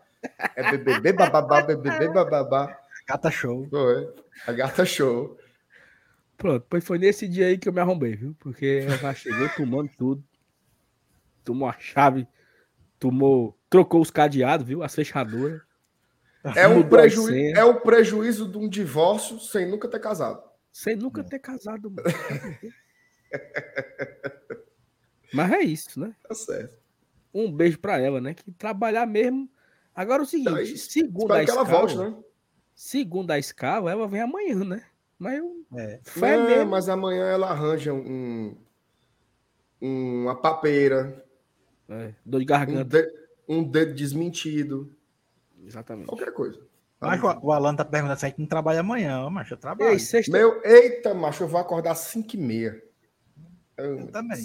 [0.55, 2.75] É BBB, bababá, BBB, bababá.
[3.05, 3.67] Cata show.
[3.69, 4.11] Foi.
[4.47, 5.37] A gata show.
[6.35, 8.35] Pronto, pois foi nesse dia aí que eu me arrombei, viu?
[8.39, 10.23] Porque ela já chegou tomando tudo.
[11.43, 12.27] Tomou a chave,
[13.03, 14.81] tomou, trocou os cadeados, viu?
[14.81, 15.61] As fechaduras.
[16.55, 17.25] É um, Mudou a preju...
[17.25, 17.57] senha.
[17.57, 20.41] é o prejuízo de um divórcio sem nunca ter casado.
[20.71, 22.07] Sem nunca ter casado, mano.
[25.33, 26.15] Mas é isso, né?
[26.25, 26.77] Tá certo.
[27.33, 28.33] Um beijo pra ela, né?
[28.33, 29.49] Que trabalhar mesmo.
[29.93, 32.15] Agora é o seguinte, Então é segundo a escala, volte, né?
[32.73, 34.83] segundo a escala, ela vem amanhã, né?
[35.19, 35.99] Mas eu, É.
[36.57, 38.55] Não, mas amanhã ela arranja um.
[39.81, 41.25] uma papeira,
[41.89, 43.01] É, dor de um, garganta.
[43.03, 43.13] de-
[43.47, 44.95] um dedo desmentido,
[45.63, 46.07] Exatamente.
[46.07, 46.59] qualquer coisa.
[46.99, 49.91] Mas o, o Alan tá perguntando se a gente não trabalha amanhã, mas eu trabalho.
[49.91, 50.31] Ei, sexta.
[50.31, 52.81] Meu, eita, macho, eu vou acordar às 5 e meia.
[53.75, 54.39] Eu também.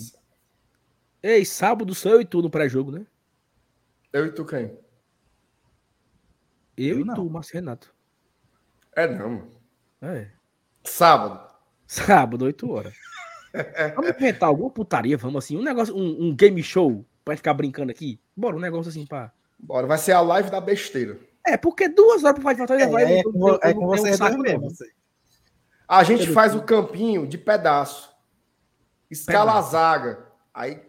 [1.22, 3.06] Ei, sábado sou eu e tu no pré-jogo, né?
[4.12, 4.76] Eu e tu quem?
[6.76, 7.14] Eu, Eu e não.
[7.14, 7.94] tu, Márcio Renato.
[8.96, 9.50] É não, mano.
[10.02, 10.28] É.
[10.84, 11.48] Sábado.
[11.86, 12.94] Sábado, 8 horas.
[13.94, 15.56] vamos inventar alguma putaria, vamos assim.
[15.56, 18.18] Um negócio, um, um game show pra ficar brincando aqui.
[18.34, 19.30] Bora, um negócio assim, pá.
[19.58, 21.18] Bora, vai ser a live da besteira.
[21.46, 23.18] É, porque duas horas pra fazer É, vai.
[23.18, 24.72] é, com, é com um você saco, dois mesmo.
[25.86, 28.10] A gente faz o campinho de pedaço.
[29.10, 30.26] Escala a zaga.
[30.54, 30.80] Aí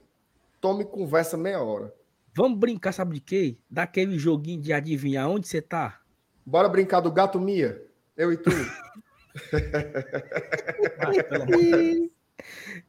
[0.61, 1.93] tome conversa meia hora.
[2.33, 3.57] Vamos brincar, sabe de quê?
[3.69, 5.99] Daquele joguinho de adivinhar onde você tá.
[6.45, 7.85] Bora brincar do gato Mia?
[8.15, 8.49] Eu e tu.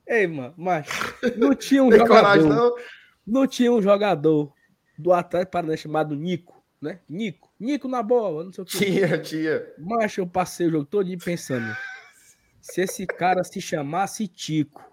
[0.07, 0.87] Ei, mano, mas
[1.37, 2.21] não tinha um Tem jogador.
[2.21, 2.75] coragem, não?
[3.31, 4.53] Não tinha um jogador
[4.99, 7.01] do Atlético Paranaense chamado Nico, né?
[7.09, 7.49] Nico.
[7.59, 8.79] Nico na bola, não sei o que.
[8.79, 9.63] Tinha, tinha.
[9.79, 11.75] Mas eu passei o jogo todo pensando.
[12.61, 14.85] Se esse cara se chamasse Tico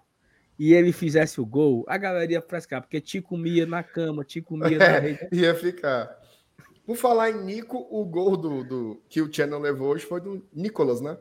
[0.58, 4.56] e ele fizesse o gol, a galera ia frescar, porque Tico mia na cama, Tico
[4.56, 5.18] mia na rede.
[5.30, 6.16] É, ia ficar.
[6.86, 10.46] Por falar em Nico, o gol do, do que o Channel levou hoje foi do
[10.54, 11.18] Nicolas, né?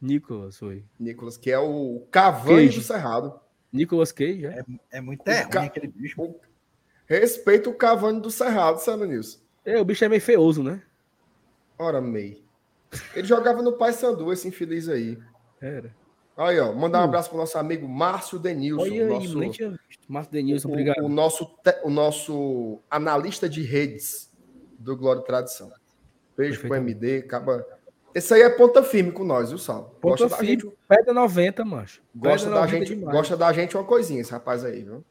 [0.00, 0.84] Nicolas foi.
[0.98, 3.40] Nicolas, que é o Cavani do Cerrado.
[3.72, 4.64] Nicolas Cage, é?
[4.92, 6.22] É muito é ruim ca- aquele bicho.
[6.22, 6.40] O-
[7.08, 9.42] Respeita o Cavani do Cerrado, sabe nisso?
[9.64, 10.82] É, o bicho é meio feioso, né?
[11.78, 12.44] Ora, Mei.
[13.14, 15.18] Ele jogava no Paysandu, esse infeliz aí.
[15.60, 15.94] Era.
[16.36, 17.04] Aí, ó, mandar um Hum.
[17.04, 18.82] abraço pro nosso amigo Márcio Denilson.
[18.82, 20.00] Olha aí, nosso, nem tinha visto.
[20.06, 21.04] Márcio Denilson, o, obrigado.
[21.04, 24.30] o nosso, te- o nosso analista de redes
[24.78, 25.72] do Glória e Tradição.
[26.36, 26.74] Beijo pro.
[26.76, 27.66] MD, acaba.
[28.14, 29.96] Esse aí é ponta firme com nós, viu, Sal?
[30.00, 32.00] Ponta Gosta da firme, gente, Pedra 90, macho.
[32.14, 33.16] gosta da 90 gente, demais.
[33.16, 35.04] gosta da gente uma coisinha, esse rapaz aí, viu?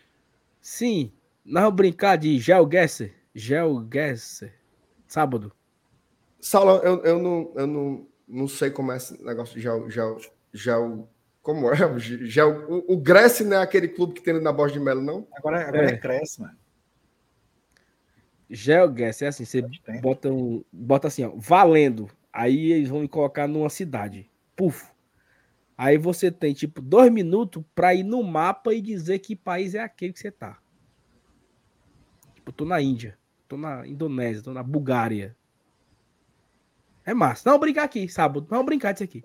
[0.61, 1.11] Sim,
[1.47, 3.11] nós vamos brincar de GeoGuessr.
[3.33, 4.51] GeoGuessr.
[5.07, 5.53] Sábado.
[6.41, 10.19] Saulo, eu, eu, não, eu não, não sei como é esse negócio de gel, gel,
[10.53, 11.09] gel
[11.41, 11.85] como é?
[11.85, 14.81] o Gel, o, o Grécia não é aquele clube que tem ali na Borja de
[14.81, 15.25] Melo, não?
[15.33, 15.93] Agora, agora É.
[15.93, 15.97] é.
[15.97, 16.57] cresce, mano.
[18.49, 19.63] GeoGuessr é assim, você
[20.01, 22.09] bota, um, bota assim, ó, valendo.
[22.31, 24.29] Aí eles vão me colocar numa cidade.
[24.55, 24.89] Puf.
[25.77, 29.79] Aí você tem, tipo, dois minutos pra ir no mapa e dizer que país é
[29.79, 30.59] aquele que você tá.
[32.47, 35.35] Tipo, tô na Índia, tô na Indonésia, tô na Bulgária.
[37.05, 37.43] É massa.
[37.45, 38.47] Não, vamos brincar aqui, sábado.
[38.49, 39.23] Vamos brincar disso aqui.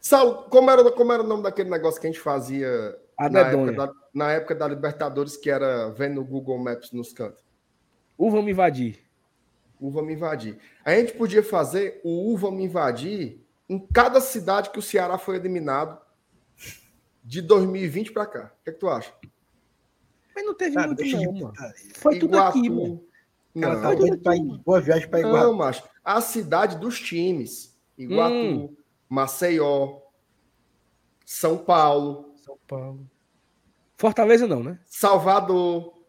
[0.00, 3.72] Saulo, como era, como era o nome daquele negócio que a gente fazia na época,
[3.72, 7.42] da, na época da Libertadores, que era vendo no Google Maps nos cantos?
[8.16, 9.00] Uva me invadir.
[9.80, 10.58] Uva me invadir.
[10.84, 15.36] A gente podia fazer o Uva me invadir em cada cidade que o Ceará foi
[15.36, 16.00] eliminado
[17.24, 18.52] de 2020 para cá.
[18.60, 19.12] O que, é que tu acha?
[20.34, 21.52] Mas não teve Cara, muito não, mano.
[21.96, 23.04] Foi tudo aqui, mano.
[23.54, 24.58] Não, tá doido pra ir.
[24.64, 25.54] Boa viagem pra não, Iguatu.
[25.56, 25.82] macho.
[26.04, 27.78] A cidade dos times.
[27.98, 28.76] Iguatu, Hum.
[29.08, 29.98] Maceió,
[31.26, 33.06] São Paulo, São Paulo.
[33.96, 34.78] Fortaleza não, né?
[34.86, 36.02] Salvador.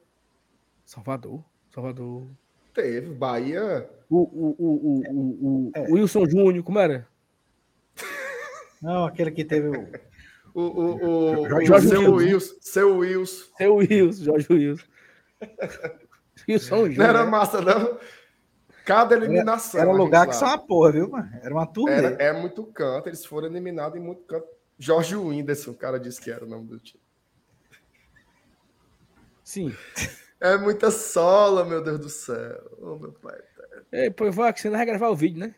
[0.85, 1.43] Salvador.
[1.69, 2.27] Salvador.
[2.74, 3.90] Teve, Bahia.
[4.10, 5.82] O, o, o, o, o, o, É.
[5.90, 7.08] o Wilson Júnior, como era?
[8.82, 9.88] Não, aquele que teve o.
[10.53, 12.56] O, o, o, Jorge o seu Wilson.
[12.61, 13.45] Seu Wilson.
[13.57, 14.85] Seu Wilson, Jorge Wilson.
[16.48, 17.09] Wilson Não Júnior.
[17.09, 17.30] era né?
[17.32, 17.98] massa, não.
[18.85, 19.80] Cada eliminação.
[19.80, 21.30] Era a lugar que só uma porra, viu, mano?
[21.41, 21.93] Era uma turnê.
[21.93, 24.45] Era, é muito canto, eles foram eliminados em muito canto.
[24.77, 27.01] Jorge Whindersson, o cara disse que era o nome do time.
[29.43, 29.73] Sim.
[30.40, 32.69] É muita sola, meu Deus do céu.
[32.82, 33.40] Ô, meu pai.
[33.91, 35.56] Ei, pô, que você não vai gravar o vídeo, né?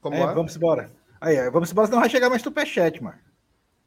[0.00, 0.34] Como É, é?
[0.34, 0.90] vamos embora.
[1.20, 3.18] Aí, aí, vamos embora, senão vai chegar mais superchat, mano.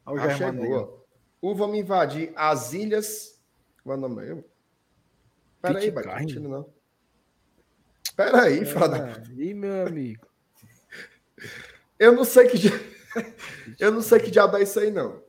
[0.08, 1.06] Olha o Ah, chegou.
[1.40, 3.40] O vamos invadir as ilhas.
[3.84, 4.44] Qual é mesmo?
[5.60, 6.24] Pera aí, Pitcairn?
[6.26, 6.74] continua não.
[8.16, 9.12] Pera aí, fala da...
[9.12, 10.26] Ah, Ih, meu amigo.
[11.98, 12.58] Eu não sei que.
[13.78, 15.22] Eu não sei que diabo é isso aí, não.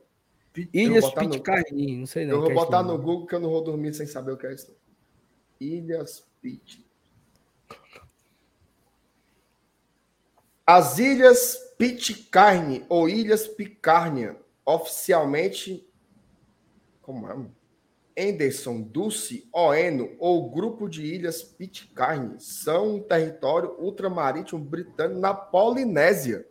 [0.72, 2.34] Ilhas botar no- Pitcairn, não sei não.
[2.34, 4.46] eu vou é botar no Google que eu não vou dormir sem saber o que
[4.46, 4.76] é isso.
[5.60, 6.84] Ilhas Pit.
[10.66, 14.36] As Ilhas Pitcairn ou Ilhas Picarnia,
[14.74, 15.86] oficialmente,
[17.02, 17.34] como é?
[17.34, 17.56] mano?
[18.18, 26.46] Anderson, Dulce, Oeno ou Grupo de Ilhas Pitcairn são um território ultramarítimo britânico na Polinésia,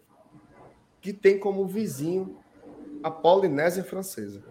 [1.02, 2.38] que tem como vizinho
[3.04, 4.44] a Polinésia Francesa.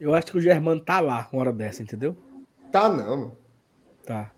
[0.00, 2.16] Eu acho que o Germano tá lá uma hora dessa, entendeu?
[2.70, 3.36] Tá não.
[4.04, 4.32] Tá.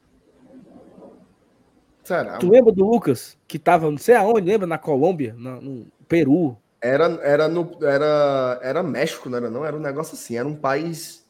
[2.02, 2.38] Será?
[2.38, 4.66] Tu lembra do Lucas, que tava não sei aonde, lembra?
[4.66, 9.50] Na Colômbia, no Peru, Era, era, no, era, era México, não era?
[9.50, 11.26] Não, era um negócio assim, era um país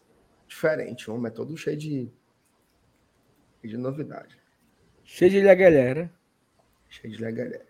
[0.46, 2.12] diferente, um é todo cheio de,
[3.62, 4.38] de novidade.
[5.04, 6.10] Cheio de galera.
[6.88, 7.66] Cheio de galera.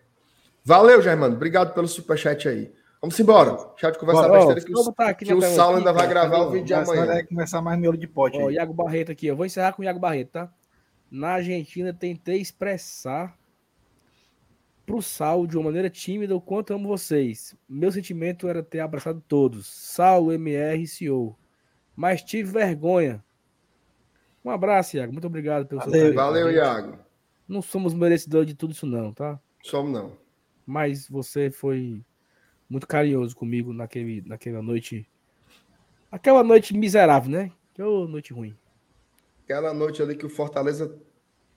[0.63, 1.35] Valeu, Germano.
[1.35, 2.71] Obrigado pelo superchat aí.
[3.01, 3.51] Vamos embora.
[3.75, 6.07] De conversar Bora, ó, besteira que, vou o, botar aqui que o Saulo ainda vai
[6.07, 7.05] gravar o vídeo de amanhã.
[7.07, 8.51] vai começar mais miolo de pote Ó.
[8.51, 10.53] Iago Barreto aqui, eu vou encerrar com o Iago Barreto, tá?
[11.09, 13.35] Na Argentina tentei expressar
[14.91, 17.55] pro Saulo de uma maneira tímida o quanto amo vocês.
[17.67, 19.65] Meu sentimento era ter abraçado todos.
[19.65, 21.37] Saulo, MR e CEO.
[21.95, 23.23] Mas tive vergonha.
[24.43, 25.13] Um abraço, Iago.
[25.13, 26.21] Muito obrigado pelo seu Valeu, carinho.
[26.21, 26.99] Valeu, Iago.
[27.47, 29.39] Não somos merecedores de tudo isso não, tá?
[29.63, 30.17] Somos não.
[30.65, 32.03] Mas você foi
[32.69, 35.09] muito carinhoso comigo naquele, naquela noite.
[36.11, 37.51] Aquela noite miserável, né?
[37.73, 38.53] Que noite ruim.
[39.45, 40.93] Aquela noite ali que o Fortaleza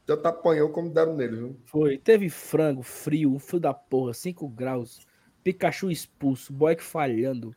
[0.06, 1.56] tanto apanhou como deram nele, viu?
[1.64, 1.98] Foi.
[1.98, 5.00] Teve frango, frio, um frio da porra, 5 graus.
[5.42, 7.54] Pikachu expulso, Boeck falhando.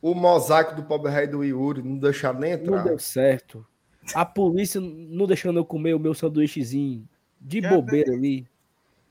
[0.00, 2.84] O mosaico do pobre rei do Yuri não deixaram nem Não entrar.
[2.84, 3.66] deu certo.
[4.14, 7.08] A polícia não deixando eu comer o meu sanduíchezinho
[7.40, 8.46] de Já bobeira ali.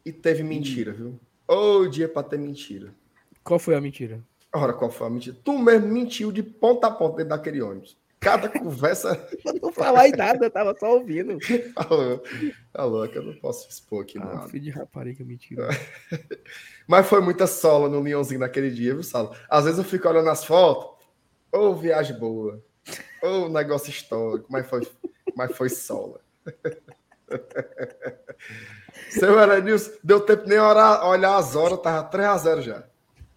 [0.06, 1.20] E teve mentira, viu?
[1.48, 2.94] Ô, dia pra ter mentira.
[3.44, 4.24] Qual foi a mentira?
[4.53, 5.36] Ora, qual foi a mentira?
[5.44, 7.98] Tu mesmo mentiu de ponta a ponta dentro daquele ônibus.
[8.24, 11.38] Cada conversa Eu não falar em nada, eu tava só ouvindo.
[11.76, 12.24] falou.
[12.72, 14.48] Tá louco, eu não posso expor aqui Ah, nada.
[14.48, 15.68] filho de rapariga, mentira.
[16.88, 19.35] Mas foi muita sola no Leãozinho naquele dia, viu, Salo?
[19.50, 21.03] Às vezes eu fico olhando as fotos.
[21.52, 22.64] Ô, viagem boa.
[23.22, 24.48] Ô, negócio histórico.
[24.50, 24.82] Mas foi,
[25.35, 26.19] mas foi sola.
[29.10, 32.84] Seu Elenilson, deu tempo nem orar, olhar as horas, tava 3x0 já.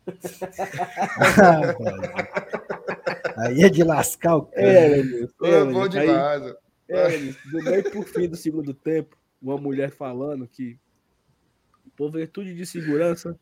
[3.37, 4.67] Aí é de lascar o cara.
[4.67, 5.73] É, meu Deus.
[5.73, 6.55] bom demais.
[6.89, 7.19] É,
[7.51, 10.79] do meio por fim do segundo tempo, uma mulher falando que,
[11.97, 13.37] por virtude de segurança,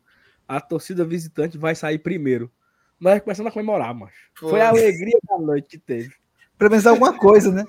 [0.47, 2.51] a torcida visitante vai sair primeiro.
[2.99, 4.15] Nós começamos a comemorar, macho.
[4.33, 4.61] Foi, Foi.
[4.61, 6.11] a alegria da noite que teve.
[6.57, 7.65] Pelo menos alguma coisa, né?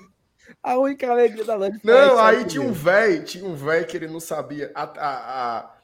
[0.63, 2.85] A única alegria da noite foi Não, aí tinha um primeiro.
[2.85, 4.71] velho, tinha um velho que ele não sabia.
[4.75, 5.76] A, a, a,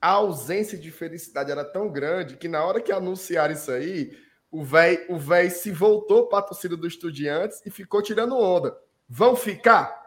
[0.00, 4.10] a ausência de felicidade era tão grande que na hora que anunciaram isso aí,
[4.50, 8.76] o velho o véi se voltou para a torcida do Estudiantes e ficou tirando onda.
[9.08, 10.06] Vão ficar?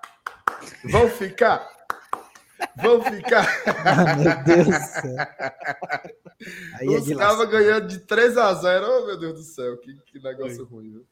[0.86, 1.68] Vão ficar?
[2.76, 3.48] Vão ficar?
[3.86, 5.16] Ah, meu Deus do céu.
[6.80, 7.45] Aí é Os caras lascar.
[7.45, 11.06] ganhando de 3 a 0 Oh, meu Deus do céu, que, que negócio ruim, viu?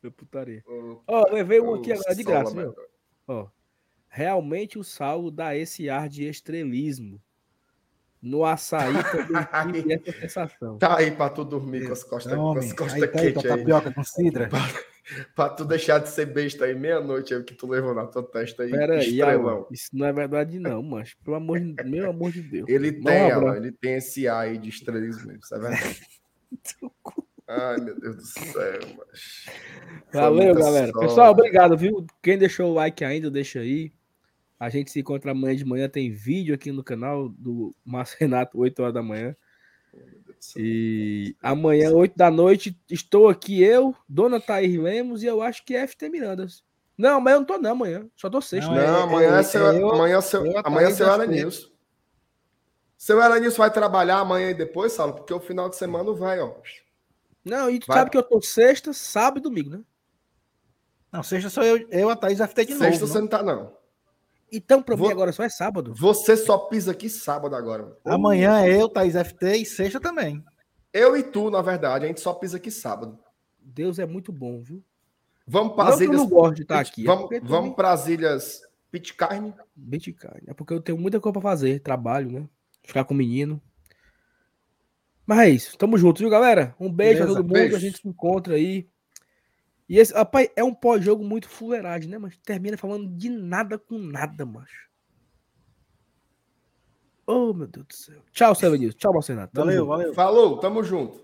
[0.00, 0.62] Foi putaria.
[1.06, 2.74] Ó, levei um aqui agora de graça.
[3.26, 3.48] Ó,
[4.08, 7.20] realmente o Saulo dá esse ar de estrelismo.
[8.24, 8.94] No açaí
[9.52, 10.78] também tive essa sensação.
[10.78, 13.32] Tá aí para tu dormir com as costas, com Homem, as costas aí tá aí,
[13.32, 13.58] quentes aí.
[13.58, 14.48] tapioca com cidra.
[15.36, 18.62] Pra tu deixar de ser besta aí meia-noite aí que tu levou na tua testa
[18.62, 18.70] aí.
[18.70, 19.20] Pera aí.
[19.20, 22.66] Alan, isso não é verdade não, mas pelo amor de meu amor de Deus.
[22.66, 26.00] Ele Dá tem, Alan, ele tem esse ar aí de estrelismo mesmo, isso é verdade.
[27.46, 29.44] Ai, meu Deus do céu, mas...
[30.10, 30.90] Valeu, galera.
[30.92, 31.08] sorte.
[31.08, 32.06] Pessoal, obrigado, viu?
[32.22, 33.92] Quem deixou o like ainda, deixa aí.
[34.64, 35.88] A gente se encontra amanhã de manhã.
[35.88, 39.36] Tem vídeo aqui no canal do Márcio Renato, 8 horas da manhã.
[40.56, 45.74] E amanhã, 8 da noite, estou aqui eu, Dona Thaís Lemos e eu acho que
[45.74, 46.64] é FT Mirandas.
[46.96, 48.06] Não, mas eu não tô não amanhã.
[48.16, 48.70] Só tô sexta.
[48.70, 48.76] Não?
[48.76, 50.96] Não, é- amanhã é, é- seu, é eu- amanhã é seu, eu amanhã é atrás
[50.96, 51.68] seu das Elenilson.
[52.96, 56.54] Seu Elenilson vai trabalhar amanhã e depois, Saulo, porque o final de semana vai, ó.
[57.44, 57.98] Não, e tu Vai.
[57.98, 59.80] sabe que eu tô sexta, sábado e domingo, né?
[61.12, 63.06] Não, sexta sou eu, eu a Thaís FT de Sexta novo.
[63.06, 63.20] você né?
[63.20, 63.83] não tá, não.
[64.52, 65.94] Então, pra Vou- mim agora só é sábado.
[65.96, 67.96] Você só pisa aqui sábado agora.
[68.04, 70.42] Amanhã é eu, Thaís FT e sexta também.
[70.92, 73.18] Eu e tu, na verdade, a gente só pisa aqui sábado.
[73.60, 74.82] Deus é muito bom, viu?
[75.46, 76.16] Vamos para as ilhas.
[76.16, 77.02] não gosto de estar Pit- aqui.
[77.02, 79.52] é Vamos, porque vamos também- para as ilhas Pitcairn.
[79.74, 80.40] Bitcoin.
[80.46, 82.48] É porque eu tenho muita coisa pra fazer, trabalho, né?
[82.84, 83.60] Ficar com o menino.
[85.26, 85.76] Mas é isso.
[85.76, 86.74] Tamo junto, viu, galera?
[86.78, 87.52] Um beijo Beleza, a todo mundo.
[87.54, 87.76] beijo.
[87.76, 88.88] A gente se encontra aí.
[89.88, 92.18] E esse, rapaz, é um pós-jogo muito fuleiragem, né?
[92.18, 94.88] Mas termina falando de nada com nada, macho.
[97.26, 98.20] Oh, meu Deus do céu.
[98.32, 98.94] Tchau, Seven News.
[98.94, 99.52] Tchau, Marcenato.
[99.52, 99.88] Tamo Valeu, junto.
[99.88, 100.14] valeu.
[100.14, 101.23] Falou, tamo junto.